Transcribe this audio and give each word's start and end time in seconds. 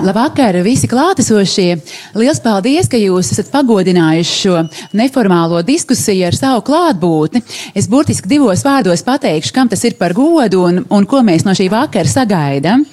Labvakar, 0.00 0.56
visi 0.64 0.88
klātesošie! 0.88 1.74
Lielas 2.16 2.38
paldies, 2.40 2.86
ka 2.88 2.96
jūs 2.96 3.34
esat 3.34 3.50
pagodinājuši 3.52 4.32
šo 4.32 4.60
neformālo 4.96 5.58
diskusiju 5.66 6.24
ar 6.24 6.36
savu 6.36 6.62
klātbūtni. 6.64 7.42
Es 7.76 7.84
burtiski 7.90 8.30
divos 8.30 8.62
vārdos 8.64 9.04
pateikšu, 9.04 9.52
kam 9.52 9.68
tas 9.68 9.84
ir 9.84 9.98
par 9.98 10.14
godu 10.16 10.62
un, 10.64 10.78
un 10.88 11.08
ko 11.08 11.20
mēs 11.26 11.44
no 11.44 11.52
šī 11.56 11.66
vakara 11.72 12.08
sagaidām. 12.08 12.86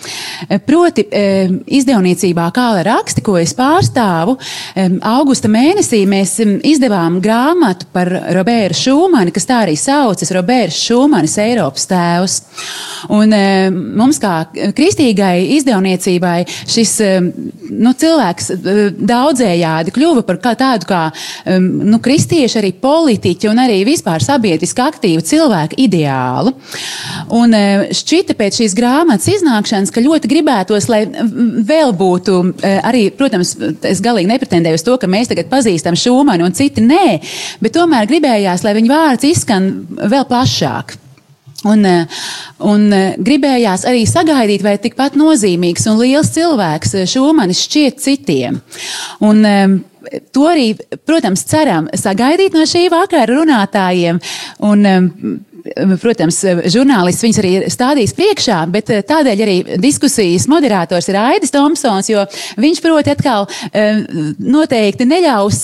Proti, 0.67 1.05
e, 1.07 1.21
izdevniecībā 1.79 2.49
Kāla 2.57 2.83
raksti, 2.89 3.23
ko 3.23 3.37
es 3.39 3.55
pārstāvu, 3.55 4.35
e, 4.75 4.89
augusta 5.07 5.47
mēnesī 5.51 6.01
mēs 6.09 6.35
izdevām 6.43 7.21
grāmatu 7.23 7.87
par 7.95 8.11
Robertu 8.35 8.81
Šūmani, 8.81 9.31
kas 9.35 9.47
tā 9.47 9.61
arī 9.63 9.77
saucas 9.79 10.33
Roberts 10.35 10.81
Šūmanis 10.83 11.39
Eiropas 11.45 11.87
tēvs. 11.87 12.37
Un 13.15 13.31
e, 13.31 13.47
mums 13.71 14.19
kā 14.19 14.41
kristīgai 14.75 15.55
izdevniecībai 15.55 16.41
šis 16.67 16.96
nu, 17.01 17.93
cilvēks 18.01 18.51
daudzējādi 18.97 19.93
kļuva 19.95 20.23
par 20.27 20.39
kā 20.43 20.53
tādu 20.59 20.89
kā 20.89 21.01
nu, 21.61 21.99
kristiešu, 22.03 22.59
arī 22.61 22.73
politiķu 22.81 23.51
un 23.51 23.61
arī 23.63 23.79
vispār 23.87 24.23
sabiedriski 24.23 24.83
aktīvu 24.83 25.25
cilvēku 25.27 25.79
ideālu. 25.87 26.53
Un 27.37 27.55
šķita 27.97 28.37
pēc 28.37 28.61
šīs 28.61 28.77
grāmatas 28.77 29.29
iznākšanas, 29.37 29.93
ka 29.93 30.03
ļoti 30.03 30.31
gribētos, 30.31 30.89
lai 30.91 31.03
vēl 31.07 31.95
būtu 31.97 32.37
arī, 32.81 33.07
protams, 33.17 33.55
es 33.87 34.03
galīgi 34.03 34.31
nepretendēju 34.33 34.79
uz 34.79 34.85
to, 34.85 34.99
ka 35.01 35.09
mēs 35.11 35.31
tagad 35.31 35.51
pazīstam 35.51 35.97
Šūmanu 35.97 36.47
un 36.47 36.55
citi 36.57 36.83
nē, 36.85 37.19
bet 37.63 37.75
tomēr 37.77 38.09
gribējās, 38.09 38.63
lai 38.67 38.77
viņa 38.77 38.93
vārds 38.93 39.29
izskan 39.31 39.73
vēl 39.97 40.27
plašāk. 40.29 40.97
Un, 41.65 41.85
eh, 41.85 42.05
un 42.69 42.91
eh, 42.93 43.15
gribējās 43.17 43.87
arī 43.89 44.03
sagaidīt, 44.05 44.61
vai 44.61 44.75
tikpat 44.77 45.15
nozīmīgs 45.17 45.87
un 45.89 45.97
liels 45.97 46.29
cilvēks 46.35 46.93
eh, 46.99 47.07
Šumanis 47.09 47.63
šķiet 47.65 48.01
citiem. 48.03 48.61
Un, 49.25 49.45
To 50.31 50.45
arī, 50.47 50.69
protams, 51.03 51.41
ceram 51.49 51.89
sagaidīt 51.91 52.53
no 52.55 52.61
šī 52.63 52.85
vakara 52.93 53.25
runātājiem. 53.27 54.21
Un, 54.63 54.85
protams, 56.01 56.39
žurnālists 56.71 57.23
viņus 57.23 57.39
arī 57.41 57.51
stādīs 57.71 58.13
priekšā, 58.17 58.59
bet 58.71 58.91
eh, 58.93 59.03
tādēļ 59.07 59.43
arī 59.45 59.57
diskusijas 59.81 60.47
moderators 60.51 61.07
ir 61.09 61.17
Aidis 61.19 61.53
Tomsons, 61.53 62.09
jo 62.11 62.23
viņš 62.59 62.81
proti 62.83 63.13
atkal 63.13 63.47
eh, 63.71 64.03
noteikti 64.39 65.07
neļaus 65.07 65.59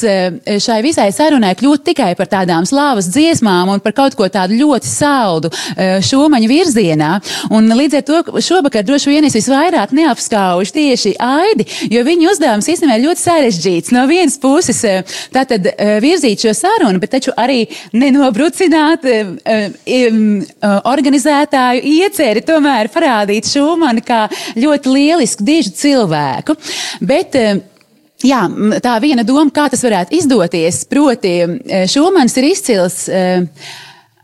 šai 0.64 0.80
visai 0.86 1.10
sarunai 1.16 1.54
kļūt 1.60 1.86
tikai 1.90 2.12
par 2.20 2.30
tādām 2.32 2.68
slāvas 2.68 3.10
dziesmām 3.14 3.72
un 3.74 3.84
par 3.84 3.96
kaut 3.98 4.18
ko 4.18 4.28
tādu 4.32 4.58
ļoti 4.58 4.90
saldu 4.90 5.52
šūmaņu 5.78 6.50
virzienā. 6.50 7.12
Un 7.54 7.70
līdz 7.78 8.00
ar 8.00 8.06
to 8.08 8.42
šovakar 8.44 8.86
droši 8.88 9.12
vien 9.14 9.28
es 9.28 9.38
visvairāk 9.38 9.94
neapskaužu 9.96 10.76
tieši 10.76 11.16
Aidi, 11.24 11.66
jo 11.94 12.04
viņa 12.06 12.32
uzdevums 12.32 12.70
īstenībā 12.72 12.98
ir 13.00 13.08
ļoti 13.08 13.24
sarežģīts. 13.24 13.94
No 13.96 14.06
vienas 14.10 14.40
puses 14.42 14.82
tātad 15.34 15.70
virzīt 16.04 16.44
šo 16.46 16.56
sarunu, 16.58 17.02
bet 17.04 17.14
taču 17.16 17.34
arī 17.40 17.64
nenobrucināt 17.96 19.06
organizētāju 20.94 21.84
ieceri 22.00 22.44
tomēr 22.46 22.90
parādīt 22.94 23.50
Šumanu 23.52 24.04
kā 24.06 24.26
ļoti 24.58 24.96
lielisku, 24.98 25.46
dižu 25.48 25.76
cilvēku. 25.84 26.58
Bet, 27.02 27.40
Jā, 28.24 28.46
tā 28.80 28.94
viena 29.04 29.26
doma, 29.28 29.52
kā 29.52 29.66
tas 29.68 29.82
varētu 29.84 30.16
izdoties, 30.16 30.78
proti, 30.88 31.34
Šumans 31.92 32.38
ir 32.40 32.46
izcils 32.48 33.02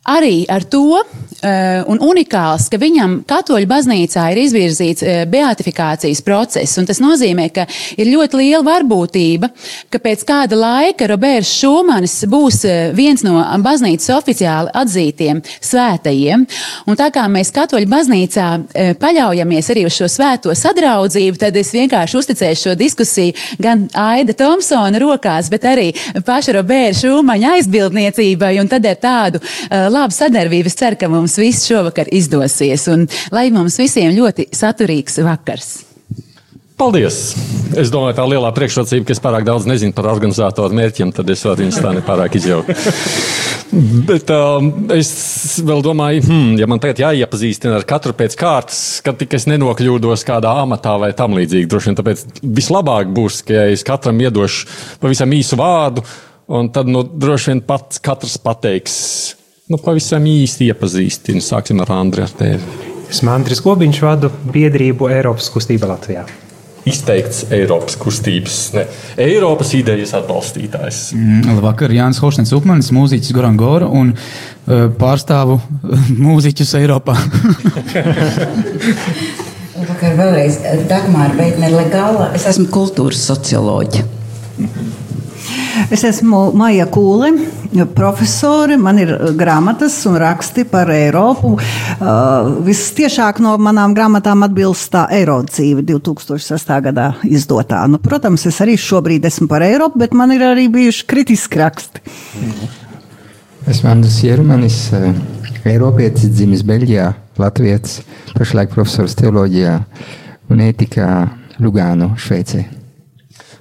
arī 0.09 0.43
ar 0.49 0.65
to, 0.69 1.01
uh, 1.43 1.83
un 1.89 1.99
unikāls, 2.03 2.67
ka 2.71 2.79
viņam 2.81 3.19
katoļu 3.29 3.69
baznīcā 3.69 4.25
ir 4.33 4.41
izvirzīts 4.43 5.05
uh, 5.05 5.21
beatifikācijas 5.29 6.21
process. 6.25 6.77
Tas 6.89 7.01
nozīmē, 7.03 7.49
ka 7.53 7.65
ir 7.99 8.11
ļoti 8.13 8.39
liela 8.39 8.63
varbūtība, 8.65 9.51
ka 9.91 10.01
pēc 10.03 10.25
kāda 10.27 10.57
laika 10.59 11.09
Roberts 11.11 11.51
Šumanis 11.59 12.19
būs 12.29 12.63
uh, 12.67 12.77
viens 12.95 13.23
no 13.25 13.37
baznīcas 13.63 14.11
oficiāli 14.17 14.73
atzītiem 14.81 15.41
svētajiem. 15.45 16.45
Un 16.89 16.99
tā 16.99 17.09
kā 17.13 17.25
mēs 17.31 17.53
katoļu 17.55 17.89
baznīcā 17.89 18.47
paļaujamies 18.99 19.69
arī 19.71 19.85
uz 19.87 19.95
šo 19.95 20.07
svēto 20.11 20.53
sadraudzību, 20.55 21.39
tad 21.41 21.57
es 21.59 21.71
vienkārši 21.75 22.17
uzticēšu 22.19 22.69
šo 22.69 22.75
diskusiju 22.79 23.35
gan 23.61 23.85
Aida 23.97 24.33
Tomsona 24.37 25.01
rokās, 25.01 25.49
bet 25.51 25.67
arī 25.69 25.89
paša 26.25 26.55
Roberta 26.57 26.99
Šumaņa 26.99 27.55
aizbildniecībai. 27.57 28.53
Un 28.61 28.71
tad 28.71 28.87
ar 28.89 28.99
tādu 29.01 29.41
uh, 29.41 29.89
labu 29.99 30.15
sadarbību 30.15 30.71
es 30.71 30.79
ceru, 30.79 30.99
ka 30.99 31.11
mums 31.11 31.37
viss 31.41 31.67
šovakar 31.69 32.09
izdosies 32.15 32.87
un 32.91 33.05
lai 33.35 33.49
mums 33.53 33.77
visiem 33.81 34.15
ļoti 34.15 34.49
saturīgs 34.55 35.21
vakars. 35.25 35.71
Paldies! 36.79 37.33
Es 37.75 37.89
domāju, 37.91 38.15
tā 38.15 38.23
lielā 38.23 38.49
priekšrocība, 38.55 39.03
ka 39.05 39.11
es 39.11 39.19
pārāk 39.19 39.43
daudz 39.43 39.65
nezinu 39.67 39.91
par 39.93 40.07
organizatoru 40.13 40.77
mērķiem, 40.77 41.11
tad 41.11 41.27
es 41.29 41.43
varu 41.43 41.65
viņus 41.65 41.79
tā 41.83 41.91
nepārāk 41.97 42.37
izjaukt. 42.39 42.71
Bet 44.09 44.31
um, 44.33 44.69
es 44.95 45.09
vēl 45.61 45.83
domāju, 45.85 46.23
hmm, 46.25 46.53
ja 46.57 46.65
man 46.71 46.79
tagad 46.81 47.01
jāiepazīstina 47.03 47.75
ar 47.77 47.85
katru 47.89 48.15
pēc 48.17 48.37
kārtas, 48.39 48.79
kad 49.05 49.19
tik 49.19 49.35
es 49.37 49.45
nenokļūdos 49.51 50.23
kādā 50.25 50.53
amatā 50.63 50.95
vai 51.03 51.11
tam 51.17 51.35
līdzīgi. 51.37 51.67
Droši 51.69 51.91
vien 51.91 51.99
tāpēc 51.99 52.23
vislabāk 52.41 53.11
būs, 53.13 53.43
ka 53.45 53.59
ja 53.59 53.67
es 53.75 53.83
katram 53.85 54.23
iedošu 54.23 54.71
pavisam 55.03 55.35
īsu 55.35 55.59
vārdu, 55.59 56.05
un 56.49 56.71
tad 56.73 56.89
nu, 56.89 57.03
droši 57.03 57.51
vien 57.51 57.61
pats 57.67 58.01
katrs 58.01 58.39
pateiks 58.41 58.95
Nu, 59.69 59.77
pavisam 59.77 60.23
īsti 60.25 60.71
iepazīstinu. 60.71 61.43
Sāksim 61.45 61.77
ar 61.83 61.91
Andriu 61.93 62.23
ar 62.25 62.31
tevi. 62.33 62.57
Esmu 63.09 63.29
Andris 63.29 63.59
Gobiņš, 63.61 63.99
vadu 64.01 64.31
biedrību 64.49 65.11
Eiropas 65.13 65.51
kustība 65.53 65.91
Latvijā. 65.91 66.23
Izteikts 66.89 67.43
Eiropas 67.53 67.93
kustības, 68.01 68.57
ne 68.73 68.87
Eiropas 69.21 69.75
idejas 69.77 70.15
atbalstītājs. 70.17 71.03
Mm, 71.13 71.45
labvakar, 71.51 71.93
Jānis 71.93 72.21
Holšteins 72.23 72.55
Upmanis, 72.57 72.89
mūziķis 72.95 73.35
Gorangora 73.35 73.85
un 73.93 74.15
uh, 74.15 74.87
pārstāvu 74.97 75.59
mūziķus 76.25 76.73
Eiropā. 76.81 77.19
Labvakar, 79.77 80.17
vēlreiz 80.17 80.63
Dagmāra 80.89 81.37
Beitne 81.37 81.69
Legāla. 81.75 82.31
Es 82.33 82.49
esmu 82.49 82.71
kultūras 82.73 83.21
socioloģija. 83.29 84.18
Es 85.89 86.03
esmu 86.05 86.51
Maija 86.53 86.85
Kūle, 86.85 87.31
profesore. 87.97 88.75
Man 88.77 88.99
ir 89.01 89.09
grāmatas 89.37 89.95
un 90.05 90.19
raksti 90.21 90.67
par 90.69 90.91
Eiropu. 90.93 91.55
Uh, 91.57 92.59
Vistiešāk 92.67 93.39
no 93.41 93.55
manām 93.57 93.95
grāmatām 93.97 94.45
atbilst 94.45 94.91
tā 94.93 95.07
Eirodzīve 95.17 95.81
2006. 95.87 96.69
gadā 96.85 97.07
izdotā. 97.25 97.81
Nu, 97.89 97.97
protams, 98.03 98.45
es 98.45 98.59
arī 98.61 98.75
šobrīd 98.77 99.25
esmu 99.25 99.47
par 99.49 99.65
Eiropu, 99.65 99.97
bet 100.03 100.13
man 100.13 100.29
ir 100.35 100.45
arī 100.51 100.67
bijuši 100.69 101.07
kritiski 101.09 101.61
raksti. 101.63 102.03
Esmu 103.73 103.89
Andris 103.89 104.19
Jerumanis, 104.21 104.77
uh, 104.93 105.09
Eiropietis, 105.65 106.29
dzimis 106.35 106.61
Beļģijā, 106.69 107.07
Latvijas, 107.41 108.03
pašlaik 108.35 108.75
profesors 108.75 109.17
teoloģijā 109.17 109.73
un 110.53 110.61
ētikā 110.69 111.09
Lugāno, 111.65 112.13
Šveicē. 112.13 112.61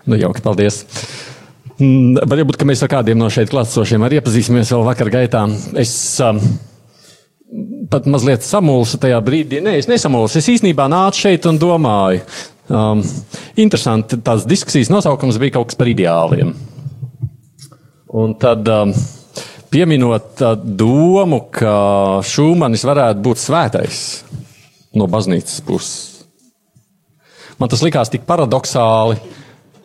Nu, 0.04 0.20
jauki, 0.20 0.44
paldies! 0.44 0.84
Mm, 0.84 1.27
varbūt 1.78 2.64
mēs 2.66 2.82
ar 2.82 2.90
kādiem 2.90 3.18
no 3.20 3.28
šeit 3.30 3.52
klātsošiem 3.52 4.02
arī 4.02 4.18
iepazīsimies 4.18 4.72
vēl 4.74 4.86
vakar 4.86 5.10
gaitā. 5.14 5.44
Es 5.78 5.92
um, 6.24 6.40
pat 7.90 8.08
mazliet 8.10 8.42
samulsu 8.46 8.98
tajā 9.00 9.20
brīdī. 9.24 9.62
Nē, 9.64 9.76
es 9.78 9.90
nesamulsu. 9.90 10.40
Es 10.40 10.50
īstenībā 10.50 10.88
nācu 10.90 11.26
šeit 11.26 11.46
un 11.50 11.60
domāju. 11.60 12.24
Um, 12.68 13.00
interesanti, 13.56 14.18
tās 14.20 14.44
diskusijas 14.48 14.90
nosaukums 14.92 15.38
bija 15.40 15.56
kaut 15.56 15.70
kas 15.70 15.78
par 15.78 15.88
ideāliem. 15.88 16.52
Un 18.18 18.34
tad 18.40 18.68
um, 18.72 18.92
pieminot 19.72 20.42
uh, 20.42 20.58
domu, 20.58 21.44
ka 21.52 22.20
Šūmanis 22.26 22.84
varētu 22.88 23.24
būt 23.24 23.40
svētais 23.40 24.02
no 24.98 25.08
baznīcas 25.08 25.62
puses. 25.64 25.96
Man 27.58 27.70
tas 27.70 27.82
likās 27.82 28.10
tik 28.12 28.26
paradoxāli, 28.26 29.18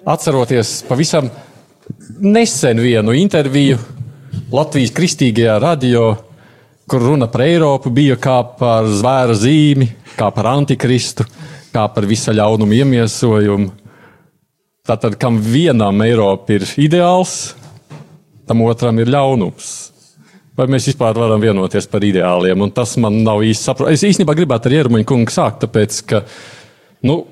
atceroties 0.06 0.82
pavisam 0.86 1.30
nesen 2.20 2.82
vienu 2.84 3.14
interviju 3.18 3.78
Latvijas 4.54 4.94
kristīgajā 4.94 5.56
radio, 5.62 6.12
kur 6.90 7.02
runa 7.02 7.28
par 7.32 7.46
Eiropu 7.46 7.92
bija 7.94 8.18
kā 8.22 8.38
par 8.60 8.88
zvēra 8.90 9.36
zīmi, 9.38 9.88
kā 10.18 10.30
par 10.34 10.52
antikristu, 10.52 11.26
kā 11.74 11.88
par 11.94 12.06
visa 12.10 12.34
ļaunuma 12.36 12.78
iemiesojumu. 12.82 13.72
Tātad, 14.84 15.16
kam 15.16 15.40
vienam 15.40 16.02
Eiropa 16.04 16.58
ir 16.58 16.68
ideāls, 16.84 17.54
tam 18.48 18.66
otram 18.66 19.00
ir 19.00 19.12
ļaunums. 19.14 19.72
Vai 20.54 20.68
mēs 20.70 20.92
vispār 20.92 21.18
varam 21.18 21.42
vienoties 21.42 21.88
par 21.90 22.04
ideāliem? 22.06 22.62
Un 22.62 22.74
tas 22.76 22.94
man 23.02 23.24
nav 23.26 23.42
īsti 23.42 23.70
saprotams. 23.72 23.96
Es 23.98 24.12
īstenībā 24.12 24.36
gribētu 24.38 24.70
ar 24.70 24.76
Iermuņu 24.82 25.08
kungu 25.10 25.34
sākt, 25.34 25.64
tāpēc, 25.64 26.02
ka 26.12 26.22
nu, 27.10 27.24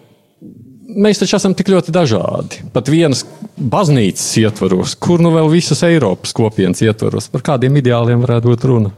mēs 0.82 1.22
taču 1.22 1.38
esam 1.38 1.54
tik 1.58 1.70
ļoti 1.72 1.94
dažādi. 1.96 2.66
Pat 2.74 2.90
vienas 2.92 3.24
baznīcas 3.58 4.26
ietvaros, 4.42 4.96
kur 5.00 5.22
nu 5.24 5.34
vēl 5.36 5.50
visas 5.52 5.84
Eiropas 5.88 6.34
kopienas 6.36 6.82
ietvaros, 6.86 7.30
par 7.32 7.46
kādiem 7.52 7.80
ideāliem 7.82 8.24
varētu 8.24 8.52
būt 8.52 8.68
runa. 8.70 8.94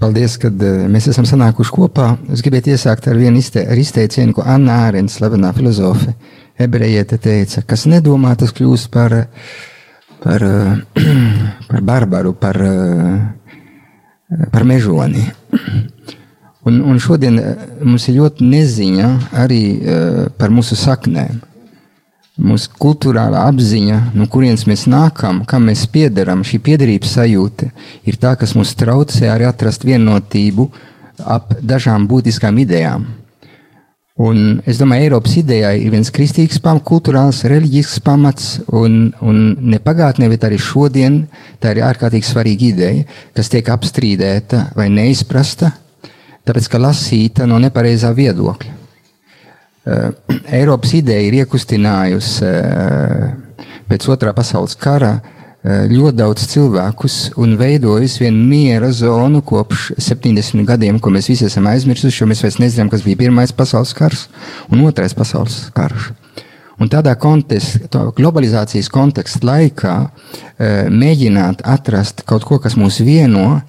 Paldies, 0.00 0.34
ka 0.42 0.50
eh, 0.50 0.86
mēs 0.90 1.06
esam 1.12 1.28
sanākuši 1.28 1.74
kopā. 1.74 2.08
Es 2.34 2.42
gribētu 2.42 2.72
iesākt 2.74 3.06
ar 3.06 3.20
vienu 3.20 3.38
izte, 3.38 3.62
ar 3.62 3.78
izteicienu, 3.78 4.34
ko 4.34 4.42
Anna 4.42 4.80
Ārens, 4.88 5.14
slavenā 5.20 5.52
filozofe, 5.54 6.16
ebrejiete 6.58 7.20
teica, 7.22 7.62
kas 7.62 7.86
nedomā, 7.90 8.34
tas 8.38 8.50
kļūst 8.56 8.90
par, 8.90 9.14
par, 10.24 10.46
par 11.70 11.86
barbaru, 11.86 12.34
par, 12.40 12.58
par 14.50 14.66
mežoni. 14.66 15.22
Un, 16.66 16.80
un 16.82 16.96
šodien 16.98 17.36
mums 17.86 18.08
ir 18.10 18.16
ļoti 18.18 18.46
neziņa 18.50 19.10
arī 19.38 19.60
par 20.38 20.50
mūsu 20.50 20.74
saknēm. 20.78 21.38
Mūsu 22.36 22.68
kultūrālā 22.76 23.46
apziņa, 23.48 24.00
no 24.12 24.26
kurienes 24.28 24.66
mēs 24.68 24.82
nākam, 24.92 25.38
kam 25.48 25.70
mēs 25.70 25.86
piederam, 25.88 26.42
šī 26.44 26.58
piederības 26.66 27.14
sajūta 27.16 27.70
ir 28.04 28.18
tā, 28.20 28.34
kas 28.36 28.52
mums 28.58 28.74
traucē 28.76 29.30
arī 29.32 29.46
atrast 29.48 29.86
vienotību 29.88 30.66
ap 31.24 31.54
dažām 31.62 32.04
būtiskām 32.10 32.58
idejām. 32.60 33.06
Un 34.16 34.60
es 34.68 34.78
domāju, 34.80 35.06
Eiropas 35.06 35.34
idejai 35.36 35.74
ir 35.84 35.90
viens 35.92 36.08
kristīgs 36.12 36.60
pamats, 36.64 36.86
kultūrāls, 36.88 37.42
reliģisks 37.48 38.00
pamats, 38.04 38.52
un, 38.72 39.10
un 39.20 39.40
ne 39.72 39.80
pagātnē, 39.80 40.28
bet 40.32 40.44
arī 40.48 40.60
šodien 40.60 41.18
tā 41.60 41.72
ir 41.72 41.82
ārkārtīgi 41.84 42.24
svarīga 42.24 42.70
ideja, 42.70 43.04
kas 43.36 43.52
tiek 43.52 43.68
apstrīdēta 43.72 44.70
vai 44.76 44.88
neizprasta, 44.92 45.74
tāpēc 46.46 46.70
ka 46.70 46.80
lasīta 46.80 47.46
no 47.50 47.58
nepareizā 47.62 48.12
viedokļa. 48.14 48.76
Eh, 49.86 50.10
Eiropas 50.58 50.96
ideja 50.98 51.22
ir 51.22 51.36
iekustinājusi 51.44 52.46
eh, 52.48 53.26
pēc 53.86 54.06
otrā 54.10 54.32
pasaules 54.34 54.74
kara 54.82 55.12
eh, 55.20 55.84
ļoti 55.92 56.18
daudz 56.18 56.46
cilvēkus 56.50 57.18
un 57.38 57.54
veidojis 57.60 58.16
vienu 58.18 58.48
miera 58.50 58.90
zonu 58.90 59.44
kopš 59.46 59.92
70 60.08 60.66
gadiem, 60.66 60.98
ko 60.98 61.12
mēs 61.14 61.30
visi 61.30 61.46
esam 61.46 61.68
aizmirsuši, 61.70 62.22
jo 62.22 62.30
mēs 62.32 62.42
vairs 62.42 62.58
nezinām, 62.62 62.90
kas 62.90 63.06
bija 63.06 63.20
Pirmais 63.22 63.54
pasaules 63.54 63.94
karš 63.94 64.26
un 64.74 64.82
Otrais 64.88 65.14
pasaules 65.14 65.68
karš. 65.76 66.10
Un 66.82 66.90
tādā 66.92 67.14
kontekstā, 67.16 68.02
globalizācijas 68.18 68.90
konteksta 68.92 69.46
laikā, 69.48 69.94
mēģināt 70.92 71.62
atrast 71.64 72.20
kaut 72.28 72.44
ko, 72.44 72.58
kas 72.60 72.76
mūs 72.76 72.98
vieno, 73.00 73.62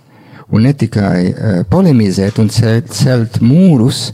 un 0.51 0.63
ne 0.63 0.71
tikai 0.73 1.65
polemizēt 1.69 2.39
un 2.39 2.47
celt, 2.53 2.93
celt 2.95 3.41
mūrus, 3.43 4.11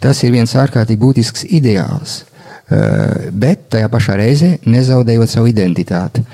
Tas 0.00 0.22
ir 0.24 0.32
viens 0.32 0.52
ārkārtīgi 0.56 1.00
būtisks 1.00 1.42
ideāls, 1.52 2.22
eh, 2.72 3.28
bet 3.36 3.66
tajā 3.74 3.88
pašā 3.92 4.16
reizē 4.16 4.54
nezaudējot 4.64 5.28
savu 5.28 5.50
identitāti. 5.50 6.24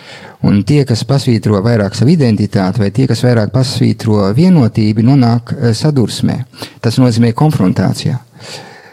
Un 0.47 0.61
tie, 0.63 0.85
kas 0.87 1.03
pasvītro 1.03 1.59
vairāk 1.65 1.97
savu 1.99 2.13
identitāti, 2.13 2.79
vai 2.79 2.93
tie, 2.95 3.09
kas 3.11 3.25
vairāk 3.27 3.51
pasvītro 3.51 4.21
vienotību, 4.37 5.03
nonāk 5.03 5.55
eh, 5.57 5.75
sadursmē. 5.75 6.39
Tas 6.81 7.01
nozīmē 7.03 7.33
konfrontācijā. 7.35 8.21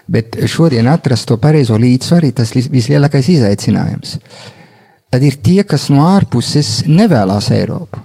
Bet 0.10 0.40
šodien 0.50 0.90
atrast 0.90 1.30
to 1.30 1.38
pareizo 1.38 1.78
līdzsvaru 1.78 2.28
ir 2.28 2.34
tas 2.42 2.50
vislielākais 2.52 3.30
izaicinājums. 3.30 4.18
Tad 5.14 5.22
ir 5.22 5.38
tie, 5.46 5.62
kas 5.64 5.92
no 5.94 6.02
ārpuses 6.10 6.82
nevēlas 6.90 7.52
Eiropu. 7.54 8.02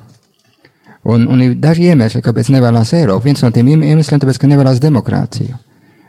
Un, 1.08 1.24
un 1.32 1.40
ir 1.40 1.56
daži 1.56 1.88
iemesli, 1.88 2.20
kāpēc 2.24 2.50
nevēlas 2.52 2.92
Eiropu. 2.98 3.24
Viens 3.30 3.40
no 3.44 3.48
tiem 3.54 3.70
iemesliem 3.72 4.20
ir, 4.20 4.38
ka 4.38 4.50
nevēlas 4.50 4.82
demokrātiju. 4.82 5.56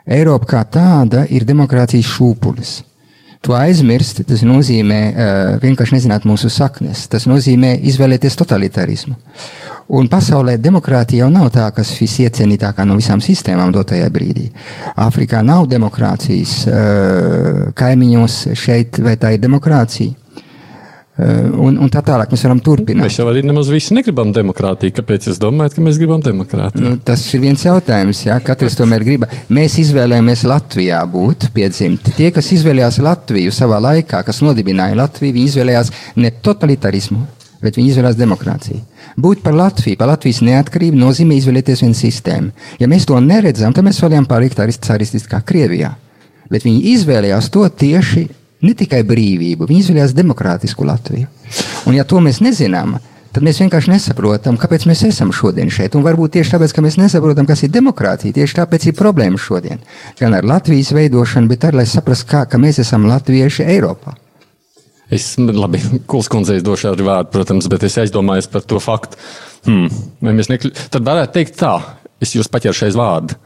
Eiropa 0.09 0.49
kā 0.49 0.63
tāda 0.67 1.23
ir 1.29 1.45
demokrātijas 1.47 2.09
šūpulis. 2.17 2.79
To 3.47 3.53
aizmirst, 3.55 4.25
tas 4.27 4.41
nozīmē 4.43 4.99
uh, 5.07 5.51
vienkārši 5.61 5.95
nezināt 5.95 6.25
mūsu 6.27 6.49
saknes. 6.51 7.05
Tas 7.07 7.23
nozīmē 7.29 7.77
izvēlēties 7.87 8.35
totalitārismu. 8.41 9.15
Un 9.95 10.09
pasaulē 10.11 10.57
demokrātija 10.59 11.23
jau 11.23 11.29
nav 11.31 11.47
tā, 11.55 11.69
kas 11.73 11.93
visiecienītākā 11.97 12.83
no 12.85 12.97
visām 12.99 13.23
sistēmām 13.23 13.71
dotajā 13.73 14.09
brīdī. 14.11 14.49
Āfrikā 14.99 15.39
nav 15.45 15.69
demokrātijas, 15.71 16.57
uh, 16.67 17.69
kaimiņos 17.79 18.41
šeit 18.59 18.99
vai 19.05 19.15
tā 19.21 19.37
ir 19.37 19.45
demokrātija. 19.45 20.17
Eh, 21.19 21.47
un, 21.51 21.75
un 21.83 21.89
tā 21.91 21.99
tālāk 22.05 22.31
mēs 22.31 22.45
varam 22.45 22.61
turpināt. 22.63 23.03
Mēs 23.03 23.17
jau 23.19 23.25
arī 23.27 23.41
nemaz 23.43 23.67
visi 23.73 23.95
negribam 23.97 24.29
demokrātiju. 24.35 24.93
Kāpēc 25.01 25.25
jūs 25.27 25.41
domājat, 25.41 25.75
ka 25.75 25.83
mēs 25.83 25.97
gribam 25.99 26.21
demokrātiju? 26.23 26.83
Nu, 26.85 26.99
tas 27.03 27.25
ir 27.33 27.41
viens 27.43 27.65
jautājums. 27.65 28.21
Jā, 28.23 28.37
katrs 28.45 28.77
tomēr 28.79 29.03
grib. 29.03 29.25
Mēs 29.51 29.75
izvēlējāmies 29.83 30.45
Latvijā 30.47 31.01
būt 31.11 31.49
piedzimti. 31.55 32.15
Tie, 32.15 32.29
kas 32.35 32.53
izvēlējās 32.55 33.01
Latviju 33.03 33.51
savā 33.51 33.81
laikā, 33.89 34.23
kas 34.23 34.39
nodibināja 34.45 34.95
Latviju, 35.01 35.35
viņi 35.35 35.51
izvēlējās 35.51 35.91
ne 36.23 36.31
totalitarismu, 36.47 37.25
bet 37.59 37.75
viņi 37.75 37.91
izvēlējās 37.91 38.21
demokrātiju. 38.21 38.81
Būt 39.19 39.43
par 39.43 39.59
Latviju, 39.59 39.99
par 39.99 40.13
Latvijas 40.13 40.39
neatkarību 40.47 41.03
nozīmē 41.03 41.35
izvēlēties 41.35 41.83
vienu 41.83 41.99
sistēmu. 41.99 42.55
Ja 42.79 42.87
mēs 42.87 43.09
to 43.09 43.19
neredzam, 43.19 43.75
tad 43.75 43.83
mēs 43.89 43.99
varam 44.05 44.29
palikt 44.29 44.63
arī 44.63 44.79
caristiskā 44.79 45.43
Krievijā. 45.43 45.97
Bet 46.49 46.63
viņi 46.63 46.95
izvēlējās 46.95 47.51
to 47.51 47.67
tieši 47.67 48.29
ne 48.65 48.73
tikai 48.77 49.03
brīvību, 49.07 49.67
viņi 49.69 49.85
izvēlējās 49.85 50.15
demokrātisku 50.17 50.87
Latviju. 50.87 51.29
Un, 51.87 51.95
ja 51.95 52.05
to 52.07 52.21
mēs 52.23 52.41
nezinām, 52.43 52.97
tad 53.33 53.45
mēs 53.45 53.61
vienkārši 53.61 53.93
nesaprotam, 53.93 54.57
kāpēc 54.59 54.87
mēs 54.89 55.03
esam 55.07 55.33
šodien 55.35 55.71
šeit. 55.73 55.95
Un 55.95 56.05
varbūt 56.05 56.35
tieši 56.37 56.55
tāpēc, 56.55 56.73
ka 56.75 56.83
mēs 56.85 56.97
nesaprotam, 56.99 57.47
kas 57.49 57.63
ir 57.65 57.73
demokrātija, 57.73 58.35
tieši 58.39 58.59
tāpēc 58.61 58.89
ir 58.89 58.97
problēma 58.99 59.39
šodien. 59.41 59.83
Gan 60.19 60.35
ar 60.37 60.47
Latvijas 60.47 60.91
veidošanu, 60.95 61.51
bet 61.51 61.67
arī, 61.69 61.81
lai 61.81 61.87
saprastu, 61.89 62.29
kā, 62.33 62.45
ka 62.49 62.61
mēs 62.61 62.81
esam 62.83 63.07
latvieši 63.09 63.67
Eiropā. 63.75 64.17
Es, 65.09 65.31
labi, 65.41 65.81
Kulskundzei 66.09 66.61
došu 66.61 66.91
arī 66.91 67.05
vārdu, 67.07 67.31
protams, 67.33 67.65
bet 67.71 67.85
es 67.87 67.97
aizdomājos 67.97 68.49
par 68.53 68.65
to 68.69 68.81
faktu. 68.83 69.17
Hmm, 69.65 69.89
nekļu... 70.21 70.69
Tad 70.93 71.05
varētu 71.07 71.33
teikt 71.39 71.57
tā, 71.57 71.73
es 72.21 72.35
jūs 72.37 72.51
paķeršu 72.51 72.89
aiz 72.89 72.97
vārdu. 72.97 73.39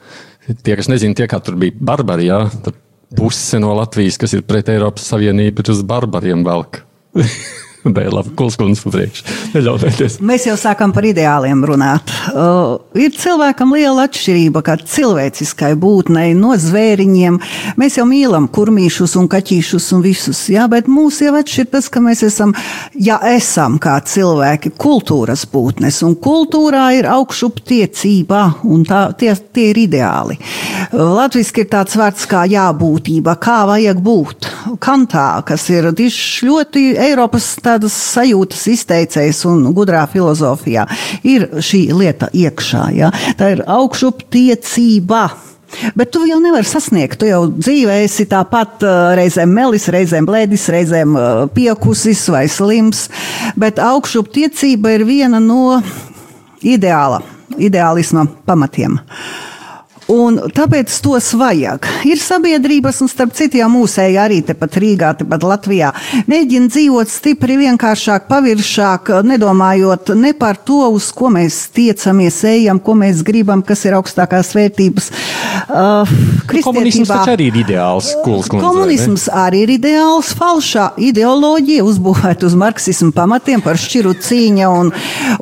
Tie, 0.44 0.75
kas 0.75 0.89
nezina, 0.92 1.16
tie, 1.16 1.27
kā 1.31 1.39
tur 1.39 1.56
bija 1.59 1.77
barbari, 1.80 2.27
jā, 2.27 2.42
tad 2.66 2.75
puse 3.18 3.60
no 3.62 3.74
Latvijas, 3.77 4.18
kas 4.21 4.33
ir 4.38 4.45
pret 4.48 4.71
Eiropas 4.74 5.06
Savienību, 5.13 5.63
ir 5.63 5.74
uz 5.75 5.83
barbariem 5.88 6.45
velk. 6.45 6.83
Nē, 7.83 8.06
labi, 8.07 8.31
kulskundze 8.39 8.85
pa 8.85 8.94
priekšu. 8.94 9.25
Neļaujieties. 9.57 10.13
Mēs 10.24 10.45
jau 10.47 10.53
sākam 10.59 10.94
par 10.95 11.03
ideāliem 11.03 11.65
runāt. 11.68 12.12
Uh, 12.31 12.77
ir 12.95 13.12
cilvēkam 13.12 13.74
liela 13.75 14.06
atšķirība, 14.07 14.62
kā 14.63 14.77
cilvēciskai 14.80 15.74
būtnei 15.81 16.31
no 16.38 16.53
zvēriņiem. 16.56 17.39
Mēs 17.81 17.97
jau 18.00 18.06
mīlam 18.07 18.47
kurmīšus 18.56 19.18
un 19.19 19.27
kaķīšus 19.31 19.89
un 19.97 20.03
visus, 20.06 20.45
jā, 20.53 20.63
bet 20.71 20.88
mūs 20.88 21.19
jau 21.25 21.33
atšķir 21.35 21.68
tas, 21.74 21.89
ka 21.91 22.00
mēs 22.06 22.24
esam, 22.24 22.53
ja 22.95 23.18
esam 23.33 23.75
kā 23.83 23.97
cilvēki, 24.00 24.71
kultūras 24.80 25.44
būtnes, 25.51 26.00
un 26.07 26.15
kultūrā 26.24 26.85
ir 27.01 27.09
augšuptiecība, 27.12 28.45
un 28.63 28.88
tā, 28.88 29.09
tie, 29.19 29.35
tie 29.35 29.68
ir 29.74 29.81
ideāli. 29.83 30.39
Uh, 30.39 31.12
latviski 31.19 31.65
ir 31.65 31.69
tāds 31.75 32.00
vārds 32.00 32.24
kā 32.31 32.45
jābūtība, 32.47 33.35
kā 33.44 33.59
vajag 33.68 34.00
būt. 34.07 34.50
Kantā, 34.80 35.27
kas 35.44 35.68
ir 35.74 35.91
ļoti 35.91 36.88
Eiropas 37.03 37.52
tā 37.59 37.72
tādas 37.73 37.95
sajūtas 38.13 38.68
izteicējs 38.73 39.44
un 39.49 39.65
gudrā 39.75 40.03
filozofijā 40.11 40.85
ir 41.25 41.47
šī 41.63 41.87
lieta 41.95 42.30
iekšā. 42.33 42.85
Ja? 42.97 43.11
Tā 43.39 43.53
ir 43.56 43.65
augšuptiecība. 43.69 45.25
Bet 45.97 46.11
tu 46.13 46.21
jau 46.30 46.37
nevari 46.37 46.69
sasniegt. 46.69 47.18
Tu 47.18 47.31
jau 47.31 47.47
dzīvē 47.49 48.03
esi 48.03 48.27
tāpat 48.30 48.83
reizēm 49.18 49.56
melis, 49.57 49.87
reizēm 49.89 50.27
blēdis, 50.30 50.68
reizēm 50.69 51.18
piekusis 51.56 52.27
vai 52.30 52.45
slims. 52.51 53.07
Bet 53.57 53.81
augšuptiecība 53.81 54.94
ir 54.99 55.07
viena 55.09 55.42
no 55.42 55.80
ideāla, 56.61 57.23
ideālisma 57.57 58.27
pamatiem. 58.45 58.99
Uh, 59.01 59.53
Un 60.12 60.36
tāpēc 60.52 60.92
tos 61.04 61.30
vajag. 61.40 61.86
Ir 62.10 62.19
sabiedrības, 62.19 63.00
un 63.06 63.10
starp 63.12 63.31
citu, 63.38 63.62
jau 63.62 63.69
mūsēji 63.72 64.18
arī 64.19 64.42
tepat 64.44 64.76
Rīgā, 64.83 65.14
tepat 65.22 65.45
Latvijā, 65.48 65.94
mēģina 66.28 66.68
dzīvot 66.74 67.12
stipri 67.12 67.56
vienkāršāk, 67.62 68.28
paviršāk, 68.28 69.14
nedomājot 69.24 70.12
ne 70.19 70.33
par 70.36 70.60
to, 70.60 70.81
uz 70.92 71.07
ko 71.16 71.31
mēs 71.33 71.69
tiecamies, 71.76 72.42
ejam, 72.52 72.81
ko 72.83 72.98
mēs 73.00 73.24
gribam, 73.24 73.64
kas 73.64 73.86
ir 73.88 73.95
augstākās 74.00 74.52
vērtības. 74.57 75.10
Uh, 75.74 76.14
komunisms 76.66 77.12
taču 77.12 77.33
arī 77.33 77.50
ir 77.52 77.60
ideāls. 77.64 78.12
Kuls, 78.26 78.50
kundze, 78.52 78.66
komunisms 78.66 79.28
ne? 79.30 79.38
arī 79.45 79.64
ir 79.68 79.74
ideāls, 79.78 80.33
falšā 80.38 80.90
ideoloģija, 81.10 81.86
uzbūvēta 81.88 82.48
uz 82.50 82.57
marksismu 82.60 83.14
pamatiem 83.16 83.64
par 83.64 83.80
šķiru 83.80 84.16
cīņa 84.24 84.69
un, 84.74 84.92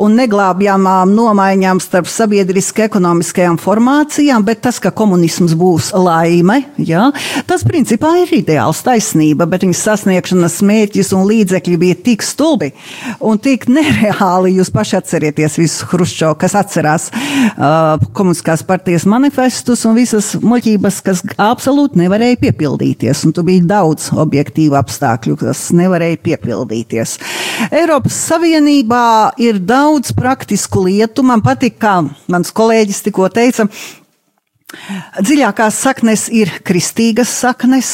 un 0.01 0.17
neglābjamām 0.19 1.13
nomaiņām 1.15 1.81
starp 1.83 2.09
sabiedriski 2.11 2.85
ekonomiskajām 2.87 3.59
formācijām 3.61 4.45
bet 4.45 4.61
tas, 4.65 4.79
ka 4.83 4.91
komunisms 4.95 5.55
būs 5.57 5.91
laime, 5.97 6.61
ja, 6.81 7.09
tas 7.49 7.63
principā 7.67 8.13
ir 8.23 8.33
ideāls 8.41 8.81
taisnība, 8.85 9.47
bet 9.49 9.65
viņas 9.65 9.83
sasniegšanas 9.87 10.59
mērķis 10.67 11.13
un 11.17 11.25
līdzekļi 11.29 11.77
bija 11.81 11.99
tik 12.07 12.25
stulbi 12.25 12.71
un 13.19 13.39
tik 13.41 13.67
nereāli. 13.71 14.55
Jūs 14.57 14.71
paši 14.73 14.97
atcerieties 14.99 15.57
visu 15.61 15.87
Hruščovu, 15.91 16.37
kas 16.41 16.55
atcerās 16.59 17.09
uh, 17.11 18.01
komunistiskās 18.17 18.65
partijas 18.67 19.07
manifestus 19.09 19.85
un 19.87 19.97
visas 20.01 20.33
muļķības, 20.41 20.99
kas 21.05 21.23
absolūti 21.41 22.01
nevarēja 22.01 22.39
piepildīties. 22.41 23.23
Tur 23.35 23.47
bija 23.47 23.63
daudz 23.75 24.09
objektīvu 24.11 24.77
apstākļu, 24.79 25.37
kas 25.45 25.67
nevarēja 25.77 26.19
piepildīties. 26.25 27.17
Eiropas 27.69 28.19
Savienībā 28.31 29.05
ir 29.41 29.61
daudz 29.61 30.13
praktisku 30.17 30.87
lietu. 30.89 31.25
Man 31.25 31.43
patīk, 31.45 31.79
kā 31.81 31.99
mans 32.31 32.53
kolēģis 32.55 33.03
tikko 33.07 33.31
teica, 33.33 33.69
Dziļākās 35.19 35.81
saknes 35.83 36.29
ir 36.31 36.51
kristīgas 36.63 37.31
saknes. 37.41 37.89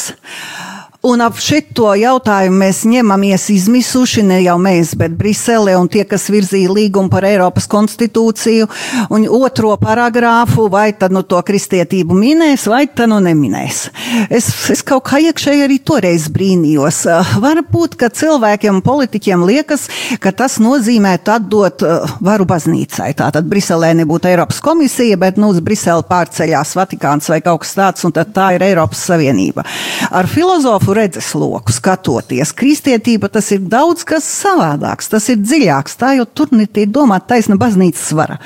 Un 1.06 1.20
ap 1.22 1.36
šito 1.38 1.92
jautājumu 1.94 2.58
mēs 2.58 2.80
ņemamies 2.90 3.44
izmisuši, 3.54 4.24
ne 4.26 4.40
jau 4.42 4.56
mēs, 4.58 4.96
bet 4.98 5.12
Brisele 5.14 5.76
un 5.78 5.86
tie, 5.86 6.00
kas 6.02 6.24
virzīja 6.26 6.72
līgumu 6.74 7.06
par 7.12 7.22
Eiropas 7.22 7.68
konstitūciju 7.70 8.66
un 9.14 9.26
otro 9.38 9.76
paragrāfu, 9.78 10.64
vai 10.72 10.88
tad 10.98 11.14
nu 11.14 11.22
to 11.22 11.38
kristietību 11.38 12.16
minēs, 12.18 12.64
vai 12.66 12.80
tad 12.90 13.12
nu 13.12 13.20
neminēs. 13.22 13.84
Es, 14.26 14.48
es 14.74 14.82
kaut 14.82 15.04
kā 15.06 15.20
iekšēji 15.22 15.62
arī 15.68 15.76
toreiz 15.86 16.26
brīnījos. 16.34 16.98
Varbūt, 17.46 17.94
ka 18.02 18.10
cilvēkiem 18.10 18.82
politiķiem 18.82 19.46
liekas, 19.46 19.86
ka 20.18 20.34
tas 20.34 20.58
nozīmē 20.58 21.14
atdot 21.22 21.86
varu 22.18 22.48
baznīcai. 22.50 23.12
Tātad 23.22 23.46
Briselē 23.46 23.92
nebūtu 24.00 24.32
Eiropas 24.32 24.58
komisija, 24.66 25.14
bet 25.22 25.38
nu 25.38 25.54
uz 25.54 25.62
Briseli 25.62 26.02
pārceļās 26.10 26.74
Vatikāns 26.82 27.30
vai 27.30 27.38
kaut 27.46 27.62
kas 27.62 27.78
tāds, 27.78 28.02
un 28.02 28.18
tad 28.18 28.34
tā 28.34 28.50
ir 28.58 28.66
Eiropas 28.72 29.06
Savienība. 29.12 29.62
Ar 30.10 30.26
filozofu 30.26 30.87
savu 30.88 30.94
redzesloku 30.94 31.72
skatoties. 31.72 32.52
Kristietība 32.52 33.28
tas 33.28 33.50
ir 33.52 33.60
daudz 33.60 34.04
kas 34.08 34.24
savādāks, 34.24 35.10
tas 35.10 35.28
ir 35.28 35.36
dziļāks. 35.36 35.96
Tā 36.00 36.14
jau 36.16 36.24
tur 36.24 36.48
netiek 36.52 36.88
domāta 36.88 37.34
taisna 37.34 37.58
baznīcas 37.60 38.08
svara. 38.08 38.38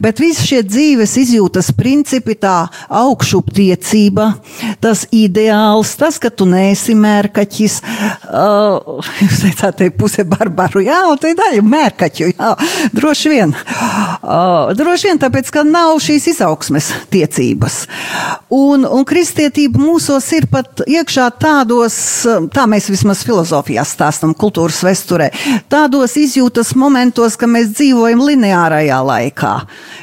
Bet 0.00 0.20
visi 0.20 0.46
šie 0.46 0.62
dzīves 0.64 1.16
izjūtas 1.20 1.72
principi, 1.76 2.34
tā 2.40 2.70
augšuptiecība, 2.88 4.30
tas 4.80 5.06
ideāls, 5.12 5.92
tas, 5.96 6.18
ka 6.18 6.30
tu 6.30 6.46
neesi 6.48 6.94
mērkaķis. 6.96 7.80
Uh, 8.30 9.00
jūs 9.20 9.42
teicāt, 9.44 9.76
te 9.76 9.90
pusē 9.90 10.24
barbaru, 10.24 10.80
jā, 10.86 11.02
un 11.10 11.20
te 11.20 11.34
daļa 11.36 11.64
mērkaķu, 11.66 12.30
jā, 12.32 12.54
droši 12.96 13.34
vien. 13.34 13.52
Uh, 13.52 14.72
droši 14.78 15.10
vien 15.10 15.20
tāpēc, 15.20 15.52
ka 15.52 15.66
nav 15.68 15.98
šīs 16.00 16.30
izaugsmes 16.32 16.92
tiecības. 17.12 17.82
Un, 18.50 18.88
un 18.88 19.04
kristietība 19.06 19.80
mūsos 19.82 20.26
ir 20.36 20.48
pat 20.50 20.82
iekšā 20.88 21.28
tādos 21.40 21.89
tādos, 21.90 22.50
tā 22.54 22.66
mēs 22.68 22.88
vismaz 22.90 23.22
filozofijā 23.26 23.82
stāstam, 23.84 24.34
kultūras 24.34 24.82
vēsturē, 24.84 25.30
tādos 25.70 26.16
izjūtas 26.16 26.74
momentos, 26.78 27.36
ka 27.36 27.46
mēs 27.46 27.72
dzīvojam 27.74 28.20
lineārajā 28.22 28.98
laikā, 29.04 29.54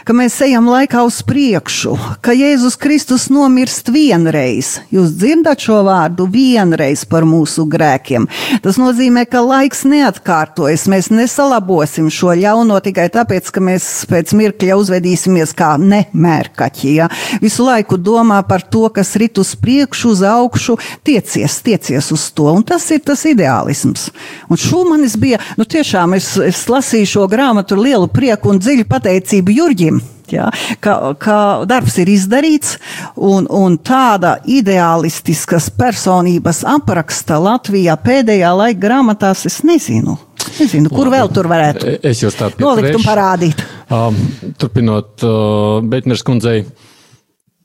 ka 0.06 0.14
mēs 0.16 0.40
ejam 0.42 0.68
laikā 0.68 1.04
uz 1.06 1.22
priekšu, 1.28 1.96
ka 2.22 2.36
Jēzus 2.36 2.78
Kristus 2.78 3.30
nomirst 3.30 3.90
vienreiz. 3.90 4.80
Jūs 4.92 5.16
dzirdat 5.18 5.64
šo 5.64 5.82
vārdu 5.88 6.28
vienreiz 6.32 7.06
par 7.06 7.26
mūsu 7.28 7.68
grēkiem. 7.68 8.28
Tas 8.64 8.80
nozīmē, 8.80 9.26
ka 9.30 9.42
laiks 9.42 9.86
neatkārtojas. 9.88 10.88
Mēs 10.92 11.10
nesalabosim 11.12 12.10
šo 12.14 12.36
ļauno 12.38 12.80
tikai 12.84 13.10
tāpēc, 13.14 13.52
ka 13.52 13.64
mēs 13.64 14.06
pēc 14.10 14.34
mirkļa 14.38 14.78
uzvedīsimies 14.80 15.56
kā 15.58 15.76
nemērkaķi. 15.82 16.94
Ja? 16.98 17.10
Visu 17.44 17.68
laiku 17.68 18.00
domā 18.00 18.42
par 18.48 18.66
to, 18.66 18.88
kas 18.94 19.16
rit 19.20 19.40
uz 19.42 19.56
priekšu, 19.60 20.14
uz 20.16 20.24
augšu, 20.28 20.78
tiecies, 21.08 21.60
tiecies 21.64 21.77
tiecies 21.78 22.12
uz 22.14 22.28
to. 22.36 22.50
Tas 22.68 22.86
ir 22.92 23.02
tas 23.06 23.24
ideālisms. 23.30 24.10
Un 24.50 24.60
Šumanis 24.62 25.18
bija, 25.20 25.40
nu 25.58 25.66
tiešām 25.66 26.18
es, 26.18 26.34
es 26.42 26.66
lasīju 26.72 27.14
šo 27.14 27.26
grāmatu 27.32 27.78
ar 27.78 27.84
lielu 27.86 28.12
prieku 28.12 28.54
un 28.54 28.62
dziļu 28.62 28.88
pateicību 28.90 29.58
Jurģim. 29.62 30.04
Ja, 30.28 30.50
ka, 30.84 31.14
ka 31.16 31.64
darbs 31.64 31.96
ir 32.02 32.10
izdarīts, 32.12 32.74
un, 33.16 33.46
un 33.48 33.78
tāda 33.80 34.34
ideālistiskas 34.44 35.70
personības 35.72 36.66
apraksta 36.68 37.38
Latvijā 37.40 37.96
pēdējā 38.04 38.52
laika 38.60 38.82
grāmatās 38.82 39.46
es 39.48 39.62
nezinu. 39.64 40.18
Nezinu, 40.58 40.92
kur 40.92 41.08
vēl 41.12 41.32
tur 41.32 41.48
varētu 41.48 41.98
es 42.08 42.22
jūs 42.24 42.36
tādu 42.38 42.60
nolikt 42.64 42.98
un 42.98 43.06
parādīt. 43.06 43.64
Um, 43.94 44.20
turpinot 44.60 45.24
uh, 45.24 45.80
Beitners 45.88 46.24
kundzei, 46.28 46.60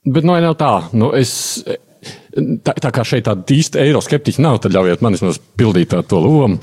bet 0.07 0.27
nu, 0.27 0.37
nav 0.47 0.55
tā. 0.61 0.73
Nu, 0.95 1.11
es, 1.19 1.35
Tā, 2.33 2.73
tā 2.81 2.89
kā 2.95 3.03
šeit 3.05 3.27
tāda 3.27 3.53
īsta 3.53 3.81
eiroskeptiķa 3.83 4.41
nav, 4.41 4.57
tad 4.65 4.73
ļaujiet 4.73 5.03
man 5.05 5.13
vismaz 5.13 5.37
pildīt 5.61 5.93
to 6.09 6.21
lomu. 6.23 6.57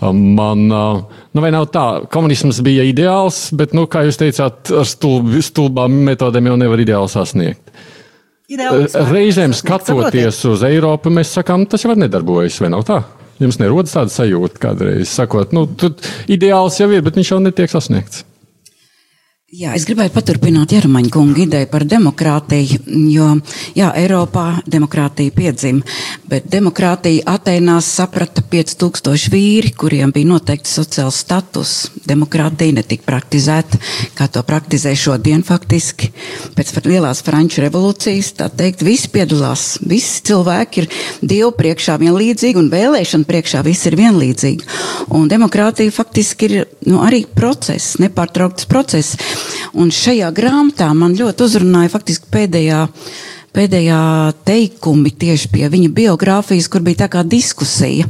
Um, 0.00 0.22
man, 0.38 0.62
uh, 0.72 1.26
nu 1.36 1.44
vai 1.44 1.50
nav 1.52 1.66
tā, 1.74 1.84
komunisms 2.12 2.62
bija 2.64 2.86
ideāls, 2.88 3.50
bet, 3.56 3.74
nu, 3.76 3.84
kā 3.90 4.06
jūs 4.06 4.20
teicāt, 4.20 4.72
ar 4.72 4.88
stulb, 4.88 5.28
stulbām 5.44 5.98
metodēm 6.08 6.48
jau 6.48 6.56
nevar 6.60 6.80
ideāli 6.80 7.12
sasniegt. 7.12 7.74
Ideāls, 8.48 8.96
Reizēm 9.10 9.52
skatoties 9.56 10.40
uz 10.48 10.64
Eiropu, 10.68 11.12
mēs 11.12 11.36
sakām, 11.36 11.68
tas 11.68 11.84
jau 11.84 11.96
nedarbojas, 11.96 12.56
vai 12.64 12.72
nav 12.72 12.88
tā? 12.88 13.02
Jums 13.42 13.60
nerodas 13.60 13.96
tāda 13.96 14.12
sajūta 14.14 14.60
kādreiz, 14.62 15.08
sakot, 15.10 15.52
nu, 15.56 15.66
tur 15.80 15.96
ideāls 16.32 16.80
jau 16.80 16.88
ir, 16.92 17.04
bet 17.04 17.20
viņš 17.20 17.34
jau 17.34 17.44
netiek 17.44 17.72
sasniegts. 17.72 18.24
Jā, 19.54 19.70
es 19.78 19.84
gribēju 19.86 20.10
paturpināt 20.10 20.72
Jārmaņa 20.74 21.10
kunga 21.14 21.38
ideju 21.44 21.68
par 21.70 21.84
demokrātiju, 21.86 22.80
jo, 23.12 23.26
jā, 23.78 23.90
Eiropā 24.00 24.56
demokrātija 24.66 25.30
piedzima, 25.36 25.84
bet 26.26 26.48
demokrātija 26.50 27.22
Atēnās 27.36 27.86
saprata 28.00 28.42
5000 28.50 29.30
vīri, 29.30 29.70
kuriem 29.78 30.10
bija 30.16 30.26
noteikti 30.32 30.72
sociāls 30.72 31.20
status. 31.22 31.74
Demokrātija 32.02 32.74
netika 32.80 33.06
praktizēta, 33.06 33.78
kā 34.18 34.26
to 34.32 34.42
praktizē 34.48 34.96
šodien 34.98 35.46
faktiski. 35.46 36.10
Pēc 36.58 36.74
lielās 36.88 37.22
Franču 37.22 37.62
revolūcijas, 37.62 38.32
tā 38.40 38.50
teikt, 38.50 38.82
visi 38.82 39.12
piedalās, 39.14 39.76
visi 39.86 40.24
cilvēki 40.32 40.82
ir 40.82 40.90
Dievu 41.22 41.52
priekšā 41.60 42.00
vienlīdzīgi 42.02 42.58
un 42.58 42.72
vēlēšana 42.74 43.30
priekšā 43.30 43.62
visi 43.68 43.92
ir 43.92 44.00
vienlīdzīgi. 44.02 44.74
Un 45.14 45.30
demokrātija 45.30 45.94
faktiski 45.94 46.50
ir, 46.50 46.58
nu, 46.90 47.04
arī 47.06 47.22
process, 47.38 48.00
nepārtraukts 48.02 48.66
process. 48.66 49.14
Un 49.74 49.92
šajā 49.94 50.30
grāmatā 50.34 50.90
man 50.96 51.16
ļoti 51.18 51.46
uzrunāja 51.46 51.92
faktiski 51.92 52.30
pēdējā, 52.34 52.80
pēdējā 53.54 54.00
teikumi 54.46 55.12
tieši 55.24 55.52
pie 55.52 55.68
viņa 55.72 55.92
biogrāfijas, 55.94 56.70
kur 56.70 56.84
bija 56.86 57.04
tā 57.04 57.12
kā 57.12 57.22
diskusija 57.26 58.08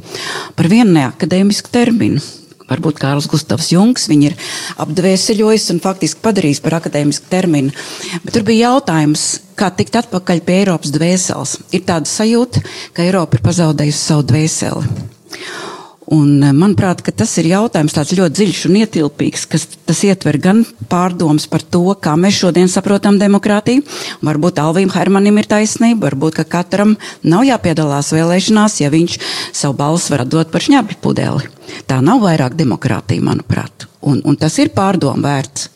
par 0.56 0.70
vienu 0.72 0.96
neakadēmisku 0.98 1.72
terminu. 1.74 2.22
Varbūt 2.64 2.96
Kārls 2.96 3.26
Gustavs 3.28 3.68
Junks 3.74 4.06
viņu 4.08 4.30
ir 4.30 4.36
apdvēseļojis 4.80 5.66
un 5.74 5.82
faktiski 5.84 6.22
padarījis 6.24 6.62
par 6.64 6.78
akadēmisku 6.78 7.28
terminu. 7.28 7.74
Bet 8.24 8.32
tur 8.36 8.46
bija 8.48 8.70
jautājums, 8.70 9.26
kā 9.58 9.68
tikt 9.76 9.98
atpakaļ 10.00 10.40
pie 10.46 10.56
Eiropas 10.62 10.94
dvēseles. 10.94 11.58
Ir 11.76 11.84
tāda 11.84 12.08
sajūta, 12.08 12.64
ka 12.96 13.04
Eiropa 13.04 13.36
ir 13.36 13.44
pazaudējusi 13.44 14.00
savu 14.00 14.24
dvēseli. 14.32 15.04
Un, 16.12 16.42
eh, 16.42 16.52
manuprāt, 16.52 17.00
tas 17.16 17.30
ir 17.40 17.48
jautājums 17.48 17.94
ļoti 17.96 18.36
dziļš 18.36 18.58
un 18.68 18.76
ietilpīgs, 18.82 19.46
kas 19.48 20.02
ietver 20.04 20.36
gan 20.36 20.64
pārdomas 20.90 21.48
par 21.48 21.62
to, 21.62 21.94
kā 21.96 22.12
mēs 22.20 22.42
šodien 22.42 22.68
saprotam 22.68 23.16
demokrātiju. 23.18 23.84
Varbūt 24.20 24.60
Alvīm 24.60 24.92
Hermanim 24.92 25.38
ir 25.38 25.48
taisnība, 25.48 26.10
varbūt 26.10 26.34
ka 26.34 26.44
katram 26.44 26.96
nav 27.22 27.44
jāpiedalās 27.48 28.12
vēlēšanās, 28.12 28.80
ja 28.80 28.90
viņš 28.90 29.18
savu 29.52 29.78
balsu 29.80 30.12
var 30.12 30.26
dot 30.26 30.52
par 30.52 30.60
šņabļu 30.60 31.00
pudeli. 31.00 31.48
Tā 31.88 32.02
nav 32.04 32.20
vairāk 32.20 32.54
demokrātija, 32.54 33.24
manuprāt. 33.24 33.88
Un, 34.02 34.20
un 34.24 34.36
tas 34.36 34.58
ir 34.58 34.74
pārdomu 34.76 35.24
vērts. 35.24 35.70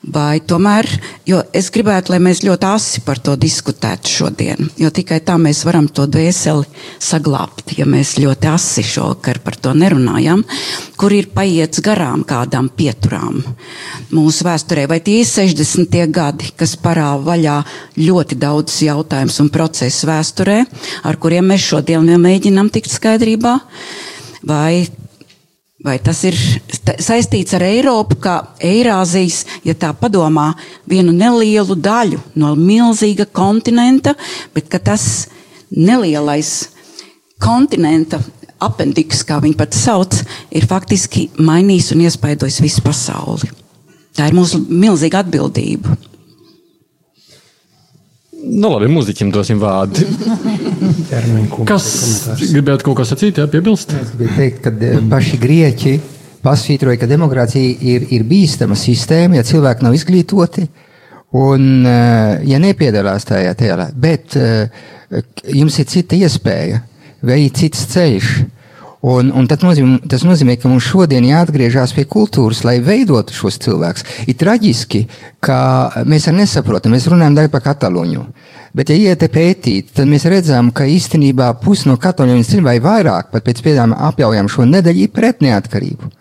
Vai 0.00 0.40
tomēr, 0.40 0.86
jo 1.28 1.42
es 1.52 1.66
gribētu, 1.68 2.14
lai 2.14 2.22
mēs 2.24 2.38
ļoti 2.40 2.64
asi 2.64 3.02
par 3.04 3.18
to 3.20 3.34
diskutētu 3.36 4.08
šodien, 4.08 4.70
jo 4.80 4.88
tikai 4.96 5.18
tā 5.20 5.34
mēs 5.36 5.60
varam 5.68 5.90
to 5.92 6.06
dvēseli 6.08 6.64
saglabāt, 6.96 7.74
ja 7.76 7.84
mēs 7.84 8.14
ļoti 8.16 8.48
asi 8.48 8.84
šovakar 8.86 9.42
par 9.44 9.58
to 9.60 9.74
nerunājam, 9.76 10.40
kur 10.96 11.12
ir 11.12 11.28
paiets 11.34 11.82
garām 11.84 12.24
kādām 12.24 12.70
pieturām 12.72 13.42
mūsu 14.16 14.46
vēsturē, 14.48 14.86
vai 14.88 15.02
tie 15.04 15.18
ir 15.20 15.28
60. 15.28 16.00
gadi, 16.08 16.48
kas 16.56 16.78
parāva 16.80 17.34
vaļā 17.34 17.58
ļoti 18.00 18.40
daudz 18.40 18.78
jautājumus 18.86 19.36
un 19.44 19.52
procesu 19.52 20.08
vēsturē, 20.08 20.62
ar 21.04 21.20
kuriem 21.20 21.52
mēs 21.52 21.68
šodien 21.74 22.08
mēģinām 22.24 22.72
tikt 22.72 22.88
skaidrībā, 22.96 23.58
vai 24.48 24.88
Vai 25.80 25.96
tas 26.04 26.18
ir 26.28 26.36
saistīts 27.00 27.54
ar 27.56 27.64
Eiropu, 27.64 28.18
kā 28.20 28.34
Eirāzijas, 28.60 29.46
ja 29.64 29.72
tā 29.72 29.94
padomā, 29.96 30.50
vienu 30.84 31.14
nelielu 31.16 31.76
daļu 31.76 32.20
no 32.42 32.52
milzīga 32.58 33.24
kontinenta, 33.32 34.12
bet 34.52 34.68
tas 34.84 35.06
nelielais 35.72 36.68
kontinenta 37.40 38.20
apendiks, 38.60 39.24
kā 39.24 39.40
viņi 39.40 39.56
pat 39.56 39.72
sauc, 39.76 40.20
ir 40.52 40.68
faktiski 40.68 41.30
mainījis 41.40 41.94
un 41.94 42.04
iespaidojis 42.04 42.60
visu 42.60 42.84
pasauli. 42.84 43.48
Tā 44.12 44.28
ir 44.28 44.36
mūsu 44.36 44.60
milzīga 44.68 45.24
atbildība. 45.24 45.96
Nu, 48.40 48.70
labi, 48.72 48.88
mūziķim 48.88 49.30
dosim 49.34 49.58
vārdu. 49.60 50.04
Kas 51.70 51.86
gribētu 52.40 52.86
kaut 52.86 53.00
ko 53.00 53.04
sacīt, 53.08 53.40
jā, 53.40 53.46
piebilst? 53.50 53.92
Es 53.96 54.14
gribēju 54.14 54.36
teikt, 54.38 54.62
ka 54.64 54.72
eh, 54.72 55.00
paši 55.10 55.40
grieķi 55.40 55.94
pasvītroja, 56.44 57.00
ka 57.02 57.08
demokrātija 57.10 57.74
ir, 57.92 58.06
ir 58.16 58.24
bīstama 58.28 58.78
sistēma, 58.78 59.36
ja 59.38 59.46
cilvēki 59.46 59.84
nav 59.84 59.96
izglītoti 59.98 60.64
un 61.36 61.66
eh, 61.84 62.40
ja 62.48 62.60
nepiedalās 62.62 63.28
tajā 63.28 63.52
tēlā. 63.60 63.90
Bet 63.92 64.38
eh, 64.40 64.72
jums 65.52 65.76
ir 65.82 65.90
cita 65.90 66.16
iespēja, 66.16 66.80
vai 67.26 67.42
cits 67.54 67.84
ceļš. 67.92 68.32
Un, 69.00 69.30
un 69.32 69.46
nozīmē, 69.48 70.02
tas 70.12 70.26
nozīmē, 70.28 70.58
ka 70.60 70.68
mums 70.68 70.84
šodien 70.84 71.24
jāatgriežas 71.24 71.94
pie 71.96 72.04
kultūras, 72.04 72.60
lai 72.68 72.82
veidotu 72.84 73.32
šos 73.32 73.56
cilvēkus. 73.64 74.04
Ir 74.28 74.36
traģiski, 74.36 75.06
ka 75.40 75.56
mēs 76.04 76.28
arī 76.28 76.42
nesaprotam, 76.42 76.92
mēs 76.92 77.08
runājam 77.08 77.38
tagad 77.38 77.54
par 77.54 77.64
Katalūņu. 77.64 78.26
Bet, 78.76 78.92
ja 78.92 79.14
iet 79.14 79.24
pētīt, 79.32 79.94
tad 79.96 80.06
mēs 80.10 80.28
redzam, 80.28 80.68
ka 80.70 80.84
īstenībā 80.84 81.48
pusi 81.64 81.88
no 81.88 81.96
katoļiem 81.98 82.44
vai 82.62 82.76
vairāk, 82.84 83.32
pat 83.32 83.48
pēc 83.48 83.64
pēdējām 83.64 83.96
apjaujām 83.96 84.52
šo 84.52 84.68
nedēļu, 84.68 85.08
ir 85.08 85.14
pret 85.16 85.40
neatkarību. 85.42 86.12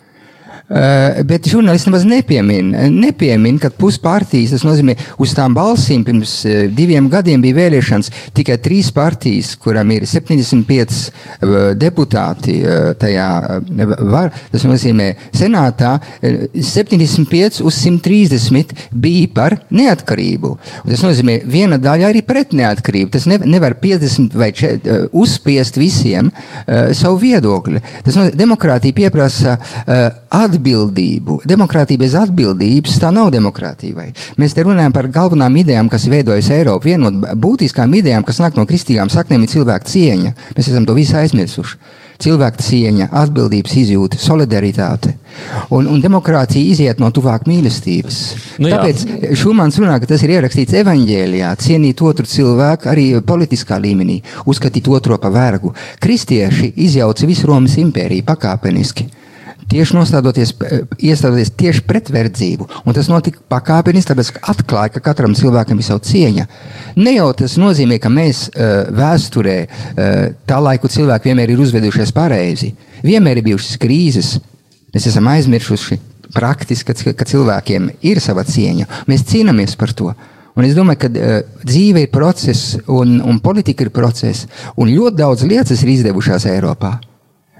Uh, 0.69 1.23
bet 1.25 1.47
žurnālisti 1.49 1.89
nemaz 1.89 2.03
nepiemina, 2.05 2.83
nepiemin, 2.93 3.55
ka 3.57 3.71
puspartijas, 3.73 4.51
tas 4.53 4.61
nozīmē, 4.67 4.93
uz 5.17 5.31
tām 5.33 5.55
balsīm 5.57 6.03
pirms 6.05 6.33
uh, 6.45 6.59
diviem 6.69 7.07
gadiem 7.09 7.41
bija 7.41 7.57
vēlēšanas 7.57 8.11
tikai 8.37 8.59
trīs 8.61 8.91
partijas, 8.93 9.55
kuram 9.57 9.89
ir 9.95 10.05
75 10.05 10.99
uh, 11.09 11.55
deputāti 11.73 12.59
uh, 12.61 12.91
tajā 13.01 13.29
var, 14.11 14.29
tas 14.51 14.67
nozīmē, 14.69 15.07
senātā 15.33 15.95
uh, 15.97 16.37
75 16.53 17.63
uz 17.65 17.81
130 17.81 18.77
bija 18.93 19.33
par 19.39 19.57
neatkarību. 19.73 20.53
Un 20.83 20.93
tas 20.93 21.01
nozīmē, 21.07 21.39
viena 21.49 21.81
daļa 21.81 22.13
arī 22.13 22.21
pret 22.29 22.53
neatkarību. 22.53 23.15
Tas 23.17 23.25
ne, 23.25 23.39
nevar 23.49 23.79
50 23.81 24.37
vai 24.37 24.51
4, 24.53 24.77
uh, 24.85 25.09
uzspiest 25.17 25.81
visiem 25.81 26.29
savu 26.93 27.17
viedokli. 27.25 27.81
Tas 28.05 28.13
nozīmē, 28.13 28.37
demokrātija 28.37 29.01
pieprasa 29.01 29.57
atbildību 29.89 30.58
atbildību. 30.59 31.39
Demokrātija 31.47 32.01
bez 32.01 32.15
atbildības 32.19 32.99
tā 33.01 33.11
nav 33.15 33.31
demokrātija. 33.33 33.95
Vai? 33.95 34.09
Mēs 34.39 34.55
te 34.55 34.65
runājam 34.67 34.93
par 34.95 35.07
galvenām 35.13 35.55
idejām, 35.63 35.89
kas 35.89 36.09
veidojas 36.11 36.51
Eiropā. 36.51 36.89
Viena 36.89 37.09
no 37.09 37.33
būtiskām 37.39 37.95
idejām, 37.99 38.25
kas 38.27 38.41
nāk 38.43 38.59
no 38.59 38.67
kristīgām 38.69 39.09
saknēm, 39.11 39.45
ir 39.45 39.55
cilvēka 39.55 39.89
cieņa. 39.89 40.35
Mēs 40.57 40.69
esam 40.69 40.85
to 40.85 40.97
visu 40.97 41.17
aizmirsuši. 41.19 41.79
Cilvēka 42.19 42.59
cieņa, 42.59 43.05
atbildības 43.15 43.77
izjūta, 43.79 44.17
solidaritāte. 44.19 45.13
Un, 45.71 45.85
un 45.87 46.01
demokrātija 46.03 46.67
iziet 46.67 46.99
no 46.99 47.07
tuvāk 47.15 47.45
mīlestības. 47.47 48.17
Nu, 48.59 48.67
jā. 48.67 48.75
Tāpēc 48.75 49.37
Šumans 49.39 49.79
runā, 49.79 49.95
ka 50.03 50.09
tas 50.09 50.25
ir 50.27 50.33
ierakstīts 50.35 50.75
evaņģēlijā, 50.81 51.53
cienīt 51.63 52.03
otru 52.03 52.27
cilvēku 52.27 52.91
arī 52.91 53.05
politiskā 53.23 53.79
līmenī, 53.79 54.17
uzskatīt 54.51 54.91
otro 54.91 55.15
par 55.15 55.31
vergu. 55.31 55.71
Kristieši 56.03 56.73
izjauca 56.89 57.29
visu 57.29 57.47
Romas 57.47 57.79
impēriju 57.79 58.27
pakāpeniski 58.27 59.07
tieši 59.69 59.95
nostādoties, 59.97 60.53
iestādoties 60.97 61.51
tieši 61.57 61.83
pret 61.87 62.09
verdzību. 62.13 62.67
Un 62.85 62.95
tas 62.97 63.09
notika 63.11 63.41
pakāpeniski, 63.51 64.09
tāpēc 64.11 64.31
atklāja, 64.53 64.93
ka 64.95 65.03
katram 65.09 65.35
cilvēkam 65.37 65.79
ir 65.79 65.87
sava 65.87 66.01
cieņa. 66.05 66.45
Ne 66.99 67.15
jau 67.15 67.29
tas 67.37 67.57
nozīmē, 67.61 67.99
ka 68.01 68.11
mēs 68.13 68.47
uh, 68.49 68.89
vēsturē 68.95 69.57
uh, 69.65 70.13
tā 70.49 70.59
laiku 70.63 70.91
cilvēki 70.91 71.31
vienmēr 71.31 71.53
ir 71.53 71.63
uzvedušies 71.65 72.13
pareizi. 72.15 72.73
Vienmēr 73.05 73.39
ir 73.39 73.49
bijušas 73.51 73.77
krīzes. 73.81 74.37
Mēs 74.93 75.05
esam 75.11 75.29
aizmirsuši 75.29 75.99
praktiski, 76.33 77.13
ka, 77.13 77.27
cilvēkiem 77.29 77.91
ir 78.05 78.21
sava 78.23 78.45
cieņa. 78.45 79.05
Mēs 79.09 79.25
cīnāmies 79.29 79.77
par 79.79 79.93
to. 79.97 80.13
Un 80.57 80.65
es 80.65 80.73
domāju, 80.75 81.03
ka 81.05 81.11
uh, 81.11 81.35
dzīve 81.61 82.07
ir 82.07 82.13
process, 82.13 82.79
un, 82.89 83.19
un 83.21 83.37
politika 83.43 83.85
ir 83.85 83.93
process, 83.93 84.49
un 84.75 84.89
ļoti 84.89 85.21
daudz 85.21 85.45
lietas 85.47 85.85
ir 85.85 85.93
izdevušās 85.93 86.49
Eiropā. 86.49 86.97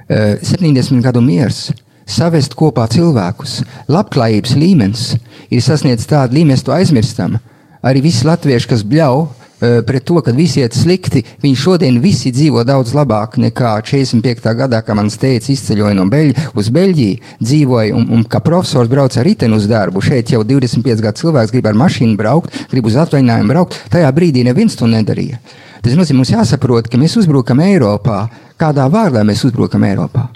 Uh, 0.09 0.41
70 0.41 1.05
gadu 1.05 1.21
miers, 1.21 1.67
savest 2.09 2.55
kopā 2.57 2.87
cilvēkus. 2.91 3.59
Labklājības 3.91 4.55
līmenis 4.59 5.09
ir 5.49 5.63
sasniedzis 5.63 6.09
tādu 6.09 6.39
līmeni, 6.39 6.55
mēs 6.55 6.65
to 6.65 6.73
aizmirstam. 6.75 7.37
Arī 7.85 8.01
visi 8.03 8.27
latvieši, 8.27 8.67
kas 8.67 8.81
bļauj 8.83 9.21
eh, 9.23 9.77
pret 9.87 10.03
to, 10.07 10.17
ka 10.23 10.33
visi 10.35 10.59
iet 10.63 10.75
slikti, 10.75 11.21
viņi 11.43 11.59
šodien 11.61 11.99
visi 12.03 12.33
dzīvo 12.35 12.65
daudz 12.67 12.91
labāk 12.97 13.37
nekā 13.39 13.77
45. 13.87 14.51
gadā, 14.59 14.81
kad 14.83 14.99
mans 14.99 15.15
teica, 15.21 15.51
izceļoja 15.53 15.95
no 15.95 16.07
Beļģijas 16.11 16.57
uz 16.59 16.71
Beļģiju, 16.75 17.35
dzīvoja 17.39 17.95
un, 17.95 18.09
un 18.17 18.25
kā 18.27 18.41
profesors 18.43 18.91
brauca 18.91 19.21
ar 19.21 19.29
riteni 19.29 19.55
uz 19.55 19.69
darbu. 19.71 20.03
Šeit 20.03 20.33
jau 20.33 20.43
25 20.43 21.05
gadu 21.05 21.23
cilvēks 21.23 21.55
grib 21.55 21.71
ar 21.71 21.79
mašīnu 21.85 22.19
braukt, 22.19 22.59
grib 22.73 22.91
uz 22.91 22.99
atvaļinājumu 23.05 23.55
braukt. 23.55 23.79
Tajā 23.93 24.11
brīdī 24.15 24.43
neviens 24.47 24.75
to 24.79 24.89
nedarīja. 24.89 25.39
Tas 25.79 25.95
nozīmē, 25.95 26.19
mums 26.19 26.33
jāsaprot, 26.33 26.91
ka 26.91 26.99
mēs 26.99 27.15
uzbrukam 27.21 27.63
Eiropā. 27.63 28.25
Kādā 28.59 28.89
vārdā 28.91 29.23
mēs 29.23 29.45
uzbrukam 29.47 29.87
Eiropā? 29.87 30.27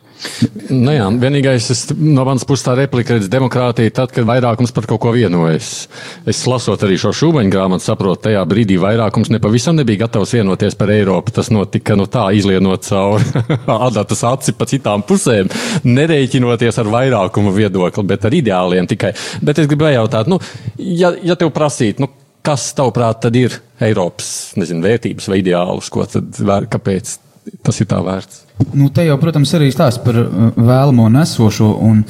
Nu 0.69 0.93
jā, 0.93 1.05
vienīgais 1.19 1.67
es, 1.73 1.81
no 1.97 2.23
manas 2.27 2.45
puses 2.47 2.65
tā 2.65 2.75
replika 2.77 3.17
ir 3.17 3.27
demokrātija, 3.31 3.91
tad, 3.95 4.11
kad 4.15 4.27
vairākums 4.27 4.73
par 4.75 4.87
kaut 4.89 5.01
ko 5.03 5.11
vienojas. 5.15 5.87
Es 6.29 6.41
lasot 6.49 6.83
arī 6.85 6.97
šo 7.01 7.11
šūbaņu 7.15 7.53
grāmatu, 7.53 7.85
saprotu, 7.85 8.23
tajā 8.27 8.43
brīdī 8.49 8.77
vairākums 8.81 9.31
nepavisam 9.33 9.77
nebija 9.79 10.05
gatavs 10.05 10.35
vienoties 10.37 10.77
par 10.79 10.93
Eiropu. 10.93 11.35
Tas 11.35 11.51
notika 11.53 11.97
nu, 11.99 12.07
tā, 12.11 12.25
izlienot 12.37 12.87
cauri 12.87 13.43
adatas 13.89 14.23
aci 14.29 14.55
pa 14.57 14.67
citām 14.69 15.05
pusēm, 15.07 15.51
nerēķinoties 15.87 16.81
ar 16.81 16.91
vairākumu 16.95 17.53
viedokli, 17.55 18.07
bet 18.13 18.27
ar 18.29 18.37
ideāliem 18.39 18.89
tikai. 18.89 19.13
Bet 19.43 19.61
es 19.63 19.69
gribēju 19.71 20.01
jautāt, 20.01 20.31
nu, 20.31 20.39
ja, 20.79 21.13
ja 21.23 21.37
tev 21.39 21.53
prasītu, 21.55 22.05
nu, 22.05 22.11
kas 22.43 22.71
tavuprāt 22.77 23.21
tad 23.23 23.35
ir 23.39 23.55
Eiropas 23.83 24.53
nezinu, 24.59 24.83
vērtības 24.83 25.29
vai 25.31 25.39
ideālus, 25.43 25.91
ko 25.93 26.07
tad, 26.09 26.39
kāpēc 26.71 27.17
tas 27.63 27.79
ir 27.83 27.89
tā 27.91 27.99
vērts? 28.03 28.43
Nu, 28.73 28.87
te 28.93 29.05
jau, 29.05 29.15
protams, 29.21 29.51
arī 29.57 29.69
stāsta 29.73 30.03
par 30.05 30.17
uh, 30.21 30.49
vēlamo 30.53 31.07
un 31.09 31.17
esošo. 31.23 31.69
Un 31.83 32.03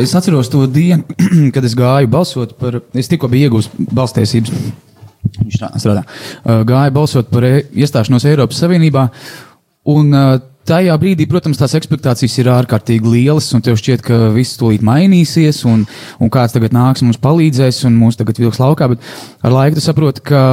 es 0.00 0.14
atceros 0.18 0.50
to 0.52 0.64
dienu, 0.70 1.04
kad 1.54 1.64
es 1.66 1.76
gāju 1.78 2.10
balsot 2.10 2.56
par. 2.60 2.80
Es 2.94 3.10
tikko 3.10 3.30
biju 3.30 3.48
iegūst 3.48 3.76
balstiesības. 3.94 4.54
Viņš 5.38 5.60
tā 5.62 5.70
strādā. 5.78 6.02
Uh, 6.42 6.64
gāju 6.66 6.94
balsot 6.98 7.30
par 7.30 7.46
e 7.46 7.54
iestāšanos 7.72 8.26
Eiropas 8.30 8.60
Savienībā. 8.62 9.06
Un 9.94 10.10
uh, 10.14 10.34
tajā 10.68 10.96
brīdī, 11.00 11.28
protams, 11.30 11.60
tās 11.60 11.76
expectācijas 11.78 12.36
ir 12.40 12.50
ārkārtīgi 12.52 13.10
lielas, 13.14 13.50
un 13.56 13.62
tev 13.64 13.78
šķiet, 13.80 14.04
ka 14.04 14.20
viss 14.34 14.58
tūlīt 14.60 14.84
mainīsies, 14.84 15.62
un, 15.68 15.84
un 16.18 16.32
kāds 16.32 16.56
tagad 16.56 16.74
nāks 16.74 17.04
mums 17.04 17.20
palīdzēs, 17.22 17.84
un 17.88 17.98
mūs 18.00 18.18
tagad 18.20 18.40
vilks 18.40 18.62
laukā. 18.62 18.90
Bet 18.94 19.04
ar 19.44 19.54
laiku 19.54 19.78
tu 19.78 19.84
saproti, 19.84 20.24
ka 20.24 20.44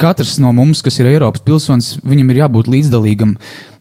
katrs 0.00 0.38
no 0.42 0.52
mums, 0.56 0.82
kas 0.84 0.96
ir 1.00 1.10
Eiropas 1.10 1.44
pilsonis, 1.44 1.96
viņam 2.06 2.30
ir 2.32 2.44
jābūt 2.44 2.70
līdzdalīgam 2.72 3.34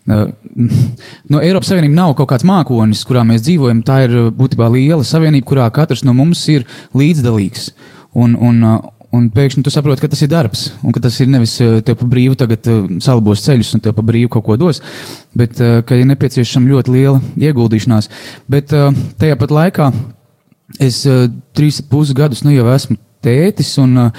No 1.32 1.42
Eiropas 1.44 1.72
Savienība 1.72 1.98
nav 1.98 2.14
kaut 2.18 2.30
kāds 2.32 2.46
mākonis, 2.48 3.04
kurā 3.08 3.26
mēs 3.28 3.44
dzīvojam. 3.46 3.84
Tā 3.86 4.04
ir 4.08 4.16
būtībā 4.36 4.70
liela 4.74 5.04
savienība, 5.06 5.48
kurā 5.50 5.66
katrs 5.74 6.06
no 6.08 6.16
mums 6.18 6.44
ir 6.52 6.64
līdzdalīgs. 6.98 7.72
Un, 8.18 8.34
un, 8.40 8.64
un 9.14 9.28
pēkšņi 9.34 9.66
tu 9.66 9.74
saproti, 9.74 10.02
ka 10.04 10.10
tas 10.12 10.24
ir 10.24 10.32
darbs, 10.32 10.64
un 10.82 10.96
ka 10.96 11.04
tas 11.04 11.18
ir 11.22 11.30
nevis 11.30 11.58
tev 11.60 12.00
pa 12.00 12.08
brīvu 12.10 12.38
tagad 12.40 12.70
salabos 13.04 13.44
ceļus 13.46 13.76
un 13.78 13.84
tev 13.84 13.98
pa 13.98 14.06
brīvu 14.08 14.32
kaut 14.34 14.48
ko 14.48 14.58
dos, 14.60 14.82
bet 15.38 15.60
ka 15.60 16.00
ir 16.00 16.08
nepieciešama 16.10 16.72
ļoti 16.72 16.96
liela 16.96 17.22
ieguldīšanās. 17.36 18.10
Bet 18.50 18.74
tajā 18.74 19.38
pat 19.38 19.54
laikā 19.54 19.92
es 20.84 21.04
trīs 21.58 21.84
pus 21.84 22.16
gadus 22.16 22.42
nu 22.48 22.56
jau 22.56 22.72
esmu 22.74 22.98
tētis, 23.24 23.76
un 23.84 24.10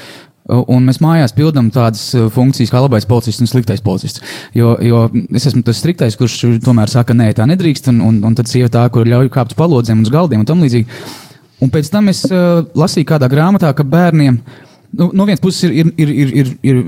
Un 0.49 0.87
mēs 0.89 0.97
mājās 1.05 1.35
pildām 1.37 1.67
tādas 1.73 2.07
uh, 2.17 2.31
funkcijas 2.33 2.71
kā 2.73 2.81
labais 2.81 3.05
policists 3.09 3.43
un 3.45 3.51
sliktais 3.51 3.83
policists. 3.85 4.23
Jo, 4.57 4.79
jo 4.81 5.03
es 5.37 5.45
esmu 5.51 5.61
tas 5.67 5.77
striktais, 5.77 6.17
kurš 6.17 6.61
tomēr 6.65 6.89
saka, 6.89 7.17
nē, 7.17 7.35
tā 7.37 7.45
nedrīkst, 7.51 7.91
un, 7.93 8.01
un, 8.07 8.23
un 8.25 8.37
tad 8.39 8.49
sieva 8.49 8.71
tā, 8.73 8.87
kur 8.93 9.09
ļauj 9.09 9.29
kāpt 9.35 9.53
uz 9.53 9.59
palodzēm 9.59 10.01
un 10.01 10.09
uz 10.09 10.15
galdiem 10.15 10.41
un 10.41 10.49
tam 10.49 10.65
līdzīgi. 10.65 10.89
Un 11.65 11.73
pēc 11.75 11.91
tam 11.93 12.09
es 12.09 12.23
uh, 12.31 12.63
lasīju 12.79 13.11
kādā 13.11 13.29
grāmatā, 13.29 13.75
ka 13.77 13.85
bērniem. 13.85 14.39
Nu, 14.97 15.11
no 15.13 15.27
vienas 15.29 15.43
puses 15.45 15.67
ir, 15.69 15.91
ir, 16.01 16.09
ir, 16.09 16.33
ir, 16.41 16.53
ir 16.65 16.79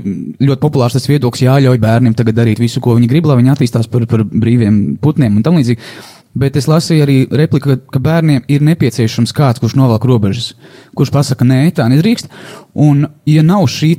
ļoti 0.41 0.61
populārs 0.63 0.97
tas 0.97 1.05
viedoklis, 1.05 1.43
jāļauj 1.45 1.77
bērniem 1.83 2.17
darīt 2.17 2.63
visu, 2.63 2.81
ko 2.81 2.95
viņi 2.97 3.11
grib, 3.11 3.29
lai 3.29 3.37
viņi 3.43 3.53
attīstās 3.53 3.91
par, 3.91 4.07
par 4.09 4.25
brīviem 4.25 4.97
putniem 5.03 5.37
un 5.37 5.45
tam 5.45 5.59
līdzīgi. 5.59 5.85
Bet 6.31 6.55
es 6.55 6.67
lasīju 6.71 7.03
arī 7.03 7.15
repliku, 7.27 7.75
ka 7.91 7.99
bērniem 7.99 8.45
ir 8.51 8.63
nepieciešams 8.63 9.33
kāds, 9.35 9.59
kurš 9.59 9.75
novelk 9.75 10.05
robežas, 10.07 10.53
kurš 10.95 11.11
pasaka, 11.11 11.47
nē, 11.47 11.65
tā 11.75 11.89
nedrīkst. 11.91 12.31
Un, 12.79 13.03
ja 13.27 13.43
nav 13.43 13.67
šī 13.71 13.91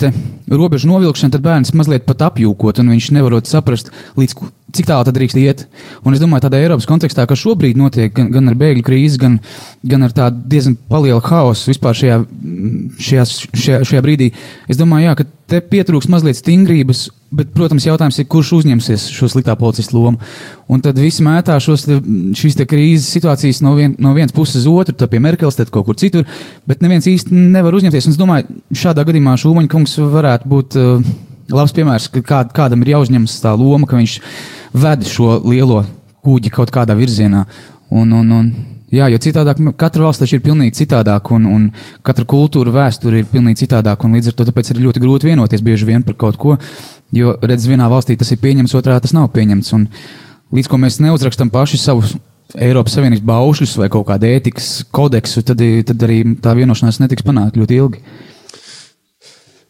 robežu 0.49 0.89
novilkšana, 0.89 1.35
tad 1.35 1.45
bērns 1.45 1.75
mazliet 1.77 2.09
pat 2.09 2.25
apjūkot, 2.31 2.81
un 2.81 2.95
viņš 2.95 3.11
nevarot 3.19 3.51
saprast, 3.51 3.93
līdz 4.17 4.39
cik 4.77 4.89
tālu 4.89 5.07
tad 5.09 5.17
drīkst 5.17 5.41
iet. 5.41 5.65
Un 6.07 6.17
es 6.17 6.23
domāju, 6.23 6.47
tādā 6.47 6.61
Eiropas 6.63 6.89
kontekstā, 6.89 7.27
ka 7.29 7.39
šobrīd 7.39 7.79
notiek 7.81 8.13
gan, 8.17 8.31
gan 8.35 8.53
ar 8.53 8.59
bēgļu 8.59 8.85
krīzi, 8.87 9.21
gan, 9.23 9.39
gan 9.87 10.07
ar 10.07 10.15
tādu 10.17 10.45
diezgan 10.53 10.79
lielu 11.03 11.23
haosu 11.25 11.73
vispār 11.73 11.99
šajā, 11.99 12.21
šajā, 12.99 13.27
šajā, 13.53 13.83
šajā 13.91 14.05
brīdī, 14.05 14.33
es 14.71 14.81
domāju, 14.81 15.11
jā, 15.11 15.17
ka 15.21 15.29
te 15.53 15.65
pietrūks 15.73 16.11
mazliet 16.13 16.41
stingrības 16.41 17.11
Bet, 17.33 17.49
protams, 17.57 17.87
jautājums 17.87 18.19
ir, 18.21 18.27
kurš 18.29 18.51
uzņemsies 18.59 19.07
šo 19.17 19.27
sliktā 19.33 19.55
policista 19.57 19.97
lomu. 19.97 20.21
Un 20.69 20.83
tad 20.85 20.99
viss 21.01 21.23
mētā 21.25 21.57
šos, 21.65 21.87
te, 21.87 21.97
šīs 22.37 22.59
te 22.59 22.67
krīzes 22.69 23.09
situācijas 23.15 23.63
no, 23.65 23.73
vien, 23.79 23.95
no 24.03 24.13
vienas 24.13 24.35
puses 24.37 24.61
uz 24.61 24.67
otru, 24.69 24.93
tad 25.01 25.09
pie 25.09 25.21
Merkels, 25.25 25.57
tad 25.57 25.73
kaut 25.73 25.87
kur 25.87 25.97
citur, 25.97 26.27
bet 26.69 26.85
neviens 26.85 27.09
īsti 27.09 27.33
nevar 27.33 27.73
uzņemties. 27.79 28.11
Un 28.11 28.13
es 28.13 28.21
domāju, 28.21 28.59
šādā 28.77 29.07
gadījumā 29.09 29.39
Šūmaņa 29.41 29.73
kungs 29.73 29.97
varētu 30.13 30.53
būt 30.53 30.77
uh, 30.77 31.09
labs 31.57 31.73
piemērs, 31.79 32.11
ka 32.13 32.21
kā, 32.27 32.43
kādam 32.53 32.85
ir 32.85 32.93
jāuzņemas 32.93 33.39
tā 33.41 33.55
loma, 33.57 33.89
ka 33.89 33.97
viņš 33.97 34.19
ved 34.73 35.07
šo 35.09 35.39
lielo 35.45 35.83
kuģi 36.23 36.53
kaut 36.55 36.71
kādā 36.75 36.97
virzienā. 36.99 37.47
Un, 37.93 38.13
un, 38.17 38.31
un, 38.33 38.53
Jā, 38.93 39.07
jo 39.09 39.17
citādāk 39.25 39.57
katra 39.81 40.05
valsts 40.05 40.21
taču 40.21 40.37
ir 40.37 40.43
pilnīgi 40.45 40.83
citādāka, 40.83 41.33
un, 41.33 41.47
un 41.49 41.63
katra 42.05 42.27
kultūra, 42.29 42.75
vēsture 42.75 43.23
ir 43.23 43.31
pilnīgi 43.31 43.63
citādāka, 43.63 44.11
līdz 44.13 44.29
ar 44.29 44.35
to 44.37 44.45
ir 44.53 44.81
ļoti 44.85 45.01
grūti 45.01 45.31
vienoties 45.31 45.65
bieži 45.65 45.89
vien 45.89 46.05
par 46.05 46.19
kaut 46.21 46.37
ko. 46.37 46.59
Jo, 47.17 47.33
redz, 47.41 47.65
vienā 47.71 47.89
valstī 47.89 48.19
tas 48.21 48.29
ir 48.35 48.41
pieņemts, 48.43 48.75
otrā 48.77 48.99
tas 49.01 49.15
nav 49.17 49.31
pieņemts. 49.33 49.73
Un, 49.79 49.87
līdz 50.53 50.69
ko 50.69 50.77
mēs 50.77 51.01
neuzrakstam 51.01 51.49
paši 51.49 51.81
savus 51.81 52.13
Eiropas 52.53 52.99
Savienības 52.99 53.25
baušļus 53.25 53.79
vai 53.81 53.89
kaut 53.93 54.11
kādu 54.11 54.29
ētikas 54.29 54.69
kodeksu, 54.93 55.41
tad, 55.41 55.65
tad 55.89 56.05
arī 56.05 56.21
tā 56.45 56.53
vienošanās 56.59 57.01
netiks 57.01 57.25
panākta 57.25 57.63
ļoti 57.63 57.81
ilgi. 57.81 58.05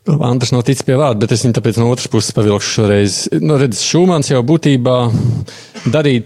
Andris 0.06 0.50
nav 0.50 0.64
ticis 0.66 0.82
pie 0.86 0.96
vārda, 0.98 1.20
bet 1.22 1.34
es 1.36 1.44
viņu 1.44 1.54
tāpēc 1.58 1.78
no 1.78 1.88
otras 1.92 2.10
puses 2.10 2.34
pavilkšu 2.34 2.72
šoreiz. 2.76 3.18
Nu, 3.38 3.54
redz, 3.60 3.84
Šumans 3.86 4.32
jau 4.32 4.40
būtībā 4.46 4.96
darīja 5.94 6.24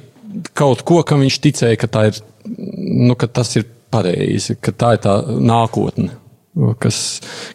kaut 0.56 0.84
ko, 0.88 1.02
kam 1.04 1.24
viņš 1.24 1.36
ticēja, 1.44 1.80
ka, 1.80 2.06
ir, 2.08 2.20
nu, 2.48 3.16
ka 3.20 3.28
tas 3.28 3.52
ir 3.60 3.66
pareizi, 3.92 4.56
ka 4.60 4.72
tā 4.72 4.94
ir 4.96 5.02
tā 5.04 5.18
nākotne, 5.28 6.08
kas, 6.80 7.02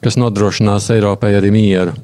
kas 0.04 0.20
nodrošinās 0.22 0.92
Eiropai 0.94 1.34
arī 1.40 1.52
mieru. 1.54 1.98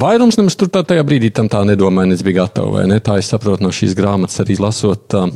Vairums 0.00 0.38
nemaz 0.38 0.54
tur 0.56 0.70
tā, 0.72 0.80
tajā 0.86 1.02
brīdī 1.04 1.28
tam 1.34 1.50
tā 1.52 1.60
nedomāja, 1.68 2.08
nes 2.14 2.22
bija 2.24 2.44
gatava. 2.44 2.86
Ne? 2.88 2.96
Tā 3.04 3.18
es 3.20 3.28
saprotu 3.28 3.66
no 3.66 3.74
šīs 3.74 3.92
grāmatas 3.98 4.40
arī 4.40 4.56
lasot. 4.62 5.02
Tā. 5.12 5.26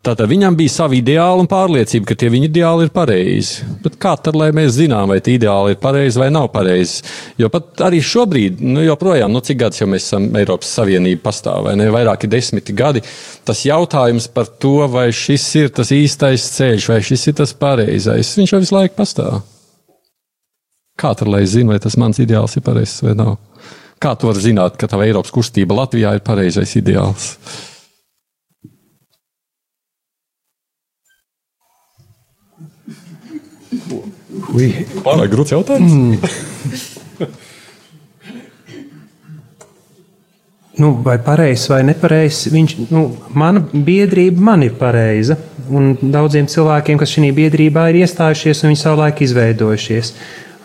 Tātad 0.00 0.30
viņam 0.30 0.54
bija 0.56 0.72
savi 0.72 1.02
ideāli 1.02 1.42
un 1.42 1.48
pārliecība, 1.48 2.06
ka 2.08 2.14
tie 2.16 2.30
viņa 2.32 2.46
ideāli 2.48 2.86
ir 2.86 2.92
pareizi. 2.94 3.66
Bet 3.84 3.98
kā 4.00 4.14
tad, 4.16 4.32
lai 4.38 4.46
mēs 4.56 4.78
zinām, 4.78 5.10
vai 5.12 5.18
tie 5.20 5.34
ideāli 5.36 5.74
ir 5.74 5.80
pareizi 5.82 6.22
vai 6.22 6.30
nav 6.32 6.46
pareizi? 6.54 7.02
Jo 7.36 7.50
pat 7.52 7.82
arī 7.84 7.98
šobrīd, 8.00 8.62
nu 8.64 8.80
joprojām, 8.80 9.28
nu 9.28 9.42
cik 9.44 9.58
gadus 9.60 9.82
jau 9.82 9.90
mēs 9.92 10.06
esam 10.08 10.30
Eiropas 10.40 10.72
Savienība 10.78 11.26
pastāv, 11.26 11.66
vai 11.68 11.76
ne, 11.76 11.90
vairāki 11.92 12.30
desmiti 12.32 12.72
gadi, 12.72 13.04
tas 13.44 13.60
jautājums 13.68 14.30
par 14.32 14.48
to, 14.48 14.78
vai 14.88 15.10
šis 15.12 15.44
ir 15.60 15.68
tas 15.76 15.92
īstais 15.92 16.48
ceļš, 16.56 16.88
vai 16.94 17.00
šis 17.04 17.28
ir 17.28 17.36
tas 17.42 17.52
pareizais, 17.52 18.34
viņš 18.40 18.56
jau 18.56 18.64
visu 18.64 18.78
laiku 18.78 18.96
pastāv. 19.02 19.42
Kā 20.96 21.12
tad, 21.12 21.28
lai 21.28 21.44
zinu, 21.44 21.74
vai 21.74 21.80
tas 21.80 22.00
mans 22.00 22.24
ideāls 22.24 22.56
ir 22.56 22.64
pareizs 22.64 23.02
vai 23.04 23.12
nav? 23.20 23.36
Kā 24.00 24.16
tu 24.16 24.32
vari 24.32 24.48
zināt, 24.48 24.80
ka 24.80 24.88
tava 24.88 25.04
Eiropas 25.04 25.32
kustība 25.34 25.76
Latvijā 25.76 26.16
ir 26.16 26.24
pareizais 26.24 26.72
ideāls? 26.80 27.34
Ui. 34.54 34.70
Pārāk 35.04 35.30
grūts 35.32 35.54
jautājums. 35.54 35.92
Mm. 35.92 36.18
nu, 40.80 40.92
vai 41.04 41.18
pareizs 41.22 41.68
vai 41.70 41.82
nepareizs, 41.86 42.48
viņš, 42.52 42.76
nu, 42.90 43.04
mana 43.36 43.62
biedrība 43.72 44.40
man 44.50 44.64
ir 44.66 44.76
pareiza. 44.80 45.36
Un 45.70 45.92
daudziem 46.00 46.48
cilvēkiem, 46.50 46.98
kas 46.98 47.12
šajā 47.14 47.30
biedrībā 47.36 47.84
ir 47.92 48.00
iestājušies 48.00 48.64
un 48.64 48.72
viņi 48.72 48.80
savulaik 48.80 49.20
izveidojušies. 49.22 50.14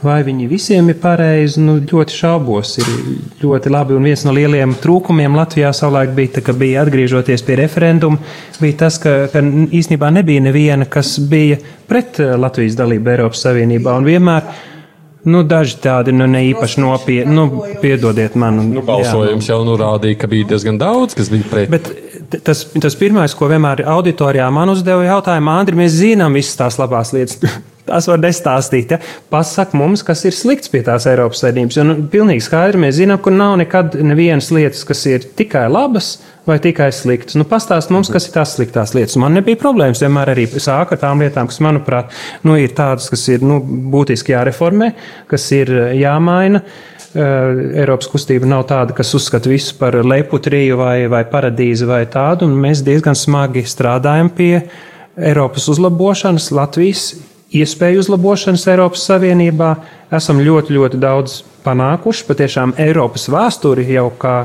Vai 0.04 0.20
viņi 0.28 0.46
visiem 0.52 0.90
ir 0.92 0.98
pareizi? 1.02 1.62
Nu, 1.64 1.78
ļoti 1.80 2.14
šaubos. 2.14 2.76
Ir 2.82 2.90
ļoti 3.42 3.72
labi. 3.72 3.96
Un 3.96 4.06
viens 4.06 4.26
no 4.28 4.34
lielajiem 4.36 4.76
trūkumiem 4.84 5.38
Latvijā 5.38 5.72
savulaik 5.74 6.12
bija, 6.18 6.36
tā, 6.36 6.44
ka 6.46 6.54
bija 6.58 6.84
atgriežoties 6.84 7.46
pie 7.48 7.58
referenduma, 7.62 8.20
bija 8.60 8.82
tas, 8.84 9.00
ka, 9.02 9.16
ka 9.32 9.42
īstenībā 9.42 10.12
nebija 10.14 10.44
neviena, 10.46 10.86
kas 10.86 11.16
bija 11.32 11.58
pret 11.90 12.20
eh, 12.20 12.36
Latvijas 12.38 12.78
dalību 12.78 13.16
Eiropas 13.16 13.46
Savienībā. 13.48 13.96
Un 13.96 14.10
vienmēr 14.10 14.56
Nu, 15.26 15.40
daži 15.42 15.80
tādi 15.82 16.14
nu, 16.14 16.28
ne 16.30 16.44
īpaši 16.52 16.82
nopietni. 16.84 17.34
Nu, 17.34 17.48
piedodiet 17.82 18.36
man. 18.38 18.60
Nu, 18.70 18.84
balsojums 18.86 19.48
jā, 19.50 19.56
nu. 19.56 19.64
jau 19.64 19.72
nu 19.72 19.78
rādīja, 19.82 20.20
ka 20.22 20.30
bija 20.30 20.52
diezgan 20.52 20.78
daudz, 20.78 21.16
kas 21.18 21.32
bija 21.34 21.48
pret. 21.50 21.72
Bet 21.74 21.90
tas, 22.44 22.66
tas 22.82 22.98
pirmais, 23.00 23.36
ko 23.38 23.50
vienmēr 23.52 23.86
auditorijā 23.96 24.48
man 24.54 24.74
uzdeva 24.74 25.06
jautājumu, 25.08 25.54
Andri, 25.54 25.80
mēs 25.80 25.98
zinām 26.00 26.38
visas 26.38 26.58
tās 26.60 26.80
labās 26.82 27.16
lietas. 27.16 27.40
Tās 27.86 28.08
var 28.10 28.18
nestāstīt. 28.18 28.96
Ja? 28.96 28.98
Pasak 29.30 29.76
mums, 29.78 30.02
kas 30.02 30.24
ir 30.26 30.34
slikts 30.34 30.72
pie 30.74 30.80
tās 30.82 31.06
Eiropas 31.06 31.44
saimnības. 31.44 31.76
Nu, 31.86 31.94
pilnīgi 32.10 32.42
skaidri 32.42 32.80
mēs 32.82 32.96
zinām, 32.98 33.20
ka 33.22 33.30
nav 33.30 33.60
nekad 33.62 33.94
nevienas 34.02 34.48
lietas, 34.50 34.82
kas 34.90 35.04
ir 35.06 35.28
tikai 35.38 35.68
labas 35.70 36.16
vai 36.50 36.56
tikai 36.64 36.88
sliktas. 36.90 37.38
Nu, 37.38 37.46
pastāst 37.46 37.94
mums, 37.94 38.10
kas 38.10 38.26
ir 38.26 38.34
tās 38.40 38.56
sliktās 38.58 38.96
lietas. 38.98 39.20
Man 39.22 39.38
nebija 39.38 39.62
problēmas. 39.62 40.02
Vienmēr 40.02 40.34
arī 40.34 40.48
sāka 40.56 40.98
ar 40.98 41.04
tām 41.04 41.22
lietām, 41.22 41.46
kas, 41.52 41.62
manuprāt, 41.62 42.10
nu, 42.42 42.58
ir 42.58 42.74
tādas, 42.74 43.06
kas 43.14 43.28
ir 43.30 43.46
nu, 43.46 43.62
būtiski 43.94 44.34
jāreformē, 44.34 44.90
kas 45.30 45.46
ir 45.54 45.70
jāmaina. 46.02 46.66
Uh, 46.66 46.95
Eiropas 47.16 48.10
kustība 48.12 48.48
nav 48.50 48.66
tāda, 48.68 48.96
kas 48.98 49.14
uzskata 49.16 49.50
visu 49.52 49.78
par 49.80 49.96
leputriju 50.04 50.80
vai, 50.80 51.06
vai 51.12 51.24
paradīzi 51.30 51.88
vai 51.88 52.04
tādu, 52.12 52.50
un 52.50 52.58
mēs 52.60 52.84
diezgan 52.84 53.16
smagi 53.16 53.64
strādājam 53.68 54.32
pie 54.36 54.66
Eiropas 55.16 55.70
uzlabošanas, 55.72 56.50
Latvijas 56.52 57.14
iespēju 57.56 58.02
uzlabošanas 58.04 58.66
Eiropas 58.68 59.06
Savienībā. 59.08 59.76
Esam 60.16 60.42
ļoti, 60.44 60.76
ļoti 60.76 61.00
daudz 61.00 61.40
panākuši. 61.66 62.26
Patiešām 62.28 62.76
Eiropas 62.82 63.30
vēsturi 63.32 63.88
jau 63.94 64.10
kā 64.20 64.36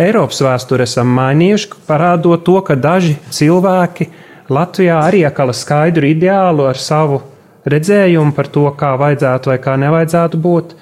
Eiropas 0.00 0.40
vēsturi 0.46 0.86
esam 0.86 1.10
mainījuši, 1.18 1.72
parādot 1.88 2.44
to, 2.46 2.56
ka 2.64 2.78
daži 2.78 3.16
cilvēki 3.34 4.08
Latvijā 4.50 5.02
arī 5.04 5.24
iekala 5.26 5.54
skaidru 5.54 6.08
ideālu 6.10 6.64
ar 6.70 6.78
savu 6.80 7.20
redzējumu 7.68 8.32
par 8.34 8.48
to, 8.50 8.64
kā 8.78 8.94
vajadzētu 8.98 9.52
vai 9.52 9.58
kā 9.62 9.76
nevajadzētu 9.78 10.40
būt, 10.40 10.72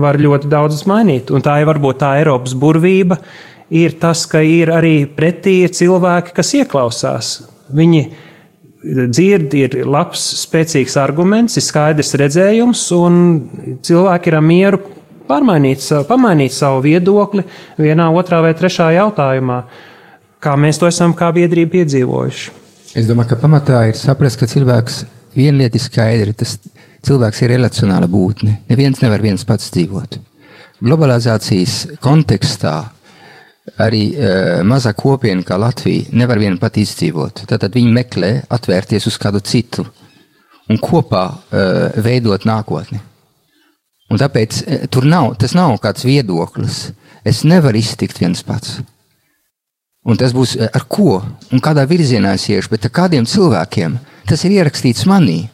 var 0.00 0.18
ļoti 0.20 0.50
daudz 0.52 0.84
mainīt. 0.88 1.32
Un 1.34 1.44
tā 1.44 1.58
ir 1.62 1.68
varbūt 1.68 2.00
tā 2.02 2.14
Eiropas 2.20 2.54
burvība, 2.58 3.18
ir 3.70 3.96
tas, 4.00 4.26
ka 4.30 4.42
ir 4.44 4.72
arī 4.74 4.96
pretī 5.16 5.62
cilvēki, 5.72 6.34
kas 6.36 6.54
ieklausās. 6.60 7.32
Viņi 7.76 8.02
dzird, 8.86 9.54
ir 9.58 9.80
labs, 9.88 10.22
spēcīgs 10.44 10.96
arguments, 11.00 11.56
ir 11.58 11.64
skaidrs 11.64 12.14
redzējums, 12.20 12.84
un 12.94 13.16
cilvēki 13.86 14.30
ir 14.30 14.38
mieru 14.44 14.80
pārmainīt, 15.26 15.82
pamainīt 16.06 16.54
savu 16.54 16.84
viedokli 16.84 17.42
vienā, 17.80 18.08
otrā 18.14 18.42
vai 18.44 18.54
trešā 18.54 18.92
jautājumā, 19.00 19.58
kā 20.42 20.54
mēs 20.60 20.78
to 20.78 20.86
esam 20.90 21.16
kā 21.18 21.32
biedrība 21.34 21.80
piedzīvojuši. 21.80 22.54
Es 22.96 23.08
domāju, 23.08 23.34
ka 23.34 23.42
pamatā 23.42 23.82
ir 23.90 23.98
saprast, 23.98 24.38
ka 24.40 24.48
cilvēks 24.48 25.02
viena 25.36 25.62
lieta 25.62 25.78
ir 25.78 25.84
skaidra. 25.84 26.34
Tas 26.36 26.56
cilvēks 27.06 27.42
ir 27.44 27.54
relacionāla 27.54 28.08
būtne. 28.10 28.60
Neviens 28.70 29.02
nevar 29.04 29.22
viens 29.24 29.44
pats 29.46 29.70
dzīvot. 29.74 30.18
Globalizācijas 30.84 31.98
kontekstā 32.04 32.76
arī 33.82 34.02
uh, 34.14 34.62
maza 34.66 34.92
kopiena 34.96 35.44
kā 35.46 35.58
Latvija 35.58 36.12
nevar 36.16 36.40
viena 36.40 36.58
pati 36.60 36.84
izdzīvot. 36.86 37.46
Tad 37.48 37.68
viņi 37.74 37.94
meklē 37.94 38.32
atvērties 38.52 39.08
uz 39.10 39.18
kādu 39.20 39.42
citu 39.44 39.86
un 40.70 40.80
kopā 40.82 41.24
uh, 41.30 42.02
veidot 42.02 42.46
nākotni. 42.46 43.00
Un 44.10 44.20
tāpēc 44.22 44.60
uh, 44.62 44.84
tur 44.92 45.08
nav, 45.08 45.32
tas 45.40 45.56
nav 45.58 45.78
kāds 45.82 46.06
viedoklis. 46.06 46.90
Es 47.26 47.42
nevaru 47.48 47.80
iztikt 47.80 48.20
viens 48.22 48.44
pats. 48.46 48.78
Un 50.06 50.18
tas 50.18 50.30
būs 50.34 50.54
ar 50.62 50.84
ko 50.86 51.18
un 51.50 51.62
kādā 51.62 51.82
virzienā 51.88 52.36
es 52.38 52.46
iešu, 52.48 52.70
bet 52.70 52.86
ar 52.86 52.94
kādiem 52.94 53.26
cilvēkiem 53.26 53.98
tas 54.28 54.44
ir 54.46 54.58
ierakstīts 54.60 55.06
manī. 55.10 55.46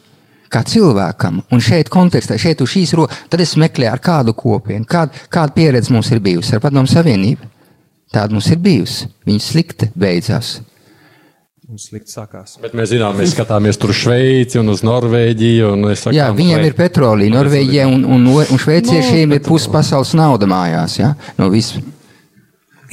Kā 0.53 0.61
cilvēkam, 0.69 1.39
un 1.49 1.61
šeit, 1.65 1.89
kontekstā, 1.89 2.37
šeit 2.37 2.59
uz 2.61 2.69
šīs 2.75 2.91
rokas, 2.93 3.23
tad 3.33 3.41
es 3.41 3.55
meklēju, 3.57 3.89
ar 3.89 4.01
kādu 4.03 4.35
kopienu, 4.37 4.85
kāda, 4.85 5.23
kāda 5.33 5.55
pieredze 5.55 5.89
mums 5.93 6.11
ir 6.13 6.21
bijusi 6.21 6.53
ar 6.53 6.61
Padomu 6.61 6.89
Savienību. 6.91 7.49
Tāda 8.13 8.35
mums 8.35 8.51
ir 8.53 8.61
bijusi. 8.61 9.07
Viņa 9.25 9.41
slikti 9.41 9.89
beidzās. 9.97 10.59
Mums 11.63 11.87
slikti 11.89 12.13
sākās. 12.13 12.57
Bet 12.61 12.75
mēs 12.77 12.91
zinām, 12.91 13.15
mēs 13.17 13.33
skatāmies 13.33 13.79
tur 13.81 13.95
Šveici 13.97 14.59
un 14.61 14.69
uz 14.69 14.83
Norvēģiju. 14.85 15.71
Un 15.73 15.87
sakām, 15.95 16.17
jā, 16.19 16.27
viņiem 16.37 16.59
vai... 16.59 16.67
ir 16.69 16.77
petrolīna. 16.77 17.37
Norvēģija 17.39 17.87
un, 17.89 18.05
un, 18.05 18.29
un 18.29 18.61
šveiciešiem 18.61 19.31
no, 19.31 19.39
ir 19.39 19.45
pusi 19.47 19.73
pasaules 19.73 20.13
nauda 20.19 20.49
mājās. 20.51 20.99
Ja? 20.99 21.13
No 21.39 21.49
visu. 21.53 21.81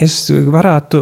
Es 0.00 0.30
varētu, 0.32 1.00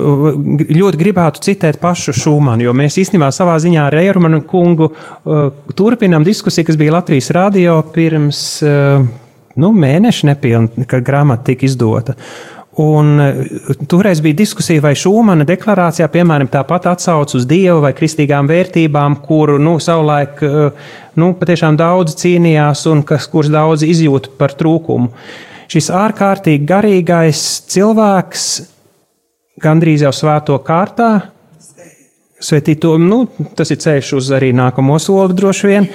ļoti 0.74 0.98
gribētu 0.98 1.42
citēt 1.46 1.78
pašu 1.78 2.14
Šūmanu, 2.18 2.66
jo 2.66 2.74
mēs 2.74 2.98
īstenībā 2.98 3.28
savā 3.34 3.54
ziņā 3.62 3.86
ar 3.86 3.94
Eirmanu 4.00 4.42
kungu 4.48 4.90
uh, 4.90 5.48
turpinām 5.78 6.26
diskusiju, 6.26 6.66
kas 6.66 6.78
bija 6.80 6.96
Latvijas 6.96 7.30
radio 7.36 7.78
pirms 7.94 8.40
uh, 8.66 9.04
nu, 9.58 9.72
mēneša 9.86 10.32
nepilni, 10.32 10.86
kad 10.90 11.06
grāmata 11.06 11.52
tika 11.52 11.68
izdota. 11.68 12.18
Uh, 12.18 12.58
Un 12.78 13.20
e, 13.20 13.46
toreiz 13.90 14.20
bija 14.22 14.36
diskusija, 14.38 14.78
vai 14.84 14.92
Šūmana 14.94 15.42
deklarācijā, 15.48 16.06
piemēram, 16.14 16.46
tāpat 16.52 16.86
atsauc 16.92 17.32
uz 17.34 17.46
dievu 17.50 17.80
vai 17.82 17.90
kristīgām 17.98 18.46
vērtībām, 18.46 19.16
kuru 19.24 19.56
nu, 19.58 19.74
savulaik 19.82 20.38
nu, 21.18 21.32
patiešām 21.40 21.78
daudz 21.80 22.14
cīnījās 22.20 22.84
un 22.92 23.02
kas, 23.08 23.26
kurus 23.32 23.50
daudz 23.50 23.82
izjūt 23.82 24.30
par 24.38 24.54
trūkumu. 24.60 25.10
Šis 25.68 25.90
ārkārtīgi 25.90 26.68
garīgais 26.70 27.42
cilvēks, 27.74 28.46
gandrīz 29.62 30.04
jau 30.06 30.12
svēto 30.14 30.58
kārtā, 30.64 31.10
Svētīto, 32.38 32.92
nu, 33.02 33.24
tas 33.58 33.72
ir 33.74 33.80
ceļš 33.82 34.12
uz 34.14 34.28
arī 34.36 34.52
nākamo 34.54 34.94
soli 35.02 35.34
droši 35.34 35.66
vien. 35.66 35.86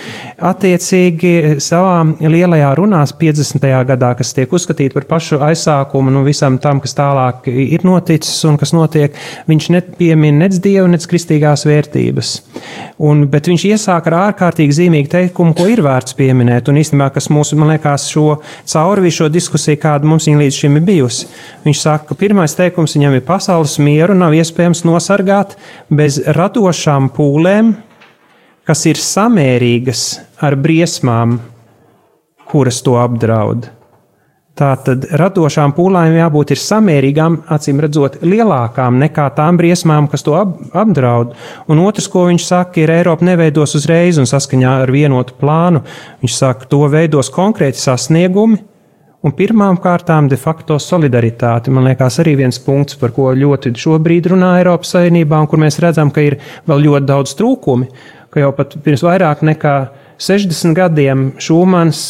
Attiecīgi 0.43 1.61
savā 1.63 2.01
lielajā 2.19 2.73
runās 2.75 3.13
50. 3.15 3.63
gadā, 3.87 4.09
kas 4.19 4.35
tiek 4.35 4.51
uzskatīta 4.51 4.97
par 4.97 5.07
pašu 5.13 5.39
aizsākumu 5.47 6.11
nu, 6.11 6.25
visam 6.27 6.57
tam, 6.59 6.81
kas 6.83 6.97
tālāk 6.97 7.47
ir 7.47 7.85
noticis 7.87 8.43
un 8.49 8.59
kas 8.59 8.75
notiek, 8.75 9.15
viņš 9.47 9.67
nepiemina 9.77 10.41
nec 10.41 10.57
dievu, 10.59 10.89
nec 10.91 11.05
kristīgās 11.07 11.63
vērtības. 11.69 12.33
Un, 13.07 13.23
bet 13.31 13.47
viņš 13.47 13.65
iesāk 13.69 14.11
ar 14.11 14.17
ārkārtīgi 14.25 14.77
zīmīgu 14.81 15.13
teikumu, 15.15 15.55
ko 15.55 15.69
ir 15.71 15.79
vērts 15.87 16.19
pieminēt, 16.19 16.67
un 16.67 16.81
īstenībā, 16.83 17.07
kas 17.15 17.31
mūsu, 17.31 17.55
man 17.55 17.71
liekas, 17.71 18.09
šo 18.11 18.41
cauri 18.67 19.07
visu 19.07 19.21
šo 19.23 19.31
diskusiju, 19.31 19.79
kāda 19.79 20.11
mums 20.11 20.27
līdz 20.27 20.59
šim 20.59 20.75
ir 20.81 20.85
bijusi. 20.91 21.31
Viņš 21.63 21.85
saka, 21.87 22.11
ka 22.11 22.19
pirmais 22.19 22.59
teikums 22.59 22.99
viņam 22.99 23.15
ir 23.15 23.25
pasaules 23.31 23.79
mieru 23.79 24.19
nav 24.19 24.35
iespējams 24.35 24.83
nosargāt 24.83 25.55
bez 25.87 26.19
radošām 26.35 27.11
pūlēm, 27.15 27.73
kas 28.67 28.83
ir 28.89 28.99
samērīgas 28.99 30.03
ar 30.43 30.57
briesmām, 30.59 31.39
kuras 32.49 32.81
to 32.85 32.97
apdraud. 33.01 33.69
Tātad 34.53 35.07
radošām 35.17 35.71
pūlēm 35.73 36.13
jābūt 36.13 36.51
samērīgām, 36.61 37.39
acīm 37.55 37.79
redzot, 37.81 38.19
lielākām 38.21 38.99
nekā 39.01 39.25
tām 39.33 39.57
briesmām, 39.57 40.05
kas 40.11 40.21
to 40.27 40.35
ap, 40.37 40.51
apdraud. 40.77 41.31
Un 41.73 41.81
otrs, 41.81 42.05
ko 42.13 42.27
viņš 42.27 42.45
saka, 42.51 42.83
ir 42.83 42.93
Eiropa 42.93 43.25
neveidos 43.25 43.73
uzreiz 43.79 44.19
un 44.21 44.29
saskaņā 44.29 44.75
ar 44.83 44.93
vienotu 44.93 45.33
plānu. 45.41 45.81
Viņš 46.21 46.37
saka, 46.37 46.69
to 46.69 46.83
veidos 46.93 47.33
konkrēti 47.33 47.81
sasniegumi, 47.81 48.61
Un 49.23 49.31
pirmām 49.31 49.77
kārtām 49.79 50.27
de 50.27 50.35
facto 50.35 50.75
solidaritāte. 50.83 51.71
Man 51.71 51.85
liekas, 51.87 52.17
arī 52.19 52.33
viens 52.41 52.57
punkts, 52.59 52.97
par 52.99 53.13
ko 53.15 53.29
ļoti 53.31 53.71
šobrīd 53.79 54.27
runā 54.33 54.57
Eiropas 54.59 54.91
Savienībā, 54.97 55.39
un 55.39 55.47
kur 55.47 55.61
mēs 55.63 55.79
redzam, 55.79 56.11
ka 56.11 56.25
ir 56.25 56.35
vēl 56.67 56.83
ļoti 56.89 57.07
daudz 57.07 57.31
trūkumi. 57.39 57.87
Ka 58.33 58.43
jau 58.43 58.51
pat 58.57 58.75
pirms 58.83 59.05
vairāk 59.05 59.45
nekā 59.47 59.77
60 60.19 60.75
gadiem 60.75 61.29
Šūmans 61.39 62.03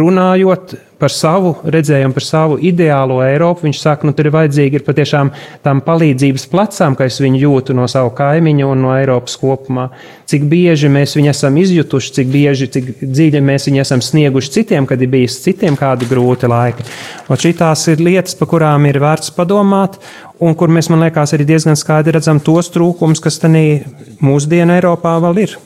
runājot 0.00 0.78
par 0.98 1.12
savu 1.12 1.52
redzējumu, 1.68 2.14
par 2.16 2.24
savu 2.24 2.56
ideālo 2.64 3.18
Eiropu, 3.24 3.66
viņš 3.66 3.80
saka, 3.82 4.08
nu 4.08 4.14
tur 4.16 4.30
ir 4.30 4.34
vajadzīgi 4.34 4.78
ir 4.78 4.84
patiešām 4.86 5.30
tām 5.64 5.82
palīdzības 5.84 6.46
plecām, 6.52 6.96
ka 6.96 7.08
es 7.10 7.18
viņu 7.20 7.42
jūtu 7.42 7.76
no 7.76 7.84
savu 7.90 8.14
kaimiņu 8.16 8.70
un 8.72 8.82
no 8.86 8.94
Eiropas 8.96 9.36
kopumā. 9.40 9.90
Cik 10.30 10.46
bieži 10.48 10.88
mēs 10.92 11.12
viņu 11.18 11.30
esam 11.34 11.58
izjutuši, 11.60 12.14
cik 12.16 12.32
bieži, 12.32 12.70
cik 12.72 12.90
dziļi 13.02 13.44
mēs 13.44 13.68
viņu 13.68 13.82
esam 13.84 14.04
snieguši 14.04 14.54
citiem, 14.56 14.88
kad 14.88 15.04
ir 15.04 15.12
bijis 15.12 15.36
citiem 15.44 15.76
kādi 15.76 16.08
grūti 16.08 16.48
laiki. 16.50 16.88
Un 17.28 17.44
šīs 17.44 17.86
ir 17.92 18.04
lietas, 18.08 18.38
par 18.40 18.50
kurām 18.54 18.88
ir 18.88 19.00
vērts 19.02 19.36
padomāt, 19.36 20.00
un 20.40 20.56
kur 20.56 20.72
mēs, 20.72 20.88
man 20.92 21.04
liekas, 21.04 21.36
arī 21.36 21.44
diezgan 21.48 21.76
skaidri 21.76 22.16
redzam 22.16 22.40
tos 22.40 22.72
trūkumus, 22.72 23.20
kas 23.20 23.40
tanī 23.44 23.82
mūsdienu 24.24 24.80
Eiropā 24.80 25.18
vēl 25.28 25.44
ir. 25.44 25.56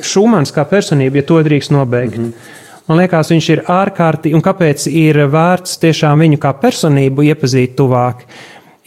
Šumans 0.00 0.52
kā 0.52 0.64
personība, 0.68 1.20
ja 1.20 1.28
to 1.28 1.40
drīkst 1.44 1.72
nobeigt. 1.72 2.18
Mm 2.18 2.32
-hmm 2.32 2.59
Man 2.90 2.98
liekas, 2.98 3.28
viņš 3.30 3.48
ir 3.54 3.60
ārkārtīgi, 3.70 4.34
un 4.34 4.42
kāpēc 4.42 4.88
ir 4.90 5.20
vērts 5.30 5.76
tiešām 5.78 6.24
viņu 6.24 6.40
kā 6.42 6.50
personību 6.58 7.22
iepazīt 7.28 7.76
tuvāk, 7.78 8.24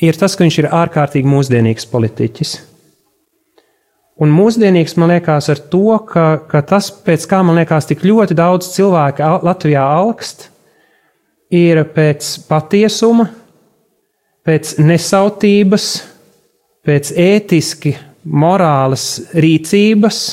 ir 0.03 0.19
tas, 0.19 0.35
ka 0.35 0.43
viņš 0.43 0.57
ir 0.59 0.67
ārkārtīgi 0.75 1.29
mūsdienīgs 1.31 1.87
politiķis. 1.87 2.51
Un 4.19 4.35
mūsdienīgs 4.35 4.97
man 4.99 5.13
liekas 5.15 5.47
ar 5.55 5.61
to, 5.71 5.95
ka, 6.11 6.25
ka 6.51 6.65
tas, 6.67 6.91
pēc 6.91 7.23
kā 7.31 7.39
man 7.47 7.55
liekas, 7.61 7.87
tik 7.87 8.03
ļoti 8.03 8.35
daudz 8.35 8.73
cilvēku 8.75 9.31
Latvijā 9.47 9.87
augst, 9.95 10.49
ir 11.47 11.85
pēc 11.95 12.35
patiesuma, 12.49 13.29
pēc 14.43 14.81
nesautības, 14.83 15.91
pēc 16.83 17.15
ētiski 17.23 17.95
morālas 18.27 19.29
rīcības, 19.31 20.25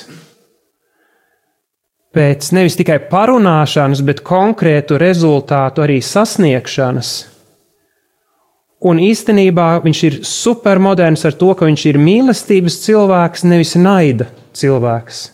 pēc 2.14 2.50
nevis 2.56 2.76
tikai 2.78 2.98
parunāšanas, 3.10 4.02
bet 4.06 4.22
konkrētu 4.26 4.98
rezultātu 5.00 5.84
arī 5.84 6.00
sasniegšanas. 6.02 7.12
Un 8.80 9.00
īstenībā 9.04 9.74
viņš 9.84 9.98
ir 10.08 10.16
supermoderns 10.24 11.26
ar 11.28 11.36
to, 11.36 11.52
ka 11.54 11.68
viņš 11.68 11.84
ir 11.90 11.98
mīlestības 12.00 12.78
cilvēks, 12.86 13.44
nevis 13.44 13.74
naida 13.76 14.30
cilvēks. 14.56 15.26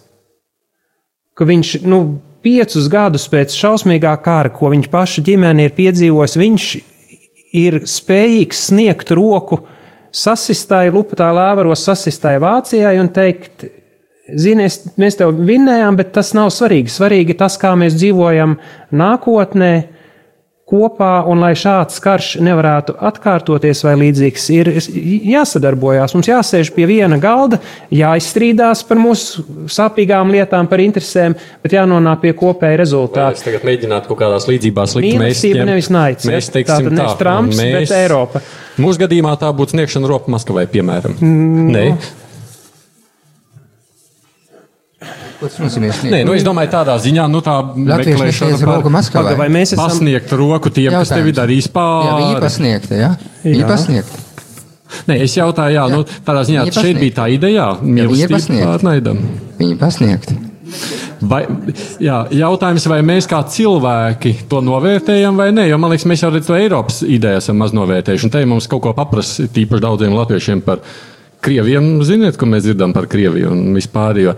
Ka 1.36 1.46
viņš 1.46 1.76
nu, 1.86 2.00
piecus 2.42 2.88
gadus 2.90 3.28
pēc 3.30 3.54
šausmīgā 3.54 4.16
kara, 4.24 4.50
ko 4.50 4.72
viņa 4.74 4.90
paša 4.90 5.22
ģimene 5.26 5.68
ir 5.68 5.76
piedzīvojusi, 5.78 6.42
viņš 6.42 6.68
ir 7.56 7.80
spējīgs 7.86 8.66
sniegt 8.72 9.14
roku 9.14 9.62
sasistai, 10.10 10.88
lupatā 10.90 11.28
lēvaros 11.36 11.86
sasistai 11.86 12.36
Vācijai 12.42 12.96
un 12.98 13.10
teikt, 13.14 13.68
Zini, 14.26 14.66
es, 14.66 14.80
mēs 14.98 15.18
tev 15.20 15.36
vinnējām, 15.46 15.98
bet 16.00 16.10
tas 16.16 16.32
nav 16.34 16.50
svarīgi. 16.54 16.90
Svarīgi 16.90 17.36
tas, 17.38 17.54
kā 17.62 17.76
mēs 17.78 17.94
dzīvojam 17.94 18.56
nākotnē 18.90 19.74
kopā, 20.66 21.20
un 21.30 21.44
lai 21.44 21.52
šāds 21.54 22.00
karš 22.02 22.32
nevarētu 22.42 22.96
atkārtoties 23.06 23.84
vai 23.86 23.92
līdzīgs, 24.00 24.46
ir 24.50 24.70
jāsadarbojās. 25.30 26.16
Mums 26.16 26.30
jāsēž 26.32 26.72
pie 26.74 26.88
viena 26.90 27.20
galda, 27.22 27.60
jāizstrīdās 27.94 28.82
par 28.88 28.98
mūsu 28.98 29.46
sāpīgām 29.70 30.34
lietām, 30.34 30.66
par 30.66 30.82
interesēm, 30.82 31.38
bet 31.62 31.78
jānonāk 31.78 32.24
pie 32.26 32.34
kopēja 32.42 32.82
rezultāta. 32.82 33.38
Mēs 33.38 33.46
tagad 33.46 33.70
mēģināt 33.70 34.10
kaut 34.10 34.22
kādās 34.24 34.50
līdzībās 34.50 34.98
likt 34.98 35.22
mēstību, 35.22 35.70
nevis 35.70 35.92
naids. 35.94 36.26
Mēs 36.26 36.50
teiksim 36.50 36.90
tā, 36.90 36.98
nevis 36.98 37.18
Trumps, 37.22 37.62
mēs, 37.62 37.74
bet 37.78 37.98
Eiropa. 38.02 38.42
Mūsu 38.82 39.06
gadījumā 39.06 39.38
tā 39.38 39.54
būtu 39.54 39.78
sniegšana 39.78 40.10
ropa 40.10 40.34
Maskavai, 40.34 40.66
piemēram. 40.74 41.20
Mm, 41.22 41.74
Nē. 41.78 41.88
No. 41.94 42.24
Ko 45.37 45.51
tas 45.51 45.59
nozīmē? 45.61 45.90
Nē, 46.09 46.20
nu, 46.25 46.33
es 46.37 46.44
domāju, 46.46 46.70
tādā 46.72 46.94
ziņā, 47.03 47.27
nu, 47.29 47.42
tā 47.44 47.59
meklēšana 47.77 48.57
par 48.62 48.70
roku 48.79 48.92
Maskavai. 48.94 49.35
Vai 49.37 49.49
mēs 49.53 49.75
esam... 49.75 49.83
pasniegt 49.85 50.33
roku 50.33 50.72
tiem, 50.72 50.88
Jautājums. 50.88 51.12
kas 51.12 51.20
tevi 51.20 51.35
darīs 51.37 51.68
pāri? 51.72 52.09
Jā, 52.09 52.16
viņi 52.22 52.40
pasniegta, 52.46 53.01
jā? 53.03 53.11
Viņi 53.44 53.68
pasniegta. 53.68 54.22
Nē, 55.11 55.16
es 55.27 55.35
jautāju, 55.37 55.75
jā, 55.77 55.85
jā. 55.85 55.92
nu, 55.92 56.05
tādā 56.25 56.44
ziņā 56.49 56.66
šeit 56.72 57.01
bija 57.03 57.16
tā 57.20 57.27
ideja, 57.35 57.70
mīlestība 57.83 58.62
pār 58.62 58.87
naidam. 58.87 59.20
Viņi 59.59 59.81
pasniegta. 59.81 60.37
Vai, 61.27 61.42
jā, 62.03 62.16
jautājums, 62.37 62.87
vai 62.90 63.01
mēs 63.07 63.29
kā 63.31 63.38
cilvēki 63.51 64.33
to 64.51 64.61
novērtējam 64.64 65.37
vai 65.38 65.49
nē, 65.55 65.66
jo 65.70 65.79
man 65.81 65.92
liekas, 65.92 66.07
mēs 66.11 66.25
jau 66.25 66.31
to 66.37 66.57
Eiropas 66.57 67.01
ideju 67.07 67.40
esam 67.40 67.61
maz 67.61 67.75
novērtējuši. 67.77 68.29
Un 68.29 68.35
te 68.35 68.42
mums 68.49 68.68
kaut 68.70 68.85
ko 68.85 68.94
paprasti, 68.96 69.49
tīpaši 69.53 69.85
daudziem 69.85 70.16
latviešiem 70.16 70.64
par 70.66 70.83
Krieviem, 71.46 72.01
ziniet, 72.03 72.38
ko 72.40 72.49
mēs 72.51 72.64
dzirdam 72.66 72.94
par 72.96 73.07
Krieviju 73.11 73.53
un 73.55 73.77
vispār. 73.77 74.18
Jo 74.18 74.35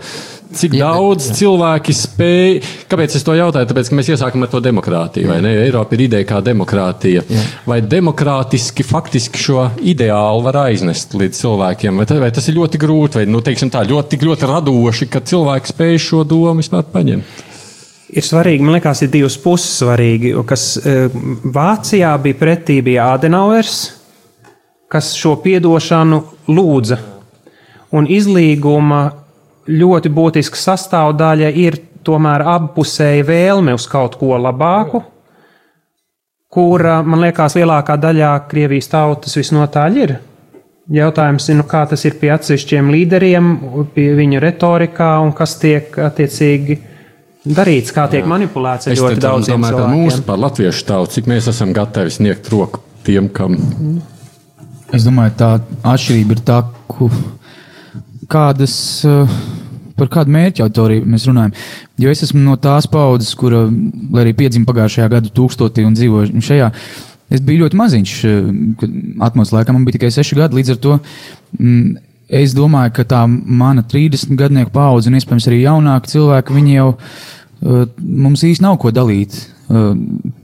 Cik 0.49 0.73
jā, 0.79 0.87
daudz 0.89 1.27
jā. 1.29 1.33
cilvēki 1.43 1.93
spēj, 1.93 2.55
kāpēc 2.89 3.15
es 3.19 3.25
to 3.25 3.35
jautāju? 3.37 3.67
Tāpēc, 3.69 3.91
ka 3.91 3.97
mēs 3.99 4.07
iesākam 4.15 4.45
ar 4.45 4.49
to 4.49 4.61
demokrātiju, 4.65 5.27
jā. 5.27 5.33
vai 5.35 5.43
ne? 5.45 5.51
Eiropa 5.61 5.93
ir 5.93 6.07
ideja 6.07 6.25
kā 6.31 6.39
demokrātija. 6.41 7.21
Jā. 7.29 7.43
Vai 7.69 7.77
demokrātiski 7.85 8.85
faktiski 8.87 9.37
šo 9.37 9.67
ideālu 9.85 10.41
var 10.47 10.63
aiznest 10.63 11.13
līdz 11.13 11.43
cilvēkiem? 11.43 12.01
Vai, 12.01 12.07
tā, 12.09 12.17
vai 12.23 12.31
tas 12.33 12.49
ir 12.49 12.57
ļoti 12.57 12.81
grūti, 12.81 13.21
vai 13.21 13.27
nu, 13.29 13.43
tā, 13.45 13.83
ļoti, 13.93 14.19
ļoti 14.25 14.49
radoši, 14.49 15.09
ka 15.13 15.21
cilvēki 15.21 15.73
spēj 15.75 16.01
šo 16.07 16.23
domu 16.25 16.63
vispār 16.63 16.89
paņemt? 16.95 17.45
Ir 18.09 18.25
svarīgi, 18.25 18.65
man 18.65 18.79
liekas, 18.79 19.03
ir 19.05 19.13
divas 19.13 19.37
puses 19.37 19.83
svarīgi. 19.83 20.33
Kas 20.49 20.65
e, 20.81 20.97
Vācijā 21.53 22.15
bija 22.23 22.41
pretī, 22.41 22.79
bija 22.81 23.11
Adenauers, 23.13 23.77
kas 24.89 25.13
šo 25.13 25.35
piedošanu 25.43 26.23
lūdza. 26.49 26.97
Un 27.93 28.09
izlīguma 28.09 29.03
ļoti 29.69 30.11
būtiska 30.13 30.57
sastāvdaļa 30.57 31.51
ir 31.61 31.77
tomēr 32.05 32.43
abpusēja 32.47 33.25
vēlme 33.27 33.75
uz 33.75 33.85
kaut 33.89 34.17
ko 34.19 34.37
labāku, 34.39 35.03
kura, 36.49 36.99
man 37.05 37.21
liekas, 37.25 37.57
lielākā 37.59 37.99
daļā 38.01 38.33
Krievijas 38.49 38.89
tautas 38.91 39.37
visnotaļ 39.37 40.01
ir. 40.01 40.15
Jautājums 40.89 41.45
ir, 41.51 41.59
nu, 41.59 41.67
kā 41.69 41.83
tas 41.85 42.01
ir 42.09 42.15
pie 42.17 42.31
atsevišķiem 42.33 42.87
līderiem, 42.89 43.49
pie 43.93 44.07
viņu 44.17 44.39
retorikā 44.41 45.11
un 45.21 45.35
kas 45.37 45.53
tiek 45.61 45.93
attiecīgi 46.01 46.79
darīts, 47.45 47.93
kā 47.93 48.07
tiek 48.09 48.23
Jā. 48.23 48.29
manipulēts 48.31 48.89
ar 48.89 48.95
es 48.95 49.03
ļoti 49.03 49.21
daudziem 49.21 49.53
cilvēkiem. 49.53 49.67
Es 49.67 49.75
domāju, 49.75 49.85
ka 49.85 50.15
mūsu 50.15 50.25
par 50.25 50.41
latviešu 50.41 50.87
tautu, 50.89 51.13
cik 51.13 51.29
mēs 51.29 51.51
esam 51.53 51.75
gatavi 51.77 52.15
sniegt 52.15 52.49
roku 52.49 52.81
tiem, 53.05 53.29
kam. 53.29 53.53
Es 54.89 55.05
domāju, 55.05 55.35
tā 55.37 55.51
atšķirība 55.93 56.39
ir 56.39 56.43
tā, 56.49 56.63
kādas. 58.33 58.75
Uh, 59.05 59.58
par 59.99 60.11
kādu 60.13 60.33
mērķu 60.35 60.65
auditoriju 60.65 61.05
mēs 61.09 61.27
runājam. 61.29 61.53
Jo 61.99 62.11
es 62.13 62.23
esmu 62.25 62.41
no 62.43 62.57
tās 62.61 62.87
paudzes, 62.89 63.35
kura, 63.39 63.65
lai 63.67 64.25
arī 64.25 64.35
piedzima 64.37 64.69
pagājušajā 64.69 65.09
gadu 65.15 65.33
tūkstotī 65.35 65.85
un 65.87 65.97
dzīvoju 65.97 66.43
šajā, 66.45 66.69
es 67.29 67.43
biju 67.45 67.65
ļoti 67.65 67.79
maziņš, 67.79 68.13
kad 68.79 68.99
atmos 69.29 69.53
laikam 69.53 69.77
man 69.77 69.87
bija 69.87 69.99
tikai 69.99 70.11
seši 70.13 70.39
gadi, 70.39 70.59
līdz 70.59 70.73
ar 70.73 70.79
to 70.83 70.97
mm, 71.59 71.97
es 72.41 72.53
domāju, 72.57 72.93
ka 72.99 73.05
tā 73.09 73.23
mana 73.29 73.83
30 73.85 74.37
gadnieku 74.39 74.73
paudze 74.73 75.09
un 75.09 75.17
iespējams 75.17 75.49
arī 75.49 75.63
jaunāki 75.63 76.13
cilvēki, 76.13 76.55
viņi 76.57 76.75
jau 76.77 76.91
uh, 76.93 77.81
mums 77.99 78.45
īsti 78.45 78.65
nav 78.65 78.77
ko 78.81 78.93
dalīt 78.95 79.35
uh, 79.39 79.91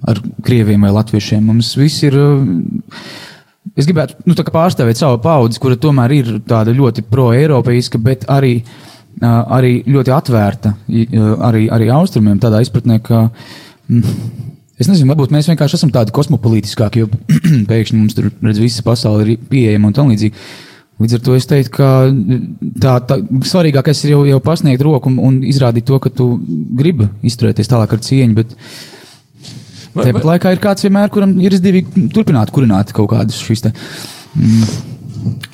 ar 0.09 0.21
krieviem 0.45 0.85
vai 0.85 0.93
latviešiem. 0.95 1.45
Mums 1.45 1.75
viss 1.79 2.05
ir. 2.07 2.17
Uh, 2.17 2.89
es 3.77 3.87
gribētu 3.87 4.17
nu, 4.29 4.35
pārstāvēt 4.37 4.99
savu 4.99 5.19
paudzi, 5.23 5.61
kura 5.61 5.77
tomēr 5.81 6.13
ir 6.15 6.33
tāda 6.47 6.73
ļoti 6.73 7.05
pro-eiropeiska, 7.09 8.01
bet 8.01 8.27
arī, 8.33 8.59
uh, 8.61 8.94
arī 9.23 9.77
ļoti 9.87 10.11
atvērta 10.15 10.73
arī, 11.47 11.67
arī 11.71 11.89
austrumiem, 11.93 12.41
tādā 12.41 12.63
izpratnē, 12.65 12.99
ka. 13.05 13.29
Mm, 13.89 14.51
Es 14.75 14.89
nezinu, 14.91 15.07
varbūt 15.13 15.31
mēs 15.31 15.47
vienkārši 15.47 15.77
esam 15.77 15.91
tādi 15.95 16.11
kosmopolītiskāki, 16.11 16.99
jo 16.99 17.07
pēkšņi 17.69 17.95
mums 17.95 18.15
tur 18.17 18.25
redz, 18.43 18.57
visa 18.59 18.83
pasaule 18.83 19.23
ir 19.23 19.45
pieejama 19.47 19.87
un 19.87 19.93
tā 19.95 20.03
līdzīgi. 20.03 20.41
Līdz 20.99 21.15
ar 21.15 21.21
to 21.23 21.35
es 21.35 21.47
teiktu, 21.47 21.71
ka 21.77 21.87
tā, 22.83 22.97
tā 23.07 23.17
svarīgākais 23.47 24.03
ir 24.03 24.11
jau, 24.13 24.19
jau 24.27 24.41
pasniegt 24.43 24.83
roku 24.83 25.07
un, 25.11 25.15
un 25.29 25.37
izrādīt 25.47 25.87
to, 25.87 25.95
ka 26.03 26.11
tu 26.11 26.27
gribi 26.75 27.07
izturēties 27.23 27.71
tālāk 27.71 27.95
ar 27.95 28.03
cieņu. 28.03 28.35
Bet, 28.35 28.51
Tāpat 29.95 30.27
laikā 30.27 30.51
ir 30.51 30.59
kāds 30.63 30.83
vienmēr, 30.83 31.07
kuram 31.11 31.37
ir 31.39 31.55
izdevīgi 31.55 32.09
turpināt 32.11 32.51
kurināt 32.51 32.91
kaut 32.95 33.13
kādas 33.13 33.39
šīs 33.39 33.63
te. 33.63 33.71
Mm, 34.35 34.94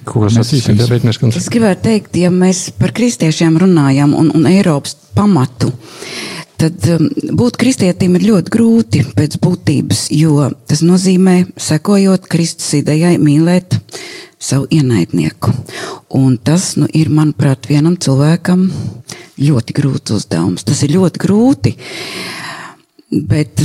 Ko 0.08 0.28
sacīsiet, 0.32 0.82
Reitneškundze? 0.90 1.40
Es 1.40 1.50
gribētu 1.52 1.86
teikt, 1.88 2.18
ja 2.20 2.32
mēs 2.34 2.70
par 2.78 2.94
kristiešiem 2.96 3.60
runājam 3.62 4.16
un, 4.18 4.32
un 4.36 4.48
Eiropas 4.50 4.96
pamatu, 5.16 5.72
tad 6.62 6.88
um, 6.94 7.08
būt 7.38 7.60
kristietim 7.62 8.18
ir 8.18 8.28
ļoti 8.30 8.54
grūti 8.54 9.04
pēc 9.18 9.38
būtības, 9.42 10.08
jo 10.16 10.50
tas 10.70 10.84
nozīmē, 10.86 11.38
sekojot 11.60 12.28
Kristus 12.32 12.74
idejai, 12.82 13.16
mīlēt 13.22 13.80
savu 14.42 14.68
ienaidnieku. 14.74 15.54
Un 16.18 16.38
tas 16.42 16.74
nu, 16.82 16.90
ir, 16.98 17.12
manuprāt, 17.14 17.70
vienam 17.70 17.96
cilvēkam 18.02 18.68
ļoti 19.42 19.76
grūts 19.78 20.16
uzdevums. 20.18 20.66
Tas 20.68 20.82
ir 20.86 20.96
ļoti 20.98 21.22
grūti. 21.22 21.76
Bet, 23.12 23.62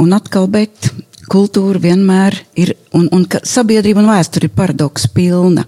un 0.00 0.16
atkal, 0.16 0.48
bet 0.50 0.90
kultūra 1.30 1.80
vienmēr 1.82 2.36
ir, 2.58 2.74
un, 2.96 3.08
un 3.14 3.26
sabiedrība 3.26 4.02
un 4.02 4.10
vēsture 4.10 4.50
ir 4.50 4.56
paradoks 4.56 5.06
pilna 5.14 5.66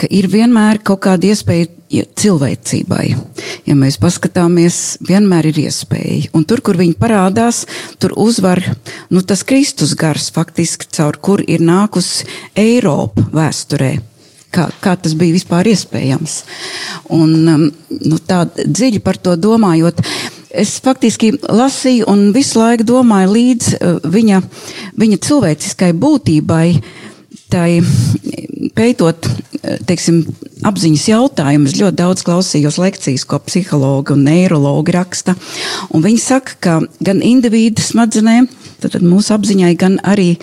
ka 0.00 0.08
ir 0.10 0.26
vienmēr 0.30 0.80
kaut 0.86 1.04
kāda 1.06 1.30
iespēja 1.30 2.04
cilvēcībai. 2.18 3.04
Ja 3.68 3.76
mēs 3.78 3.98
paskatāmies, 4.02 4.78
vienmēr 5.06 5.50
ir 5.52 5.60
iespēja. 5.66 6.32
Un 6.34 6.46
tur, 6.48 6.62
kur 6.64 6.78
viņi 6.80 6.96
parādās, 6.98 7.64
tur 8.02 8.16
uzvar 8.18 8.62
nu, 9.14 9.22
tas 9.22 9.44
Kristus 9.46 9.94
gars, 9.98 10.30
faktiski 10.34 10.90
caur 10.96 11.18
kur 11.22 11.44
ir 11.46 11.62
nākusi 11.64 12.26
Eiropa 12.58 13.28
vēsturē. 13.34 13.94
Kā, 14.54 14.68
kā 14.82 14.94
tas 14.98 15.16
bija 15.18 15.34
vispār 15.34 15.66
iespējams? 15.72 16.36
Un, 17.14 17.32
um, 17.50 17.64
nu, 17.90 18.18
tā 18.22 18.44
dziļi 18.54 19.00
par 19.02 19.18
to 19.18 19.34
domājot, 19.38 20.02
es 20.54 20.76
faktiski 20.84 21.34
lasīju 21.42 22.08
un 22.10 22.28
visu 22.36 22.60
laiku 22.60 22.86
domāju 22.88 23.34
līdz 23.34 23.72
uh, 23.74 23.98
viņa, 24.14 24.42
viņa 25.00 25.20
cilvēciskai 25.28 25.92
būtībai, 25.98 26.68
tai 27.52 27.68
pētot 28.74 29.28
teiksim, 29.88 30.22
apziņas 30.66 31.06
jautājumus. 31.08 31.76
Ļoti 31.78 31.98
daudz 31.98 32.24
klausījos 32.26 32.78
lekcijas, 32.80 33.26
ko 33.28 33.40
psihologi 33.44 34.14
un 34.14 34.24
neirologi 34.28 34.94
raksta. 34.94 35.36
Un 35.94 36.04
viņi 36.04 36.22
saka, 36.22 36.58
ka 36.60 36.76
gan 37.04 37.22
individu 37.24 37.84
smadzenēm, 37.84 38.48
tad 38.82 38.98
mūsu 39.04 39.34
apziņai, 39.36 39.74
gan 39.80 39.98
arī 40.04 40.34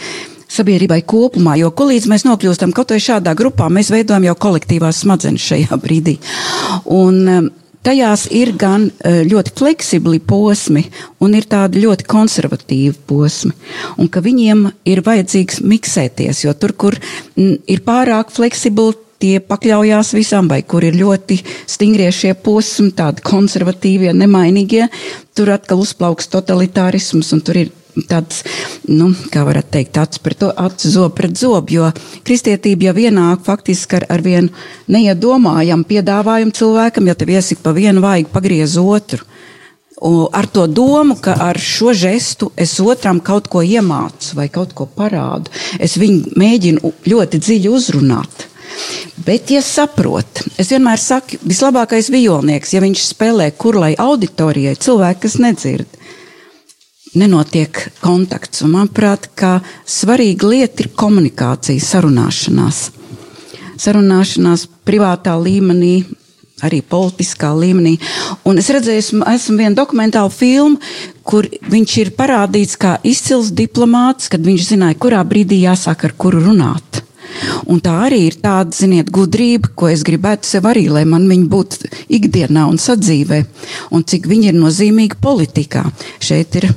sabiedrībai 0.51 0.99
kopumā, 1.07 1.55
jo 1.61 1.71
ko 1.75 1.87
līdz 1.91 2.09
mēs 2.11 2.25
nokļūstam 2.27 2.73
kaut 2.75 2.91
vai 2.91 2.99
šādā 2.99 3.33
grupā, 3.39 3.69
mēs 3.71 3.91
veidojam 3.93 4.25
jau 4.27 4.35
kolektīvās 4.47 5.05
smadzenes 5.05 5.45
šajā 5.47 5.79
brīdī. 5.79 6.17
Un, 6.91 7.21
um, 7.23 7.51
Tajās 7.81 8.27
ir 8.29 8.53
gan 8.61 8.87
uh, 8.89 9.21
ļoti 9.25 9.55
fleksibli 9.57 10.19
posmi, 10.21 10.83
un 11.23 11.33
ir 11.37 11.47
tādi 11.49 11.81
ļoti 11.81 12.05
konservatīvi 12.09 12.93
posmi. 13.09 13.53
Un 13.97 14.09
ka 14.11 14.21
viņiem 14.21 14.67
ir 14.91 15.01
vajadzīgs 15.05 15.63
miksēties, 15.65 16.43
jo 16.45 16.53
tur, 16.53 16.75
kur 16.77 16.97
m, 17.35 17.55
ir 17.65 17.81
pārāk 17.85 18.33
fleksibli, 18.35 18.93
tie 19.21 19.39
pakļaujās 19.45 20.15
visam, 20.17 20.47
vai 20.49 20.61
kur 20.65 20.85
ir 20.85 20.97
ļoti 20.97 21.37
stingrie 21.69 22.09
šie 22.13 22.33
posmi, 22.41 22.89
tādi 22.97 23.21
konservatīvie, 23.25 24.13
nemainīgie, 24.17 24.87
tur 25.37 25.53
atkal 25.53 25.83
uzplauks 25.83 26.31
totalitārisms 26.33 27.29
un 27.35 27.45
tur 27.45 27.61
ir 27.61 27.69
tāds, 28.09 28.43
nu, 28.89 29.11
kā 29.33 29.43
varētu 29.47 29.73
teikt, 29.75 29.99
acis 30.01 30.23
pret 30.23 30.39
to, 30.41 30.51
acis 30.55 30.95
zobu 30.95 31.15
pret 31.21 31.37
zobu, 31.37 31.75
jo 31.77 31.89
kristietība 32.27 32.89
jau 32.89 32.95
ienāk 33.07 33.45
faktiski 33.45 33.99
ar, 33.99 34.07
ar 34.13 34.23
vienu 34.25 34.49
neiedomājamu 34.91 35.87
piedāvājumu 35.89 36.55
cilvēkam, 36.57 37.09
ja 37.09 37.17
tev 37.17 37.33
iesik 37.35 37.63
pa 37.63 37.75
vienu 37.77 38.03
vajag 38.03 38.31
pagriez 38.33 38.77
otru. 38.81 39.25
Un 40.01 40.31
ar 40.33 40.47
to 40.49 40.65
domu, 40.65 41.13
ka 41.21 41.35
ar 41.45 41.59
šo 41.61 41.91
žestu 41.93 42.49
es 42.57 42.79
otram 42.81 43.19
kaut 43.21 43.45
ko 43.53 43.61
iemācu 43.61 44.33
vai 44.39 44.47
kaut 44.49 44.73
ko 44.73 44.87
parādu. 44.89 45.53
Es 45.77 45.93
viņu 46.01 46.33
mēģinu 46.41 46.93
ļoti 47.05 47.37
dziļi 47.37 47.69
uzrunāt. 47.69 48.47
Bet, 49.21 49.51
ja 49.53 49.61
saprot, 49.61 50.41
es 50.57 50.71
vienmēr 50.71 50.97
saku, 50.97 51.37
vislabākais 51.45 52.09
violnieks, 52.09 52.73
ja 52.73 52.81
viņš 52.81 53.03
spēlē 53.11 53.51
kurlai 53.61 53.91
auditorijai, 53.99 54.73
cilvēki, 54.81 55.21
kas 55.27 55.37
nedzird, 55.43 56.00
nenotiek 57.17 57.77
kontakts. 58.01 58.63
Un, 58.65 58.75
manuprāt, 58.77 59.27
svarīga 59.85 60.49
lieta 60.51 60.85
ir 60.85 60.91
komunikācija, 60.95 61.83
sarunāšanās. 61.83 62.87
Sarunāšanās 63.81 64.67
privātā 64.85 65.35
līmenī, 65.41 66.03
arī 66.61 66.81
politiskā 66.85 67.51
līmenī. 67.57 67.95
Un 68.45 68.61
es 68.61 68.69
redzēju, 68.73 69.03
esmu, 69.03 69.21
esmu 69.33 69.57
vienu 69.57 69.77
dokumentālu 69.77 70.31
filmu, 70.33 70.79
kur 71.25 71.47
viņš 71.71 71.97
ir 72.03 72.13
parādīts 72.17 72.77
kā 72.79 72.97
izcils 73.07 73.51
diplomāts, 73.57 74.29
kad 74.31 74.45
viņš 74.45 74.73
zināja, 74.73 74.99
kurā 75.01 75.23
brīdī 75.27 75.63
jāsāk 75.65 76.05
ar 76.07 76.17
kuru 76.17 76.43
runāt. 76.49 77.01
Un 77.71 77.81
tā 77.83 77.93
arī 78.07 78.23
ir 78.27 78.37
tāda, 78.41 78.73
ziniet, 78.75 79.11
gudrība, 79.13 79.71
ko 79.75 79.89
es 79.91 80.03
gribētu 80.07 80.49
sev 80.49 80.67
arī, 80.69 80.87
lai 80.91 81.03
man 81.09 81.27
viņa 81.29 81.47
būtu 81.51 81.91
ikdienā 82.17 82.65
un 82.69 82.79
sadzīvē, 82.81 83.41
un 83.95 84.05
cik 84.07 84.27
viņa 84.31 84.51
ir 84.51 84.59
nozīmīga 84.59 85.19
politikā. 85.23 85.85
Šeit 86.23 86.57
ir 86.61 86.69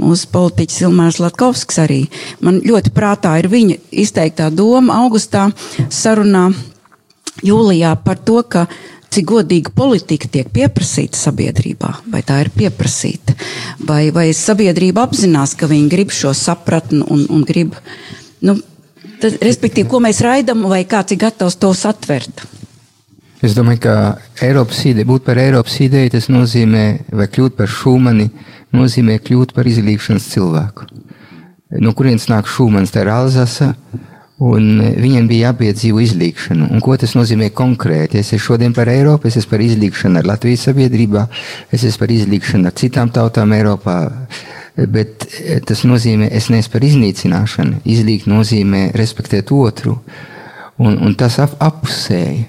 mūsu 0.00 0.30
politiķis 0.32 0.82
Ilmārs 0.86 1.20
Latkovskis 1.22 1.82
arī. 1.82 2.02
Man 2.40 2.60
ļoti 2.64 2.94
prātā 2.94 3.36
ir 3.42 3.50
viņa 3.52 3.78
izteiktā 4.04 4.50
doma 4.54 5.02
augustā 5.02 5.48
sarunā 5.90 6.50
jūlijā 7.42 7.94
par 8.04 8.20
to, 8.22 8.42
ka 8.42 8.66
cik 9.12 9.28
godīga 9.28 9.72
politika 9.76 10.28
tiek 10.32 10.48
pieprasīta 10.52 11.18
sabiedrībā, 11.20 11.90
vai 12.12 12.22
tā 12.24 12.38
ir 12.44 12.50
pieprasīta, 12.54 13.34
vai, 13.84 14.06
vai 14.14 14.30
sabiedrība 14.36 15.04
apzinās, 15.04 15.52
ka 15.58 15.68
viņi 15.70 15.90
grib 15.92 16.14
šo 16.14 16.32
sapratni 16.36 17.02
un, 17.04 17.26
un 17.28 17.44
grib 17.48 17.76
nu, 18.46 18.56
Tad, 19.22 19.38
respektīvi, 19.38 19.86
ko 19.86 20.00
mēs 20.02 20.18
raidām, 20.24 20.64
vai 20.66 20.82
kāds 20.88 21.14
ir 21.14 21.20
gatavs 21.22 21.54
to 21.62 21.70
satvert? 21.78 22.42
Es 23.42 23.54
domāju, 23.54 23.80
ka 23.84 23.94
Eiropas 24.42 24.80
ideja, 24.86 25.06
būt 25.06 25.24
par 25.26 25.38
Eiropas 25.38 25.76
ideju, 25.82 26.10
tas 26.14 26.26
nozīmē, 26.30 26.84
vai 27.14 27.28
kļūt 27.30 27.56
par 27.58 27.70
šūmani, 27.70 28.28
nozīmē 28.74 29.18
kļūt 29.22 29.54
par 29.54 29.66
izlīkšanas 29.70 30.26
cilvēku. 30.32 30.86
No 31.82 31.94
kurienes 31.98 32.26
nāk 32.30 32.50
šūmans, 32.50 32.90
tā 32.94 33.02
ir 33.02 33.12
Alzasa, 33.14 33.72
un 34.42 34.82
viņiem 34.82 35.28
bija 35.30 35.50
jāpiedzīvo 35.50 36.02
izlīkšanu. 36.02 36.72
Un 36.74 36.82
ko 36.82 36.96
tas 36.98 37.14
nozīmē 37.14 37.52
konkrēti? 37.54 38.18
Es 38.18 38.32
esmu 38.34 38.46
šodien 38.46 38.74
par 38.74 38.90
Eiropu, 38.90 39.30
es 39.30 39.38
esmu 39.38 39.54
par 39.54 39.62
izlīkšanu 39.64 40.18
ar 40.18 40.30
Latvijas 40.34 40.66
sabiedrībā, 40.66 41.28
es 41.70 41.86
esmu 41.86 42.02
par 42.02 42.14
izlīkšanu 42.18 42.70
ar 42.70 42.76
citām 42.78 43.14
tautām 43.14 43.54
Eiropā 43.54 43.96
bet 44.76 45.26
eh, 45.40 45.60
tas 45.66 45.84
nozīmē, 45.88 46.30
es 46.32 46.48
neesmu 46.52 46.72
par 46.72 46.86
iznīcināšanu. 46.86 47.82
Izlīgt 47.88 48.28
nozīmē 48.30 48.88
respektēt 48.96 49.52
otru, 49.54 49.98
un, 50.80 50.98
un 50.98 51.14
tas 51.18 51.38
ap, 51.42 51.56
apusēji. 51.62 52.48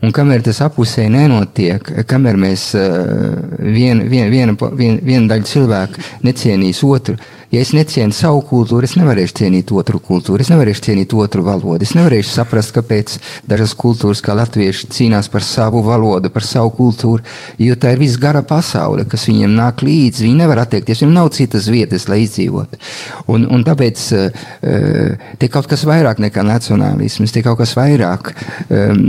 Un 0.00 0.14
kamēr 0.16 0.40
tas 0.40 0.62
apusēji 0.64 1.12
nenotiek, 1.12 1.90
kamēr 2.08 2.38
mēs 2.40 2.70
uh, 2.78 3.34
vien, 3.60 4.00
vien, 4.08 4.30
viena, 4.32 4.54
vien, 4.72 4.96
viena 5.04 5.28
daļa 5.28 5.44
cilvēku 5.50 6.06
necienīs 6.24 6.80
otru, 6.88 7.18
Ja 7.50 7.58
es 7.64 7.72
necienu 7.74 8.14
savu 8.14 8.44
kultūru, 8.46 8.86
es 8.86 8.92
nevarēšu 8.94 9.34
cienīt 9.40 9.72
otru 9.74 9.98
kultūru, 9.98 10.38
es 10.44 10.52
nevarēšu 10.52 10.84
cienīt 10.84 11.10
otru 11.18 11.42
valodu. 11.42 11.82
Es 11.82 11.96
nevarēšu 11.98 12.30
saprast, 12.30 12.70
kāpēc 12.76 13.16
dažas 13.50 13.72
kultūras, 13.74 14.20
kā 14.22 14.36
latvieši, 14.38 14.86
cīnās 14.94 15.26
par 15.32 15.42
savu 15.42 15.82
valodu, 15.82 16.30
par 16.30 16.46
savu 16.46 16.70
kultūru, 16.76 17.24
jo 17.58 17.74
tā 17.74 17.96
ir 17.96 18.02
viss 18.04 18.20
gara 18.22 18.44
pasaule, 18.46 19.02
kas 19.10 19.26
viņiem 19.26 19.56
nāk 19.58 19.82
līdzi. 19.82 20.28
Viņi 20.28 20.38
nevar 20.44 20.62
attiekties, 20.62 21.02
viņiem 21.02 21.16
nav 21.16 21.32
citas 21.34 21.66
vietas, 21.74 22.06
lai 22.06 22.20
izdzīvotu. 22.22 22.78
Un, 23.34 23.48
un 23.50 23.66
tāpēc 23.66 24.04
uh, 24.14 24.46
te 25.42 25.50
kaut 25.50 25.66
kas 25.74 25.82
vairāk 25.90 26.22
nekā 26.22 26.46
nacionālisms, 26.46 27.34
te 27.34 27.42
kaut 27.42 27.58
kas 27.64 27.74
vairāk 27.74 28.30
um, 28.30 29.02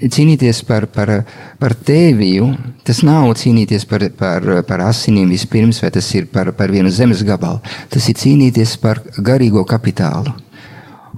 cīnīties 0.00 0.62
par, 0.64 0.88
par, 0.96 1.18
par 1.60 1.76
tēviju. 1.76 2.54
Tas 2.88 3.04
nav 3.06 3.28
cīnīties 3.38 3.84
par, 3.86 4.08
par, 4.16 4.48
par 4.66 4.88
asinīm 4.88 5.28
vispirms, 5.36 5.84
vai 5.84 5.92
tas 5.94 6.08
ir 6.16 6.32
par, 6.32 6.54
par 6.56 6.72
vienu 6.72 6.88
zemes 6.90 7.20
gabalu 7.28 7.60
tas 7.90 8.08
ir 8.08 8.18
cīnīties 8.18 8.78
par 8.82 9.02
garīgo 9.18 9.64
kapitālu. 9.68 10.34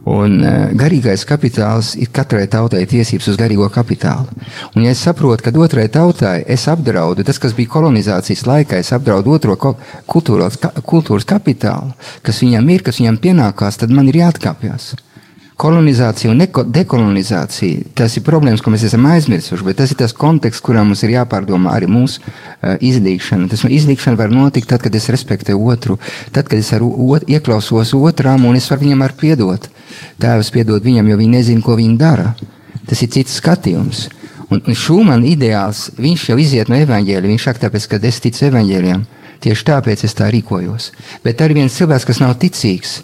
Un 0.05 0.37
uh, 0.45 0.67
garīgais 0.77 1.23
kapitāls 1.25 1.95
ir 1.97 2.11
katrai 2.13 2.45
tautai 2.53 2.83
tiesības 2.89 3.31
uz 3.33 3.39
garīgo 3.41 3.71
kapitālu. 3.73 4.29
Un, 4.75 4.85
ja 4.85 4.93
es 4.93 5.01
saprotu, 5.01 5.47
ka 5.47 5.53
otrai 5.57 5.87
tautai 5.89 6.43
es 6.45 6.67
apdraudu, 6.69 7.25
tas, 7.25 7.41
kas 7.41 7.57
bija 7.57 7.73
kolonizācijas 7.73 8.45
laikā, 8.45 8.83
es 8.85 8.93
apdraudu 8.93 9.33
otro 9.33 9.57
kultūras, 9.57 10.61
kultūras 10.85 11.25
kapitālu, 11.25 11.97
kas 12.23 12.43
viņam 12.45 12.69
ir, 12.77 12.85
kas 12.85 13.01
viņam 13.01 13.21
pienākās, 13.25 13.81
tad 13.81 13.97
man 13.97 14.13
ir 14.13 14.21
jāatkāpjas. 14.21 14.93
Kolonizācija 15.61 16.33
un 16.33 16.43
dekolonizācija, 16.75 17.91
tas 17.95 18.17
ir 18.19 18.25
problēmas, 18.27 18.63
ko 18.63 18.73
mēs 18.75 18.87
esam 18.89 19.07
aizmirsuši, 19.07 19.67
bet 19.67 19.79
tas 19.79 19.93
ir 19.95 20.01
tas 20.01 20.15
konteksts, 20.17 20.63
kurā 20.65 20.83
mums 20.87 21.05
ir 21.07 21.15
jāpārdomā 21.15 21.77
arī 21.77 21.89
mūsu 21.91 22.21
uh, 22.25 22.75
izdīkšana. 22.83 23.47
Tas 23.53 23.63
izdīkšana 23.69 24.19
var 24.19 24.35
notikt 24.35 24.73
tad, 24.73 24.83
kad 24.83 24.95
es 24.99 25.07
respektēju 25.15 25.63
otru, 25.71 25.99
tad, 26.35 26.51
kad 26.51 26.59
es 26.59 26.73
ot, 26.75 27.29
ieklausos 27.31 27.95
otram 27.95 28.49
un 28.49 28.59
es 28.59 28.67
varu 28.71 28.89
viņam 28.89 29.07
ar 29.07 29.15
piedot. 29.21 29.71
Tēvs 30.23 30.51
piedod 30.55 30.83
viņam, 30.83 31.13
jo 31.13 31.23
viņi 31.23 31.39
nezina, 31.39 31.65
ko 31.65 31.79
viņi 31.79 31.97
dara. 32.03 32.35
Tas 32.89 33.01
ir 33.07 33.15
cits 33.15 33.39
skatījums. 33.39 34.09
Un, 34.51 34.61
un 34.61 34.77
Šūmana 34.77 35.25
ideāls, 35.27 35.87
viņš 35.97 36.29
jau 36.33 36.39
iziet 36.41 36.69
no 36.69 36.77
evaņģēļa. 36.83 37.31
Viņš 37.31 37.47
saka, 37.47 37.67
tāpēc, 37.67 37.89
ka 37.89 38.03
es 38.11 38.21
ticu 38.27 38.49
evaņģēļiem, 38.51 39.07
tieši 39.47 39.67
tāpēc 39.71 40.05
es 40.05 40.19
tā 40.19 40.29
rīkojos. 40.35 40.91
Bet 41.25 41.41
arī 41.45 41.63
viens 41.63 41.79
cilvēks, 41.79 42.07
kas 42.11 42.21
nav 42.21 42.37
ticīgs, 42.43 42.99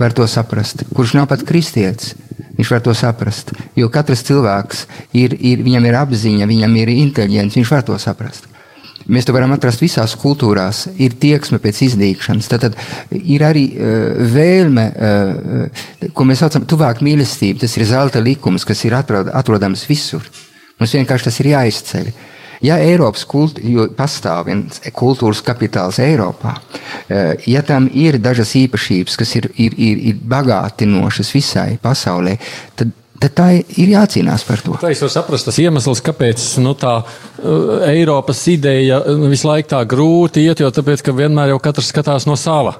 var 0.00 0.14
to 0.16 0.26
saprast. 0.28 0.84
Kurš 0.96 1.14
nav 1.18 1.28
pat 1.30 1.44
kristietis, 1.46 2.14
viņš 2.58 2.70
var 2.74 2.84
to 2.84 2.94
saprast. 2.96 3.52
Jo 3.78 3.90
katrs 3.92 4.24
cilvēks 4.28 4.86
ir, 5.16 5.36
ir 5.36 5.64
viņam 5.66 5.88
ir 5.90 5.98
apziņa, 6.00 6.48
viņam 6.48 6.78
ir 6.80 6.94
inteliģents, 6.96 7.60
viņš 7.60 7.74
var 7.74 7.84
to 7.86 7.98
saprast. 8.00 8.48
Mēs 9.10 9.26
to 9.26 9.32
varam 9.34 9.50
atrast 9.54 9.80
visās 9.82 10.12
kultūrās. 10.20 10.84
Ir 11.00 11.16
tieksme 11.18 11.58
pēc 11.62 11.80
izdīkšanas. 11.88 12.48
Tad, 12.52 12.66
tad 12.66 13.16
ir 13.16 13.42
arī 13.42 13.64
uh, 13.72 14.20
vēlme, 14.34 14.84
uh, 14.92 16.10
ko 16.14 16.26
mēs 16.28 16.44
saucam 16.44 16.62
par 16.62 16.70
tuvāk 16.74 17.00
mīlestību. 17.06 17.62
Tas 17.64 17.74
ir 17.78 17.88
zelta 17.88 18.22
likums, 18.22 18.66
kas 18.68 18.84
ir 18.86 18.94
atrod, 18.98 19.32
atrodams 19.34 19.86
visur. 19.88 20.26
Mums 20.78 20.94
vienkārši 20.96 21.26
tas 21.26 21.40
ir 21.42 21.50
jāizceļ. 21.54 22.12
Ja 22.64 22.76
Eiropas 22.76 23.24
kultūra 23.28 23.88
pastāv 23.96 24.50
kultūras 24.96 25.40
kapitāls 25.44 26.00
Eiropā, 26.04 26.56
uh, 26.60 27.34
ja 27.48 27.64
tam 27.66 27.88
ir 27.92 28.20
dažas 28.20 28.54
īpašības, 28.60 29.18
kas 29.20 29.36
ir, 29.40 29.50
ir, 29.56 29.76
ir, 29.76 30.06
ir 30.12 30.24
bagātinošas 30.28 31.34
visai 31.36 31.74
pasaulē, 31.82 32.38
tad 32.76 32.96
Tad 33.20 33.34
tā 33.36 33.46
ir 33.52 33.90
jācīnās 33.92 34.46
par 34.48 34.62
to. 34.64 34.78
Tā 34.80 34.94
varu 34.94 35.12
saprast, 35.12 35.44
tas 35.44 35.58
iemesls, 35.60 36.00
kāpēc 36.04 36.40
nu, 36.64 36.72
tā 36.80 36.94
uh, 37.02 37.82
Eiropas 37.84 38.40
ideja 38.48 39.02
uh, 39.02 39.26
visu 39.28 39.44
laiku 39.44 39.68
tā 39.74 39.82
grūti 39.88 40.46
iet, 40.46 40.62
jo 40.64 40.70
tāpēc, 40.72 41.02
ka 41.04 41.12
vienmēr 41.12 41.52
jau 41.52 41.58
katrs 41.60 41.90
skatās 41.92 42.24
no 42.24 42.38
sava. 42.40 42.78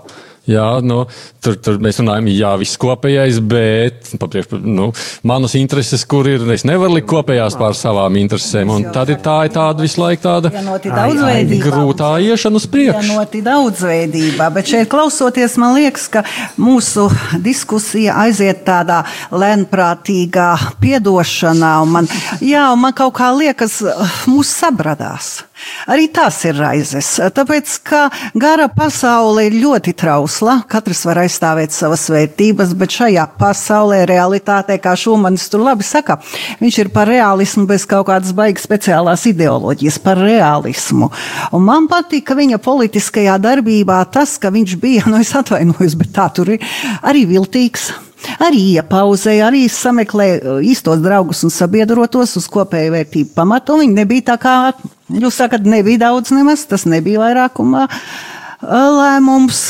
Jā, 0.50 0.66
nu, 0.82 1.04
tur, 1.44 1.56
tur 1.62 1.78
mēs 1.82 2.00
runājam, 2.00 2.28
jā, 2.32 2.50
viss 2.60 2.78
kopējais, 2.80 3.38
bet 3.50 4.10
papriekš, 4.18 4.56
nu, 4.64 4.88
manas 5.26 5.54
intereses, 5.58 6.02
kur 6.08 6.26
ir, 6.30 6.42
es 6.54 6.64
nevaru 6.66 6.96
likt 6.96 7.08
kopējās 7.10 7.56
pār 7.60 7.76
savām 7.78 8.16
interesēm. 8.18 8.72
Un 8.74 8.88
tad 8.94 9.12
ir 9.12 9.20
tā, 9.22 9.36
ir 9.46 9.54
tāda 9.54 9.84
visu 9.84 10.02
laiku 10.02 10.24
tāda 10.26 10.50
grūtā 11.62 12.12
iešana 12.26 12.60
uz 12.60 12.66
priekšu. 12.70 13.12
Vienoti 13.12 13.44
daudzveidībā, 13.46 14.48
bet 14.54 14.72
šeit 14.72 14.90
klausoties, 14.90 15.54
man 15.60 15.76
liekas, 15.78 16.08
ka 16.12 16.24
mūsu 16.60 17.06
diskusija 17.44 18.18
aiziet 18.24 18.64
tādā 18.66 19.02
lēnprātīgā 19.30 20.50
piedošanā, 20.82 21.76
un 21.84 21.94
man, 21.98 22.10
jā, 22.42 22.66
un 22.74 22.82
man 22.86 22.96
kaut 22.96 23.14
kā 23.20 23.30
liekas, 23.36 23.80
mūs 24.30 24.50
sabradās. 24.60 25.36
Arī 25.90 26.08
tas 26.12 26.36
ir 26.48 26.58
raizes. 26.60 27.08
Tāpēc, 27.34 27.72
ka 27.86 28.02
gara 28.38 28.68
pasaule 28.72 29.46
ir 29.48 29.56
ļoti 29.62 29.94
trausla, 29.98 30.60
katrs 30.70 31.02
var 31.08 31.22
aizstāvēt 31.24 31.74
savas 31.74 32.06
vērtības, 32.12 32.74
bet 32.78 32.96
šajā 32.98 33.26
pasaulē, 33.40 34.02
realitātē, 34.10 34.78
kā 34.82 34.94
Šumanis 34.98 35.48
tur 35.52 35.64
labi 35.66 35.86
saka, 35.86 36.18
viņš 36.60 36.80
ir 36.84 36.92
par 36.94 37.10
realismu 37.10 37.66
bez 37.70 37.86
kaut 37.88 38.08
kādas 38.10 38.34
baigas 38.36 38.66
speciālās 38.68 39.26
ideoloģijas, 39.30 40.00
par 40.04 40.20
realismu. 40.20 41.10
Un 41.56 41.66
man 41.66 41.88
patīk, 41.90 42.26
ka 42.28 42.38
viņa 42.38 42.60
politiskajā 42.62 43.38
darbībā 43.42 44.02
tas, 44.12 44.36
ka 44.40 44.52
viņš 44.54 44.76
bija, 44.80 45.08
nu 45.10 45.20
es 45.22 45.34
atvainojos, 45.36 45.98
bet 46.00 46.14
tā 46.16 46.30
tur 46.34 46.54
ir 46.56 46.70
arī 47.02 47.26
viltīgs. 47.30 47.90
Arī 48.44 48.60
iepauzēja, 48.76 49.46
arī 49.48 49.64
sameklēja 49.72 50.40
uh, 50.40 50.58
īstos 50.60 51.00
draugus 51.00 51.40
un 51.46 51.52
sabiedrotos 51.54 52.36
uz 52.36 52.48
kopēju 52.52 52.92
vērtību 52.92 53.32
pamatu. 53.36 53.78
Viņi 53.80 53.96
nebija 53.96 54.26
tā 54.32 54.36
kā, 54.42 54.56
jūs 55.18 55.40
sakat, 55.40 55.66
nebija 55.66 56.06
daudz 56.06 56.34
nemaz, 56.34 56.66
tas 56.70 56.86
nebija 56.88 57.22
vairākumā 57.24 57.86
uh, 57.88 58.68
lēmums. 58.70 59.64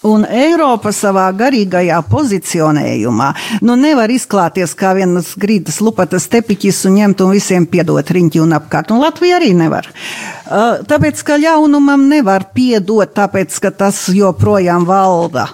Un 0.00 0.22
Eiropa 0.24 0.94
savā 0.96 1.26
garīgajā 1.36 1.98
pozicionējumā 2.08 3.26
nu, 3.60 3.74
nevar 3.76 4.08
izklāties 4.08 4.72
kā 4.72 4.94
vienas 4.96 5.34
grīdas 5.36 5.76
lupatas 5.84 6.24
tepiķis 6.32 6.86
un 6.88 6.94
ņemt 6.96 7.20
un 7.20 7.34
visiem 7.36 7.66
piedot 7.68 8.14
riņķi 8.16 8.40
un 8.40 8.54
apkārt. 8.56 8.94
Un 8.94 9.02
Latvija 9.04 9.36
arī 9.36 9.50
nevar. 9.58 9.90
Uh, 9.90 10.80
tāpēc, 10.88 11.20
ka 11.20 11.36
ļaunumam 11.42 12.08
nevar 12.08 12.48
piedot, 12.56 13.12
tāpēc, 13.12 13.60
ka 13.60 13.74
tas 13.84 14.06
joprojām 14.16 14.88
valda. 14.88 15.50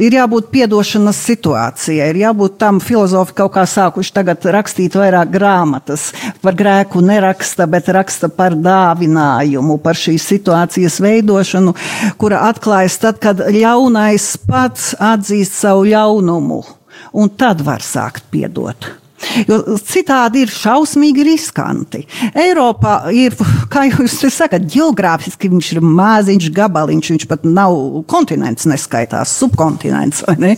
Ir 0.00 0.16
jābūt 0.16 0.48
piedošanas 0.52 1.18
situācijai, 1.26 2.08
ir 2.12 2.20
jābūt 2.22 2.56
tam 2.60 2.80
filozofi 2.82 3.36
kaut 3.38 3.54
kā 3.56 3.64
sākuši 3.68 4.14
tagad 4.16 4.46
rakstīt 4.56 4.96
vairāk 4.98 5.32
grāmatas. 5.32 6.10
Par 6.42 6.56
grēku 6.58 7.02
neraksta, 7.04 7.66
bet 7.70 7.90
raksta 7.92 8.30
par 8.32 8.56
dāvinājumu, 8.56 9.78
par 9.82 9.98
šīs 9.98 10.26
situācijas 10.34 11.00
veidošanu, 11.04 11.76
kura 12.20 12.44
atklājas 12.50 12.98
tad, 13.02 13.20
kad 13.22 13.44
ļaunais 13.52 14.32
pats 14.48 14.92
atzīst 15.00 15.60
savu 15.60 15.86
ļaunumu, 15.92 16.64
un 17.12 17.32
tad 17.36 17.64
var 17.66 17.84
sākt 17.84 18.28
piedot. 18.32 19.01
Jo 19.48 19.58
citādi 19.78 20.42
ir 20.44 20.52
šausmīgi 20.52 21.24
riskanti. 21.26 22.02
Eiropā 22.38 22.96
ir, 23.14 23.36
kā 23.72 23.86
jūs 23.88 24.18
sakat, 24.34 24.66
geogrāfiski 24.70 25.50
viņš 25.52 25.72
ir 25.76 25.82
maziņš 25.84 26.50
gabaliņš, 26.56 27.12
viņš 27.14 27.28
pat 27.30 27.46
nav 27.48 27.76
kontinents, 28.10 28.68
neskaitās 28.70 29.36
subkontinents. 29.40 30.24
Ne? 30.42 30.56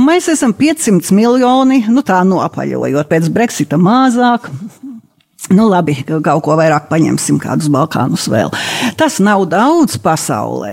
Mēs 0.00 0.30
esam 0.32 0.54
500 0.56 1.12
miljoni, 1.16 1.82
nu 1.92 2.04
tā 2.06 2.22
nopaļojot, 2.26 3.10
pēc 3.10 3.30
Brexita 3.34 3.80
mazāk. 3.80 4.50
Nu, 5.52 5.68
labi, 5.70 5.92
kaut 6.02 6.40
ko 6.42 6.56
vairāk 6.58 6.88
paņemsim, 6.90 7.36
kādus 7.38 7.68
Balkānus 7.70 8.24
vēl. 8.32 8.48
Tas 8.98 9.20
nav 9.22 9.44
daudz 9.46 9.94
pasaulē. 10.02 10.72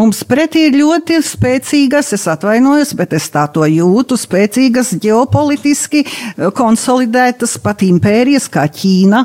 Mums 0.00 0.24
pretī 0.26 0.64
ir 0.66 0.78
ļoti 0.80 1.20
spēcīgas, 1.22 2.10
es 2.16 2.24
atvainojos, 2.26 2.96
bet 2.98 3.14
es 3.14 3.28
tā 3.30 3.44
to 3.54 3.62
jūtu, 3.68 4.18
spēcīgas 4.18 4.96
ģeopolitiski 5.04 6.02
konsolidētas 6.58 7.58
pat 7.62 7.84
impērijas 7.86 8.48
kā 8.50 8.64
Ķīna, 8.66 9.22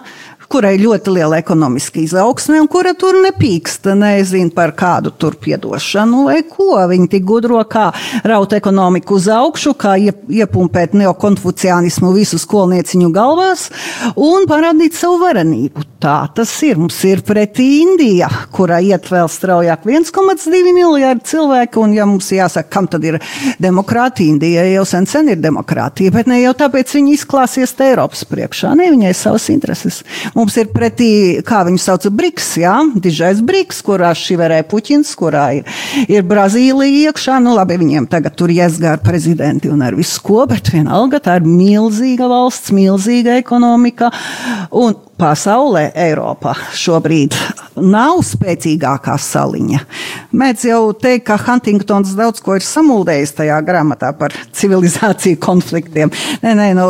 kurai 0.54 0.76
ļoti 0.78 1.16
liela 1.16 1.40
ekonomiska 1.42 1.98
izaugsme 2.04 2.60
un 2.62 2.68
kura 2.70 2.92
tur 2.98 3.18
nepīksta, 3.24 3.96
nezinu 3.98 4.54
par 4.54 4.76
kādu 4.78 5.10
tur 5.18 5.34
piedošanu 5.42 6.28
vai 6.28 6.44
ko. 6.46 6.76
Viņi 6.92 7.10
tik 7.16 7.26
gudro, 7.26 7.58
kā 7.66 7.88
raut 8.28 8.54
ekonomiku 8.54 9.18
uz 9.18 9.30
augšu, 9.34 9.74
kā 9.80 9.96
iepumpēt 9.98 10.94
neokonfuciānismu 11.00 12.14
visu 12.14 12.38
skolnieciņu 12.42 13.10
galvās 13.16 13.70
un 14.14 14.46
parādīt 14.50 14.94
savu 14.98 15.24
varenību. 15.24 15.88
Tā 16.04 16.18
tas 16.36 16.52
ir. 16.68 16.78
Mums 16.84 16.98
ir 17.08 17.22
pretī 17.24 17.66
Indija, 17.80 18.28
kurā 18.54 18.82
iet 18.84 19.08
vēl 19.08 19.30
straujāk 19.32 19.86
1,2 19.88 20.74
miljārdi 20.76 21.24
cilvēku, 21.32 21.80
un 21.86 21.94
ja 21.96 22.06
mums 22.10 22.28
jāsaka, 22.36 22.68
kam 22.76 22.90
tad 22.92 23.06
ir 23.08 23.22
demokrātija, 23.64 24.34
Indija 24.34 24.66
jau 24.68 24.84
sen, 24.90 25.08
sen 25.08 25.32
ir 25.32 25.40
demokrātija, 25.40 26.12
bet 26.12 26.28
ne 26.28 26.42
jau 26.42 26.52
tāpēc 26.60 26.92
viņi 26.98 27.16
izklāsies 27.16 27.72
Eiropas 27.88 28.26
priekšā, 28.28 28.74
ne 28.76 28.90
viņai 28.92 29.14
savas 29.16 29.48
intereses. 29.54 30.02
Mums 30.44 30.58
ir 30.60 30.74
pretī, 30.76 31.10
kā 31.48 31.62
viņu 31.64 31.80
sauc, 31.80 32.04
Briks, 32.12 32.50
jā, 32.60 32.74
dižais 33.00 33.40
Briks, 33.48 33.78
kurā 33.88 34.10
šiverē 34.12 34.58
Puķins, 34.68 35.14
kurā 35.16 35.46
ir, 35.62 35.70
ir 36.12 36.26
Brazīlija 36.28 37.14
iekšā. 37.14 37.38
Nu, 37.40 37.54
labi, 37.56 37.78
viņiem 37.80 38.10
tagad 38.12 38.36
tur 38.36 38.52
iesgāra 38.52 39.00
prezidenti 39.00 39.72
un 39.72 39.86
ar 39.88 39.96
visu 39.96 40.20
ko, 40.28 40.42
bet 40.52 40.74
vienalga 40.74 41.22
tā 41.24 41.38
ir 41.40 41.48
milzīga 41.48 42.28
valsts, 42.28 42.76
milzīga 42.76 43.38
ekonomika. 43.40 44.12
Un 44.76 45.00
pasaulē, 45.24 45.92
Eiropā 45.96 46.56
šobrīd 46.76 47.36
nav 47.80 48.20
spēcīgākā 48.26 49.16
saliņa. 49.22 49.80
Mēdz 50.36 50.66
jau 50.68 50.82
teikt, 50.98 51.26
ka 51.30 51.38
Huntingtons 51.42 52.14
daudz 52.18 52.42
ko 52.44 52.58
ir 52.58 52.66
samuldējis 52.66 53.36
tajā 53.40 53.60
grāmatā 53.66 54.12
par 54.18 54.34
civilizāciju 54.58 55.40
konfliktiem. 55.42 56.12
Nē, 56.44 56.54
nē, 56.60 56.70
nu, 56.78 56.88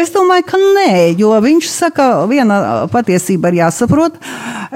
es 0.00 0.12
domāju, 0.14 0.46
ka 0.50 0.60
nē, 0.60 0.90
jo 1.20 1.32
viņš 1.44 1.70
saka, 1.72 2.08
viena 2.30 2.85
patiesība 2.92 3.52
ir 3.52 3.60
jāsaprot. 3.62 4.18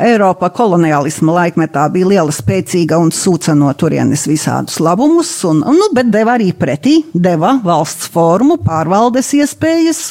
Eiropa 0.00 0.50
koloniālisma 0.54 1.34
laikmetā 1.36 1.86
bija 1.92 2.10
liela, 2.12 2.34
spēcīga 2.34 2.98
un 3.02 3.12
sūca 3.14 3.54
no 3.58 3.72
turienes 3.74 4.26
visādus 4.30 4.80
labumus, 4.82 5.32
un, 5.48 5.64
nu, 5.66 5.90
bet 5.96 6.10
deva 6.12 6.38
arī 6.38 6.52
pretī, 6.56 7.00
deva 7.14 7.56
valsts 7.64 8.10
formu, 8.14 8.60
pārvaldes 8.64 9.34
iespējas, 9.40 10.04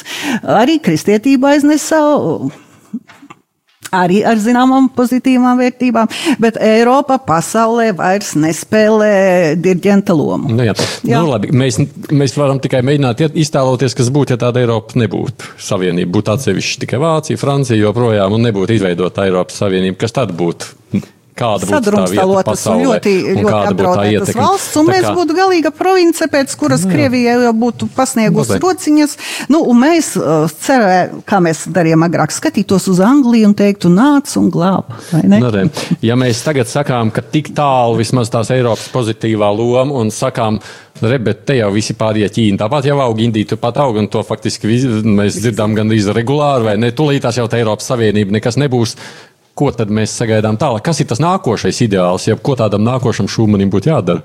arī 0.60 0.80
kristietība 0.84 1.54
aiznesa 1.56 2.02
arī 3.94 4.22
ar 4.26 4.40
zināmām 4.40 4.88
pozitīvām 4.96 5.60
vērtībām, 5.60 6.10
bet 6.42 6.58
Eiropa 6.62 7.18
pasaulē 7.26 7.90
vairs 7.98 8.32
nespēlē 8.38 9.12
diriģenta 9.60 10.16
lomu. 10.16 10.52
Nu, 10.54 10.66
jā. 10.66 10.74
Jā. 11.04 11.20
Nu, 11.20 11.30
labi, 11.32 11.52
mēs, 11.56 11.80
mēs 12.14 12.36
varam 12.38 12.60
tikai 12.62 12.82
mēģināt 12.86 13.24
iztēloties, 13.30 13.96
kas 13.98 14.10
būtu, 14.14 14.36
ja 14.36 14.42
tāda 14.46 14.62
Eiropa 14.62 14.98
nebūtu. 15.00 15.54
Savienība 15.60 16.18
būtu 16.18 16.34
atsevišķa 16.34 16.84
tikai 16.84 17.00
Vācija, 17.02 17.40
Francija 17.40 17.78
joprojām 17.80 18.36
un 18.36 18.46
nebūtu 18.48 18.78
izveidota 18.78 19.26
Eiropas 19.28 19.60
Savienība. 19.62 20.00
Kas 20.04 20.16
tad 20.16 20.34
būtu? 20.36 20.76
Kāda 21.36 21.66
būtu 21.68 21.92
tā 21.94 22.04
vieta 22.10 22.42
pasaulē, 22.44 22.84
ļoti, 22.84 23.12
un 23.30 23.38
ļoti 23.44 23.68
apdraudētas 23.70 24.34
valsts, 24.36 24.76
un 24.80 24.86
Tā 24.86 24.92
mēs 24.92 25.04
kā- 25.06 25.14
būtu 25.16 25.36
galīga 25.38 25.70
province, 25.76 26.26
pēc 26.32 26.56
kuras 26.60 26.84
Krievija 26.84 27.36
jau 27.46 27.52
būtu 27.52 27.88
pasniegusi 27.96 28.56
Noteikti. 28.56 28.66
rociņas. 28.66 29.16
Nu, 29.48 29.62
un 29.70 29.80
mēs 29.80 30.10
uh, 30.20 30.44
cerējām, 30.50 31.22
kā 31.24 31.40
mēs 31.40 31.64
darījām 31.72 32.04
agrāk, 32.08 32.34
skatītos 32.34 32.88
uz 32.92 33.00
Angliju 33.00 33.46
un 33.48 33.54
teiktu, 33.54 33.88
nāc 33.88 34.36
un 34.36 34.50
glāb. 34.50 34.84
Nu, 35.24 35.50
re. 35.50 35.68
ja 36.02 36.14
mēs 36.16 36.42
tagad 36.44 36.66
sakām, 36.68 37.10
ka 37.14 37.22
tik 37.22 37.52
tālu 37.56 37.96
vismaz 38.00 38.28
tās 38.30 38.50
Eiropas 38.50 38.88
pozitīvā 38.92 39.48
loma 39.56 39.94
un 40.00 40.10
sakām, 40.10 40.60
re, 41.00 41.18
bet 41.18 41.46
te 41.46 41.56
jau 41.56 41.70
visi 41.72 41.94
pārējie 41.94 42.28
Ķīna 42.36 42.58
tāpat 42.66 42.84
jau 42.90 42.98
aug, 43.00 43.18
Indija 43.20 43.54
turpat 43.54 43.76
aug, 43.80 43.96
un 43.96 44.08
to 44.08 44.20
faktiski 44.26 44.68
vis- 44.68 44.84
mēs 45.04 45.40
dzirdām 45.40 45.74
gandrīz 45.78 46.10
regulāri, 46.12 46.64
vai 46.64 46.76
ne? 46.76 46.90
Tūlītās 46.92 47.38
jau 47.40 47.48
tā 47.48 47.58
Eiropas 47.62 47.88
Savienība 47.88 48.36
nekas 48.36 48.56
nebūs. 48.60 48.96
Ko 49.60 49.68
tad 49.76 49.90
mēs 49.92 50.14
sagaidām 50.16 50.56
tālāk? 50.56 50.80
Kas 50.86 51.02
ir 51.02 51.08
tas 51.10 51.20
nākošais 51.20 51.82
ideāls, 51.84 52.24
ja 52.30 52.38
ko 52.40 52.54
tādam 52.56 52.80
nākošam 52.86 53.28
šūmanim 53.28 53.68
būtu 53.72 53.90
jādara? 53.92 54.24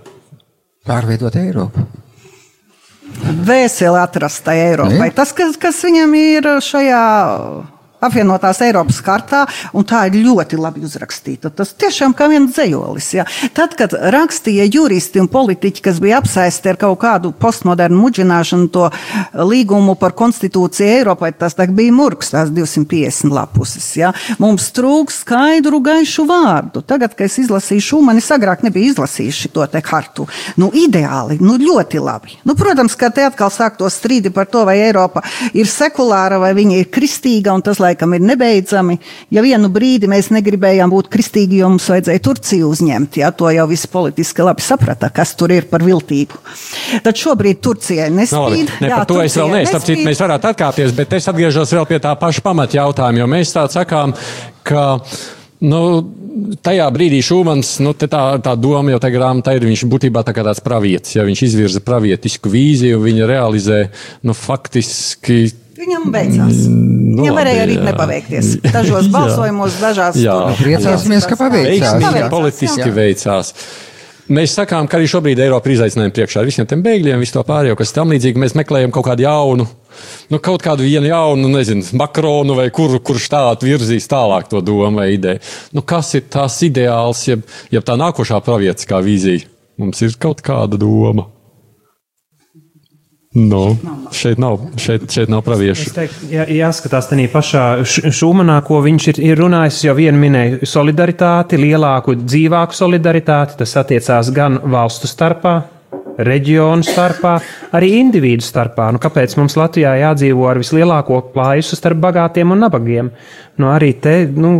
Pārveidot 0.88 1.36
Eiropu. 1.36 1.84
Vēseli 3.46 4.00
atrastai 4.00 4.56
Eiropai. 4.70 5.10
Ne? 5.10 5.12
Tas, 5.16 5.34
kas, 5.36 5.58
kas 5.60 5.82
viņam 5.84 6.16
ir 6.20 6.48
šajā 6.64 7.04
apvienotās 8.04 8.62
Eiropas 8.66 9.00
kartā, 9.06 9.43
un 9.76 9.86
tā 9.88 10.06
ir 10.10 10.20
ļoti 10.26 10.60
labi 10.60 10.84
uzrakstīta. 10.86 11.52
Tas 11.56 11.74
tiešām 11.78 12.16
kā 12.18 12.28
viens 12.32 12.54
dzējolis. 12.56 13.10
Ja. 13.18 13.26
Tad, 13.56 13.76
kad 13.80 13.93
rakstīja 13.93 14.68
juristi 14.70 15.22
un 15.22 15.30
politiķi, 15.32 15.84
kas 15.86 16.02
bija 16.04 16.20
apsaisti 16.22 16.72
ar 16.72 16.80
kaut 16.82 17.00
kādu 17.04 17.32
postmodernu 17.39 18.00
muģināšanu, 18.02 18.70
to 18.74 18.89
līgumu 19.46 19.98
par 20.00 20.16
konstitūciju 20.18 20.91
Eiropai, 21.00 21.32
tas 21.38 21.56
bija 21.56 21.93
murgs, 21.96 22.32
tās 22.34 22.52
250 22.54 23.34
lapuses. 23.34 23.88
Ja. 24.00 24.12
Mums 24.41 24.70
trūks 24.76 25.22
skaidru, 25.24 25.82
gaišu 25.86 26.28
vārdu. 26.30 26.84
Tagad, 26.86 27.16
kad 27.16 27.30
es 27.30 27.39
izlasīju 27.46 27.84
šo, 27.84 28.02
man 28.06 28.22
agrāk 28.36 28.64
nebija 28.66 28.93
izlasījis 28.93 29.46
šo 29.46 29.66
te 29.72 29.82
kartu. 29.86 30.28
Nu, 30.60 30.72
ideāli, 30.76 31.38
nu, 31.41 31.58
ļoti 31.62 32.02
labi. 32.04 32.38
Nu, 32.48 32.56
protams, 32.58 32.96
ka 33.00 33.10
te 33.14 33.26
atkal 33.28 33.52
sāktos 33.54 34.00
strīdi 34.00 34.32
par 34.36 34.50
to, 34.52 34.66
vai 34.68 34.78
Eiropa 34.84 35.24
ir 35.56 35.70
sekulāra 35.70 36.39
vai 36.41 36.52
viņa 36.58 36.82
ir 36.82 36.89
kristīga, 36.93 37.54
un 37.56 37.64
tas 37.66 37.80
laikam 37.86 38.16
ir 38.18 38.26
nebeidzami. 38.26 38.98
Ja 39.34 39.44
vienu 39.46 39.70
brīdi 39.74 40.10
mēs 40.12 40.32
negribējām 40.34 40.92
būt 40.94 41.10
kristīgi, 41.14 41.62
jo 41.62 41.72
mums 41.74 41.88
vajadzēja 41.92 42.24
Turciju 42.26 42.72
uzņemt, 42.74 43.20
ja, 43.22 43.32
to 43.36 43.52
jau 43.54 43.68
visi 43.70 43.90
politiski 43.92 44.46
labi 44.46 44.66
saprata, 44.66 45.12
kas 45.14 45.36
tur 45.40 45.54
ir 45.56 45.70
par 45.72 45.86
viltību. 45.86 46.42
Tad 47.06 47.22
šobrīd 47.22 47.62
Turcijai 47.64 48.10
nespīd. 48.14 48.76
Ne, 48.82 48.92
Jā, 48.92 49.02
par 49.02 49.10
to 49.10 49.22
es 49.24 49.38
vēl 49.40 49.56
neesmu. 49.60 50.02
Mēs 50.06 50.22
varētu 50.26 50.52
atkāpties, 50.52 50.94
bet 50.98 51.16
es 51.18 51.32
atgriežos 51.32 51.74
vēl 51.78 51.88
pie 51.90 52.02
tā 52.04 52.14
paša 52.20 52.46
pamata 52.46 52.82
jautājuma, 52.82 53.24
jo 53.24 53.32
mēs 53.38 53.56
tā 53.56 53.66
sakām, 53.72 54.16
ka. 54.66 54.86
Nu, 55.66 55.80
tajā 56.66 56.86
brīdī 56.94 57.22
Šumans, 57.24 57.78
nu, 57.84 57.94
tā, 57.96 58.24
tā 58.44 58.54
doma 58.60 58.92
jau 58.92 59.00
tajā 59.02 59.16
grāmatā 59.16 59.56
ir, 59.56 59.66
viņš 59.70 59.86
būtībā 59.90 60.24
tā 60.28 60.34
kā 60.36 60.44
tāds 60.46 60.62
pravietis, 60.64 61.16
ja 61.16 61.24
viņš 61.28 61.44
izvirza 61.48 61.82
pravietisku 61.86 62.52
vīziju, 62.52 63.00
viņa 63.04 63.30
realizē, 63.30 63.80
nu, 64.28 64.36
faktiski 64.36 65.46
Viņam 65.76 66.06
beidzās. 66.14 66.62
Nu, 66.70 67.24
Viņam 67.24 67.36
varēja 67.40 67.64
arī 67.66 67.76
jā. 67.80 67.84
nepaveikties. 67.90 68.52
Dažos 68.72 69.10
balsojumos, 69.16 69.76
dažās 69.82 70.16
tur- 70.20 70.62
Priecāsimies, 70.64 71.28
ka 71.28 71.36
paveicās. 71.40 71.98
veiksmīgi 72.00 72.30
politiski 72.32 72.86
jā. 72.86 72.94
veicās. 72.96 73.52
Mēs 74.26 74.56
sakām, 74.58 74.88
ka 74.90 74.98
arī 74.98 75.06
šobrīd 75.06 75.38
Eiropa 75.44 75.70
ir 75.70 75.76
izaicinājumi 75.76 76.14
priekšā 76.16 76.40
ar 76.42 76.48
visiem 76.48 76.66
tiem 76.66 76.80
bēgļiem, 76.82 77.20
visu 77.22 77.36
to 77.36 77.44
pārējo, 77.46 77.76
kas 77.78 77.92
tam 77.94 78.10
līdzīgi. 78.10 78.40
Mēs 78.42 78.56
meklējam 78.58 78.90
kaut 78.96 79.06
kādu 79.06 79.22
jaunu, 79.22 79.68
nu, 80.34 80.40
kaut 80.42 80.64
kādu 80.66 80.82
vienu 80.88 81.12
jaunu, 81.12 81.52
nezinu, 81.54 81.86
makronu 82.02 82.56
vai 82.58 82.72
kuru, 82.74 82.98
kurš 83.06 83.28
tādu 83.36 83.70
virzīs 83.70 84.10
tālāk 84.10 84.50
to 84.50 84.64
domu 84.66 84.98
vai 85.04 85.12
ideju. 85.14 85.44
Nu, 85.78 85.84
kas 85.86 86.10
ir 86.18 86.26
tās 86.34 86.58
ideāls, 86.66 87.22
jeb, 87.30 87.46
jeb 87.70 87.86
tā 87.86 88.00
nākošā 88.02 88.42
pravietiskā 88.48 88.98
vīzija? 89.06 89.46
Mums 89.78 90.02
ir 90.08 90.18
kaut 90.18 90.42
kāda 90.42 90.80
doma. 90.82 91.28
Nu, 93.36 93.76
šeit 94.16 94.40
nav, 94.40 94.62
šeit, 94.80 95.10
šeit 95.12 95.28
nav 95.30 95.42
praviešu. 95.44 95.90
Teiktu, 95.92 96.30
jā, 96.32 96.46
jāskatās 96.56 97.10
tādā 97.10 97.26
pašā 97.34 97.64
Š- 97.84 98.14
Šumanā, 98.16 98.62
ko 98.64 98.80
viņš 98.86 99.08
ir, 99.12 99.20
ir 99.32 99.42
runājis. 99.44 99.82
Jau 99.90 99.96
vienu 99.98 100.22
minēju 100.22 100.62
solidaritāti, 100.72 101.60
lielāku, 101.60 102.16
dzīvāku 102.24 102.78
solidaritāti. 102.78 103.58
Tas 103.60 103.76
attiecās 103.82 104.32
gan 104.32 104.56
valstu 104.64 105.12
starpā, 105.12 105.58
reģionu 106.18 106.86
starpā, 106.86 107.36
arī 107.76 107.91
individu 107.99 108.45
starpā. 108.45 108.89
Nu, 108.93 109.01
kāpēc 109.03 109.36
mums 109.39 109.57
Latvijā 109.59 109.95
jādzīvo 110.01 110.47
ar 110.49 110.59
vislielāko 110.61 111.22
plājusu 111.34 111.80
starp 111.80 112.01
bagātiem 112.03 112.53
un 112.55 112.63
nabagiem? 112.66 113.11
Nu, 113.59 113.70
arī 113.72 113.93
te, 114.03 114.18
nu, 114.28 114.51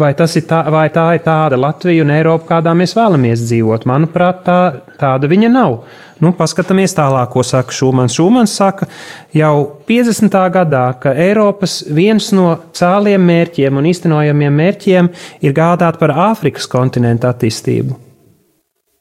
vai, 0.00 0.12
tā, 0.16 0.26
vai 0.72 0.86
tā 0.92 1.06
ir 1.16 1.24
tāda 1.24 1.58
Latvija 1.60 2.04
un 2.04 2.12
Eiropa, 2.12 2.50
kādā 2.54 2.74
mēs 2.76 2.96
vēlamies 2.98 3.44
dzīvot? 3.46 3.86
Manuprāt, 3.88 4.42
tā, 4.46 4.58
tāda 5.00 5.30
viņa 5.30 5.52
nav. 5.52 5.78
Nu, 6.22 6.30
paskatāmies 6.38 6.94
tālāk, 6.94 7.32
ko 7.32 7.42
saka 7.42 7.74
Šumans. 7.74 8.14
Šumans 8.14 8.52
saka 8.54 8.86
jau 9.34 9.80
50. 9.88 10.36
gadā, 10.54 10.84
ka 11.02 11.16
Eiropas 11.18 11.80
viens 11.90 12.30
no 12.36 12.52
cēliem 12.76 13.24
mērķiem 13.32 13.80
un 13.80 13.90
īstenojamiem 13.90 14.62
mērķiem 14.62 15.10
ir 15.42 15.56
gādāt 15.56 15.98
par 15.98 16.14
Āfrikas 16.30 16.70
kontinentu 16.70 17.26
attīstību. 17.32 18.11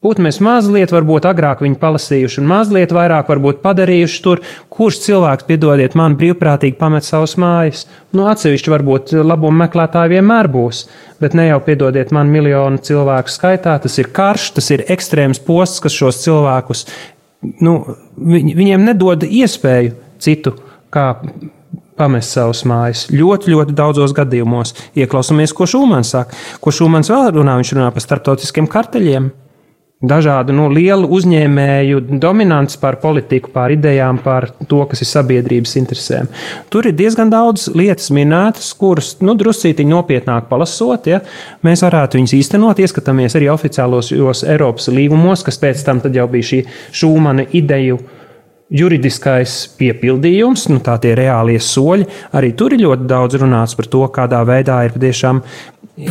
Būtu 0.02 0.24
mēs 0.26 0.39
mazliet, 0.41 0.89
varbūt 0.89 1.28
agrāk 1.30 1.60
viņu 1.62 1.76
palasījuši, 1.78 2.39
un 2.41 2.47
mazliet 2.49 2.89
vairāk 2.89 3.28
varbūt 3.30 3.60
padarījuši 3.62 4.22
tur, 4.26 4.39
kurš 4.74 4.97
cilvēks, 5.04 5.45
piedodiet, 5.45 5.93
man 5.99 6.16
brīvprātīgi 6.18 6.74
pamet 6.80 7.06
savus 7.06 7.36
mājas. 7.38 7.84
Nu, 8.18 8.26
atsevišķi 8.32 8.72
varbūt 8.74 9.14
labumu 9.22 9.60
meklētāji 9.60 10.16
vienmēr 10.16 10.49
būs, 10.49 10.80
bet 11.22 11.36
ne 11.38 11.45
jau, 11.52 11.60
piedodiet, 11.68 12.10
man 12.18 12.34
miljonu 12.34 12.82
cilvēku 12.82 13.30
skaitā. 13.30 13.76
Tas 13.84 13.99
ir 14.02 14.10
karš, 14.16 14.47
tas 14.56 14.72
ir 14.74 14.82
ekstrēms 14.89 15.43
posts, 15.45 15.84
kas 15.86 15.99
šos 16.02 16.24
cilvēkus, 16.24 16.82
nu, 17.62 17.76
viņ, 18.18 18.49
viņiem 18.58 18.88
nedod 18.89 19.28
iespēju 19.28 19.93
citu 20.18 20.56
kā 20.89 21.12
pamest 22.02 22.34
savus 22.39 22.64
mājas. 22.66 23.06
Ļoti, 23.14 23.54
ļoti 23.54 23.78
daudzos 23.78 24.18
gadījumos 24.18 24.74
ieklausāmies, 24.97 25.54
ko 25.54 25.70
Šūmans 25.70 26.16
saka. 26.18 26.41
Ko 26.58 26.74
Šūmans 26.74 27.14
vēl 27.14 27.36
runā? 27.38 27.60
Viņš 27.62 27.76
runā 27.78 27.93
par 27.93 28.08
starptautiskiem 28.08 28.66
karteļiem. 28.66 29.30
Dažādu 30.02 30.54
nu, 30.58 30.64
lielu 30.74 31.06
uzņēmēju 31.14 31.99
dominants 32.18 32.80
pār 32.82 32.95
politiku, 33.04 33.52
pār 33.54 33.76
idejām, 33.76 34.18
pār 34.24 34.47
to, 34.66 34.80
kas 34.89 35.04
ir 35.04 35.10
sabiedrības 35.12 35.76
interesēm. 35.78 36.30
Tur 36.74 36.89
ir 36.89 36.95
diezgan 36.97 37.30
daudz 37.30 37.68
lietas 37.78 38.10
minētas, 38.10 38.72
kuras 38.80 39.12
nu, 39.22 39.36
druscītiņi 39.38 39.93
nopietnāk 39.93 40.47
palasot. 40.49 41.06
Ja, 41.12 41.22
mēs 41.62 41.86
varētu 41.86 42.18
viņus 42.18 42.34
īstenot, 42.39 42.82
ieskatāmies 42.82 43.38
arī 43.38 43.52
oficiālos 43.54 44.10
Eiropas 44.41 44.89
līgumos, 44.89 45.45
kas 45.45 45.62
pēc 45.62 45.86
tam 45.86 46.02
jau 46.02 46.26
bija 46.34 46.49
šī 46.49 46.64
šūmana 46.97 47.45
ideju 47.62 48.02
juridiskais 48.72 49.56
piepildījums, 49.80 50.68
nu, 50.72 50.80
tā 50.84 50.98
tie 51.04 51.14
reālie 51.20 51.60
soļi. 51.62 52.08
Arī 52.38 52.54
tur 52.58 52.76
ir 52.76 52.86
ļoti 52.86 53.08
daudz 53.10 53.40
runāts 53.42 53.78
par 53.78 53.92
to, 53.92 54.06
kādā 54.16 54.42
veidā 54.48 54.82
ir 54.88 54.96
patiešām 54.96 55.44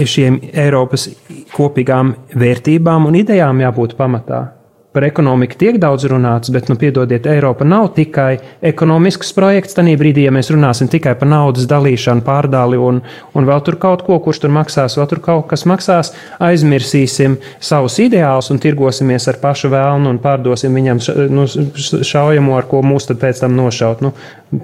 šiem 0.07 0.39
Eiropas 0.53 1.09
kopīgām 1.57 2.15
vērtībām 2.37 3.09
un 3.09 3.21
idejām 3.25 3.65
jābūt 3.65 3.97
pamatā. 3.99 4.60
Par 4.91 5.05
ekonomiku 5.07 5.55
tiek 5.55 5.77
daudz 5.79 6.03
runāts, 6.11 6.51
bet, 6.51 6.67
nu, 6.67 6.75
piedodiet, 6.75 7.27
Eiropa 7.31 7.63
nav 7.63 7.93
tikai 7.95 8.41
ekonomisks 8.73 9.29
projekts. 9.37 9.77
Tanī 9.77 9.93
brīdī, 9.95 10.25
ja 10.25 10.33
mēs 10.35 10.51
runāsim 10.51 10.91
tikai 10.91 11.13
par 11.21 11.31
naudas 11.31 11.69
dalīšanu, 11.71 12.25
pārdali 12.27 12.81
un, 12.83 12.99
un 13.39 13.47
vēl 13.47 13.63
tur 13.63 13.79
kaut 13.79 14.03
ko, 14.03 14.19
kurš 14.25 14.43
tur 14.43 14.51
maksās, 14.57 14.99
vēl 14.99 15.07
tur 15.13 15.23
kaut 15.23 15.47
kas 15.53 15.63
maksās, 15.71 16.11
aizmirsīsim 16.43 17.39
savus 17.63 18.01
ideālus 18.03 18.51
un 18.51 18.59
tirgosimies 18.59 19.31
ar 19.31 19.39
pašu 19.39 19.71
vēlnu 19.71 20.11
un 20.11 20.19
pārdosim 20.25 20.75
viņam 20.75 21.05
nu, 21.39 21.47
šaujamo, 21.47 22.59
ar 22.59 22.67
ko 22.67 22.83
mūs 22.83 23.07
pēc 23.15 23.45
tam 23.45 23.55
nošaut. 23.61 24.03
Nu, 24.03 24.11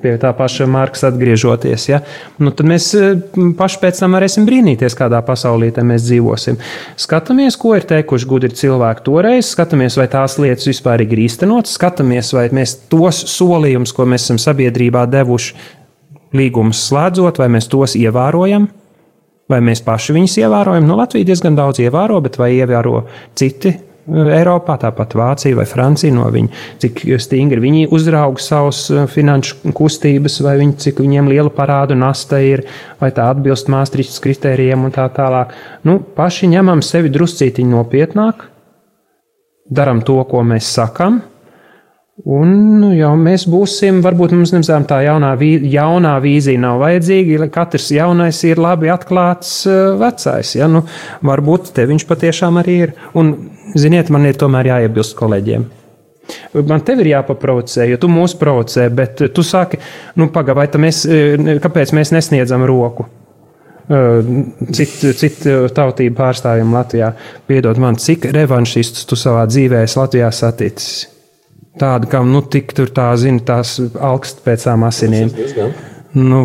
pie 0.03 0.17
tā 0.21 0.33
paša 0.37 0.67
Marks 0.71 1.05
atgriežoties. 1.07 1.87
Ja? 1.89 2.01
Nu, 2.43 2.51
tad 2.57 2.69
mēs 2.71 2.89
eh, 2.99 3.15
paši 3.59 3.81
pēc 3.83 4.03
tam 4.03 4.17
varēsim 4.19 4.47
brīnīties, 4.49 4.97
kādā 4.99 5.21
pasaulītē 5.27 5.85
mēs 5.87 6.07
dzīvosim. 6.09 6.59
Skatāmies, 7.01 7.59
ko 7.61 7.77
ir 7.79 7.87
teikuši 7.89 8.31
gudri 8.31 8.53
cilvēki 8.59 9.07
toreiz, 9.07 9.53
skatāmies, 9.55 9.99
vai 10.01 10.09
tās 10.13 10.39
lietas 10.43 10.69
vispār 10.71 11.07
ir 11.07 11.25
īstenotas, 11.27 11.77
skatāmies, 11.79 12.33
vai 12.37 12.49
mēs 12.57 12.77
tos 12.91 13.23
solījumus, 13.37 13.95
ko 13.97 14.09
mēs 14.11 14.27
esam 14.27 14.43
sabiedrībā 14.43 15.07
devuši, 15.13 15.55
līgumus 16.37 16.83
slēdzot, 16.89 17.39
vai 17.41 17.49
mēs 17.55 17.71
tos 17.71 17.97
ievērojam. 17.99 18.69
Vai 19.47 19.61
mēs 19.63 19.79
paši 19.87 20.17
viņus 20.17 20.41
ievērojam? 20.43 20.89
Nu, 20.89 20.97
Latvija 20.99 21.29
diezgan 21.29 21.55
daudz 21.55 21.79
ievēro, 21.79 22.19
bet 22.25 22.35
vai 22.41 22.57
ievēro 22.57 23.05
citi 23.39 23.77
Eiropā, 24.07 24.77
tāpat 24.79 25.17
Vācija 25.19 25.57
vai 25.59 25.65
Francija, 25.67 26.15
no 26.15 26.29
viņa, 26.31 26.63
cik 26.83 27.03
stingri 27.23 27.59
viņi 27.63 27.87
uzrauga 27.95 28.43
savus 28.43 28.85
eh, 28.95 29.07
finanšu 29.11 29.73
kustības, 29.75 30.39
vai 30.47 30.57
viņi, 30.61 30.77
cik 30.87 31.03
viņiem 31.03 31.31
liela 31.33 31.51
parādu 31.51 31.99
nasta 31.99 32.39
ir, 32.45 32.63
vai 33.03 33.11
tā 33.17 33.27
atbilst 33.35 33.71
māstrītas 33.73 34.23
kritērijiem 34.23 34.87
un 34.87 34.95
tā 34.95 35.09
tālāk. 35.17 35.57
Nu, 35.89 35.99
paši 35.99 36.53
ņemam 36.55 36.85
sevi 36.87 37.11
druscītiņi 37.15 37.75
nopietnāk, 37.75 38.47
darām 39.75 40.05
to, 40.07 40.21
ko 40.31 40.47
mēs 40.47 40.71
sakām, 40.79 41.25
Un 42.25 42.95
jau 42.97 43.11
mēs 43.21 43.43
būsim, 43.45 43.99
varbūt 44.01 44.33
mums 44.33 44.55
nemazām 44.55 44.87
tā 44.89 45.03
jaunā, 45.05 45.35
vī, 45.37 45.51
jaunā 45.69 46.15
vīzija 46.25 46.63
nav 46.63 46.79
vajadzīga. 46.81 47.51
Katrs 47.53 47.91
jaunais 47.93 48.39
ir 48.49 48.57
labi 48.57 48.89
atklāts 48.89 49.51
uh, 49.69 49.93
vecais. 50.01 50.55
Ja? 50.57 50.65
Nu, 50.65 50.81
varbūt 51.21 51.75
te 51.77 51.85
viņš 51.85 52.07
patiešām 52.09 52.57
arī 52.63 52.79
ir. 52.87 52.95
Un, 53.21 53.35
ziniet, 53.79 54.13
man 54.13 54.27
ir 54.29 54.39
tomēr 54.41 54.73
jāiebilst 54.73 55.17
kolēģiem. 55.19 55.67
Man 56.67 56.83
te 56.83 56.97
ir 56.99 57.13
jāpaprovocē, 57.13 57.85
jo 57.87 58.01
tu 58.03 58.11
mūs 58.11 58.35
provocē, 58.39 58.89
bet 58.91 59.23
tu 59.35 59.45
saki, 59.47 59.79
nu, 60.19 60.27
pagaidi, 60.35 60.81
mēs, 60.83 61.05
kāpēc 61.63 61.95
mēs 61.95 62.13
nesniedzam 62.17 62.67
roku? 62.67 63.07
citu 63.87 65.13
cit 65.15 65.45
tautību 65.75 66.17
pārstāvjiem 66.19 66.73
Latvijā. 66.75 67.13
Piedod 67.47 67.79
man, 67.79 67.99
cik 68.03 68.27
revanšistus 68.35 69.07
tu 69.07 69.19
savā 69.19 69.45
dzīvē 69.47 69.85
esi 69.87 70.01
Latvijā 70.01 70.31
saticis? 70.35 71.07
Tādu, 71.79 72.09
kam 72.11 72.33
nu 72.33 72.41
tik 72.43 72.73
tur 72.75 72.91
tā, 72.91 73.11
zina, 73.21 73.43
tās 73.45 73.77
augst 74.01 74.41
pēc 74.47 74.65
tām 74.67 74.87
asinīm. 74.89 75.31
Nu, 76.17 76.39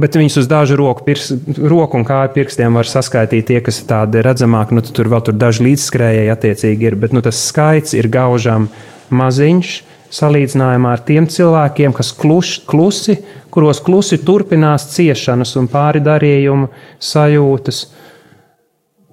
bet 0.00 0.16
viņus 0.16 0.38
uz 0.40 0.46
dažu 0.48 0.78
roku, 0.80 1.04
pirks, 1.04 1.26
roku 1.58 1.98
un 1.98 2.06
kāju 2.08 2.32
pirkstiem 2.38 2.78
var 2.78 2.88
saskaitīt 2.88 3.50
tie, 3.50 3.58
kas 3.60 3.82
ir 3.82 3.88
tādi 3.90 4.22
redzamāki. 4.24 4.72
Nu, 4.72 4.80
tur 4.80 5.10
vēl 5.12 5.20
tur 5.26 5.36
daži 5.36 5.66
līdzskrējēji 5.66 6.32
attiecīgi 6.32 6.88
ir, 6.88 6.96
bet 7.02 7.12
nu, 7.12 7.20
tas 7.24 7.42
skaits 7.50 7.92
ir 7.98 8.08
gaužām 8.12 8.70
maziņš 9.12 9.74
salīdzinājumā 10.10 10.94
ar 10.96 11.02
tiem 11.06 11.28
cilvēkiem, 11.30 11.92
kas 11.94 12.14
kluši, 12.16 12.62
klusi, 12.70 13.18
kuros 13.52 13.82
klusi 13.84 14.18
turpinās 14.24 14.88
ciešanas 14.94 15.52
un 15.60 15.68
pāridarījumu 15.70 16.70
sajūtas. 17.10 17.82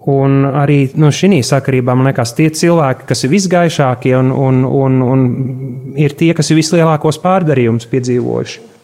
Un 0.08 0.48
arī 0.48 0.86
nu, 0.96 1.12
šī 1.12 1.42
sakarībā 1.44 1.92
man 1.98 2.08
liekas, 2.08 2.32
tie 2.38 2.48
cilvēki, 2.48 3.10
kas 3.10 3.26
ir 3.28 3.34
visgaišākie 3.36 4.16
un, 4.16 4.32
un, 4.32 4.64
un, 4.64 4.98
un 5.04 5.28
ir 6.00 6.16
tie, 6.16 6.32
kas 6.38 6.48
ir 6.54 6.62
vislielākos 6.62 7.20
pārdarījumus 7.20 7.92
piedzīvojuši. 7.92 8.77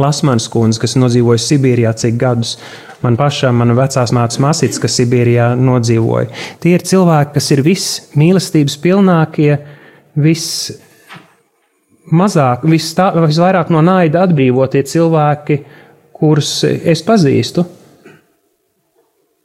Lasmans 0.00 0.46
kundze, 0.48 0.80
kas 0.80 0.96
nodzīvoja 0.96 1.42
Sibīrijā 1.44 1.92
cik 2.00 2.16
gadus, 2.20 2.54
man 3.04 3.18
pašam, 3.20 3.58
mana 3.60 3.76
vecās 3.76 4.14
mātes 4.16 4.40
masīts, 4.40 4.80
kas 4.80 4.96
Sibīrijā 4.96 5.50
nodzīvoja. 5.60 6.30
Tie 6.62 6.72
ir 6.78 6.84
cilvēki, 6.88 7.34
kas 7.36 7.50
ir 7.52 7.62
vismīlestības 7.66 8.78
pilnākie, 8.80 9.50
viss 10.16 10.72
mazāk, 12.12 12.64
tā, 12.96 13.10
visvairāk 13.26 13.72
no 13.74 13.82
naida 13.84 14.24
atbrīvotie 14.24 14.84
cilvēki, 14.88 15.58
kurus 16.14 16.62
es 16.64 17.04
pazīstu. 17.04 17.66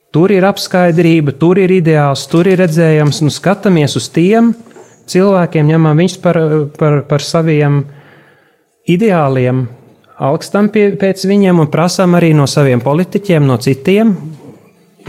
Tur 0.10 0.32
ir 0.34 0.48
apskaidrība, 0.48 1.36
tur 1.38 1.60
ir 1.62 1.70
ideāls, 1.76 2.24
tur 2.32 2.48
ir 2.50 2.58
redzējams, 2.64 3.20
un 3.22 3.34
skatāmies 3.34 3.94
uz 4.00 4.08
tiem 4.10 4.54
cilvēkiem, 5.10 5.68
ņemam 5.70 6.00
viņus 6.00 6.16
par, 6.24 6.40
par, 6.80 7.02
par 7.10 7.26
saviem 7.26 7.84
ideāliem, 8.90 9.68
augstam 10.20 10.70
pie, 10.74 10.90
pēc 11.00 11.24
viņiem 11.30 11.64
un 11.64 11.72
prasām 11.72 12.18
arī 12.20 12.34
no 12.38 12.48
saviem 12.50 12.82
politiķiem, 12.84 13.46
no 13.48 13.58
citiem 13.62 14.16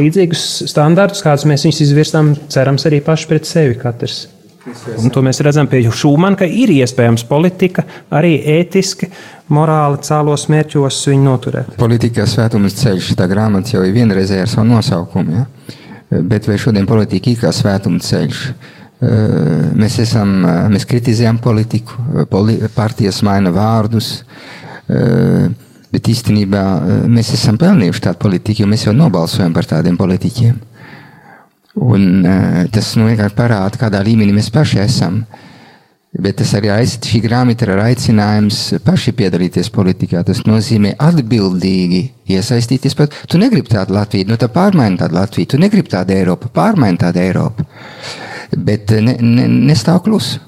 līdzīgus 0.00 0.44
standartus, 0.70 1.22
kādus 1.24 1.46
mēs 1.50 1.66
viņus 1.66 1.80
izvirsām, 1.84 2.34
cerams, 2.52 2.86
arī 2.88 3.02
paši 3.04 3.26
pret 3.30 3.48
sevi 3.48 3.76
katrs. 3.80 4.28
Un 5.00 5.08
to 5.12 5.22
mēs 5.24 5.40
redzam 5.42 5.66
pie 5.70 5.80
Šūmana, 5.88 6.36
ka 6.38 6.46
ir 6.46 6.70
iespējams 6.74 7.24
politika 7.28 7.86
arī 8.12 8.34
ētiski, 8.58 9.08
morāli 9.50 10.02
cēlos 10.04 10.46
mērķos 10.52 10.98
viņu 11.10 11.24
noturēt. 11.24 11.70
Politikā 11.80 12.26
svētums 12.28 12.76
ceļš, 12.82 13.14
tā 13.18 13.26
grāmata 13.30 13.74
jau 13.74 13.84
ir 13.86 13.96
vienreizēja 13.96 14.44
ar 14.44 14.52
savu 14.52 14.68
nosaukumu, 14.68 15.40
ja? 15.40 16.20
bet 16.28 16.46
vai 16.50 16.58
šodien 16.60 16.86
politika 16.90 17.32
ir 17.32 17.40
kā 17.40 17.54
svētuma 17.56 18.04
ceļš? 18.04 18.44
Mēs, 19.80 19.96
esam, 20.02 20.42
mēs 20.68 20.84
kritizējam 20.84 21.38
politiku, 21.40 21.96
poli, 22.28 22.58
partijas 22.74 23.22
maina 23.24 23.48
vārdus, 23.54 24.18
bet 25.90 26.08
īstenībā 26.10 26.64
mēs 27.10 27.34
esam 27.36 27.58
pelnījuši 27.60 28.02
tādu 28.08 28.22
politiku, 28.24 28.64
jo 28.64 28.70
mēs 28.70 28.86
jau 28.86 28.94
nobalsojam 28.96 29.54
par 29.54 29.68
tādiem 29.70 29.98
politiķiem. 30.00 30.58
Un, 31.80 32.24
uh, 32.26 32.64
tas 32.74 32.96
nu, 32.98 33.06
vienkārši 33.06 33.36
parāda, 33.38 33.78
kādā 33.78 34.02
līmenī 34.04 34.34
mēs 34.34 34.50
paši 34.52 34.82
esam. 34.82 35.22
Bet 36.10 36.40
tas 36.40 36.50
arī 36.58 36.72
aiz, 36.74 36.96
šī 37.06 37.20
grāmata 37.22 37.68
ir 37.68 37.80
aicinājums 37.84 38.58
paši 38.82 39.12
piedalīties 39.14 39.70
politikā. 39.70 40.24
Tas 40.26 40.42
nozīmē 40.42 40.96
atbildīgi 40.98 42.00
iesaistīties. 42.34 42.96
Pat, 42.98 43.14
tu 43.30 43.38
negribi 43.38 43.70
tādu 43.70 43.94
Latviju, 43.94 44.26
nu 44.32 44.38
tā 44.40 44.48
pārmaini 44.50 44.98
tādu 44.98 45.20
Latviju, 45.20 45.52
tu 45.52 45.60
negribi 45.62 45.92
tādu 45.92 46.16
Eiropu, 46.16 46.50
pārmaini 46.50 46.98
tādu 46.98 47.22
Eiropu. 47.22 47.66
Bet 48.58 48.90
ne, 48.98 49.14
ne, 49.22 49.46
nestāv 49.70 50.02
klusu. 50.02 50.42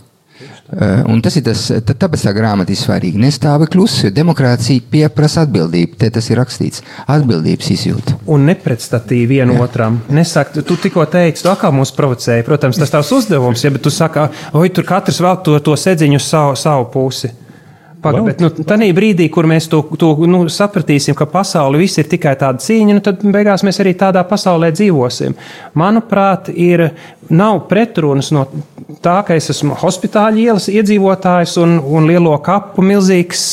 Uh, 0.72 1.02
un 1.12 1.20
tas 1.20 1.34
ir 1.36 1.44
tas, 1.44 1.66
tāpēc 1.84 2.22
tā 2.24 2.32
grāmata 2.32 2.72
ir 2.72 2.78
svarīga. 2.80 3.20
Nestāvi 3.20 3.66
klusi, 3.74 4.06
jo 4.06 4.12
demokrātija 4.16 4.80
pieprasa 4.92 5.44
atbildību. 5.44 5.98
Te 6.00 6.08
tas 6.14 6.30
ir 6.32 6.40
rakstīts. 6.40 6.80
Atbildības 7.12 7.68
izjūta. 7.74 8.16
Un 8.32 8.46
nepretstatīvi 8.48 9.36
vienam 9.36 9.60
otram. 9.60 10.00
Nesakt, 10.08 10.56
tu 10.64 10.78
tikko 10.80 11.04
teici, 11.12 11.44
tu 11.44 11.52
kā 11.60 11.68
mūs 11.76 11.92
provocēji. 11.96 12.46
Protams, 12.48 12.80
tas 12.80 12.94
tavs 12.94 13.12
uzdevums, 13.12 13.66
ja, 13.66 13.72
bet 13.74 13.84
tu 13.84 13.92
saki, 13.92 14.24
oi, 14.56 14.72
tur 14.72 14.88
katrs 14.88 15.20
vēl 15.20 15.42
to, 15.44 15.58
to 15.60 15.76
sedziņu 15.76 16.22
uz 16.22 16.32
savu, 16.32 16.56
savu 16.56 16.88
pusi. 16.94 17.34
Paga, 18.02 18.22
bet 18.26 18.40
nu, 18.42 18.48
tādā 18.50 18.88
brīdī, 18.96 19.28
kur 19.30 19.46
mēs 19.46 19.68
to, 19.70 19.82
to 19.98 20.10
nu, 20.26 20.42
sapratīsim, 20.50 21.14
ka 21.18 21.28
pasaule 21.30 21.78
viss 21.78 22.00
ir 22.02 22.08
tikai 22.10 22.34
tāda 22.40 22.58
cīņa, 22.62 22.96
nu, 22.96 23.02
tad 23.04 23.22
beigās 23.22 23.62
mēs 23.62 23.78
arī 23.84 23.92
tādā 23.98 24.24
pasaulē 24.26 24.72
dzīvosim. 24.74 25.36
Manuprāt, 25.78 26.50
ir, 26.50 26.88
nav 27.30 27.62
pretrunas 27.70 28.32
no 28.34 28.48
tā, 29.04 29.20
ka 29.26 29.36
es 29.38 29.52
esmu 29.54 29.78
hospitāļa 29.78 30.42
ielas 30.42 30.66
iedzīvotājs 30.72 31.54
un, 31.62 31.78
un 31.78 32.10
lielo 32.10 32.34
kapu 32.42 32.82
milzīgs 32.84 33.46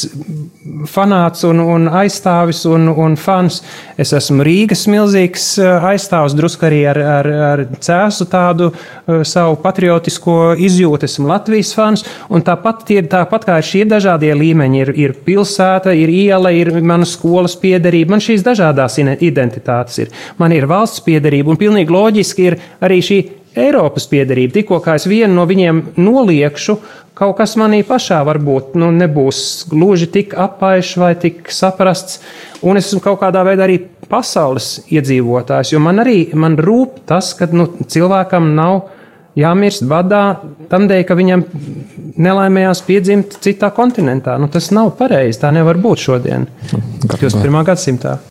fanāts 0.90 1.44
un, 1.48 1.60
un 1.64 1.88
aizstāvis 2.02 2.64
un, 2.70 2.90
un 2.90 3.16
fans. 3.20 3.60
Es 4.00 4.14
esmu 4.16 4.46
Rīgas 4.46 4.86
milzīgs 4.92 5.48
eh, 5.62 5.88
aizstāvis, 5.92 6.36
drusku 6.38 6.68
arī 6.70 6.82
ar, 6.92 7.00
ar, 7.18 7.30
ar 7.50 7.64
cēsu 7.80 8.28
tādu 8.30 8.70
uh, 8.70 9.22
savu 9.28 9.58
patriotisko 9.64 10.56
izjūtu. 10.60 11.08
Esmu 11.10 11.30
Latvijas 11.30 11.74
fans, 11.78 12.06
tāpat, 12.46 12.86
tie, 12.88 13.02
tāpat 13.10 13.48
kā 13.50 13.58
ir 13.60 13.68
šie 13.70 13.84
dažādie 13.90 14.32
līmeņi, 14.38 14.84
ir, 14.84 14.94
ir 15.08 15.16
pilsēta, 15.26 15.96
ir 15.98 16.12
iela, 16.14 16.54
ir 16.56 16.72
mana 16.80 17.08
skolas 17.10 17.58
piederība. 17.60 18.16
Man 18.16 18.24
šīs 18.24 18.46
dažādās 18.46 19.00
identitātes 19.00 20.04
ir. 20.06 20.14
Man 20.40 20.56
ir 20.56 20.70
valsts 20.70 21.04
piederība, 21.06 21.54
un 21.54 21.60
pilnīgi 21.60 21.94
loģiski 21.94 22.50
ir 22.52 22.60
arī 22.86 23.02
šī 23.06 23.20
Eiropas 23.58 24.06
piedarība. 24.10 24.60
Tikko 24.60 24.80
kā 24.84 24.96
es 25.00 25.08
vienu 25.10 25.34
no 25.40 25.46
viņiem 25.50 25.82
noliekšu, 25.98 26.76
kaut 27.18 27.36
kas 27.40 27.56
manī 27.60 27.82
pašā 27.88 28.22
varbūt 28.28 28.78
nu, 28.80 28.92
nebūs 28.96 29.42
gluži 29.72 30.10
tik 30.14 30.36
apaišs 30.38 30.94
vai 31.02 31.14
tik 31.20 31.50
saprasts, 31.54 32.22
un 32.62 32.80
es 32.80 32.92
esmu 32.92 33.02
kaut 33.04 33.20
kādā 33.24 33.44
veidā 33.48 33.66
arī 33.66 33.82
pasaules 34.10 34.86
iedzīvotājs, 34.90 35.74
jo 35.74 35.82
man 35.84 36.02
arī 36.06 36.30
man 36.38 36.56
rūp 36.60 37.04
tas, 37.10 37.34
ka 37.38 37.50
nu, 37.52 37.68
cilvēkam 37.90 38.54
nav 38.56 38.88
jāmirst 39.40 39.86
badā 39.90 40.24
tam 40.72 40.88
dēļ, 40.90 41.04
ka 41.08 41.18
viņam 41.18 41.46
nelaimējās 42.20 42.82
piedzimt 42.88 43.38
citā 43.44 43.72
kontinentā. 43.76 44.38
Nu, 44.42 44.50
tas 44.52 44.72
nav 44.76 44.94
pareizi, 45.00 45.40
tā 45.42 45.52
nevar 45.56 45.80
būt 45.82 46.06
šodien, 46.08 46.48
21. 47.06 47.62
gadsimtā. 47.68 48.20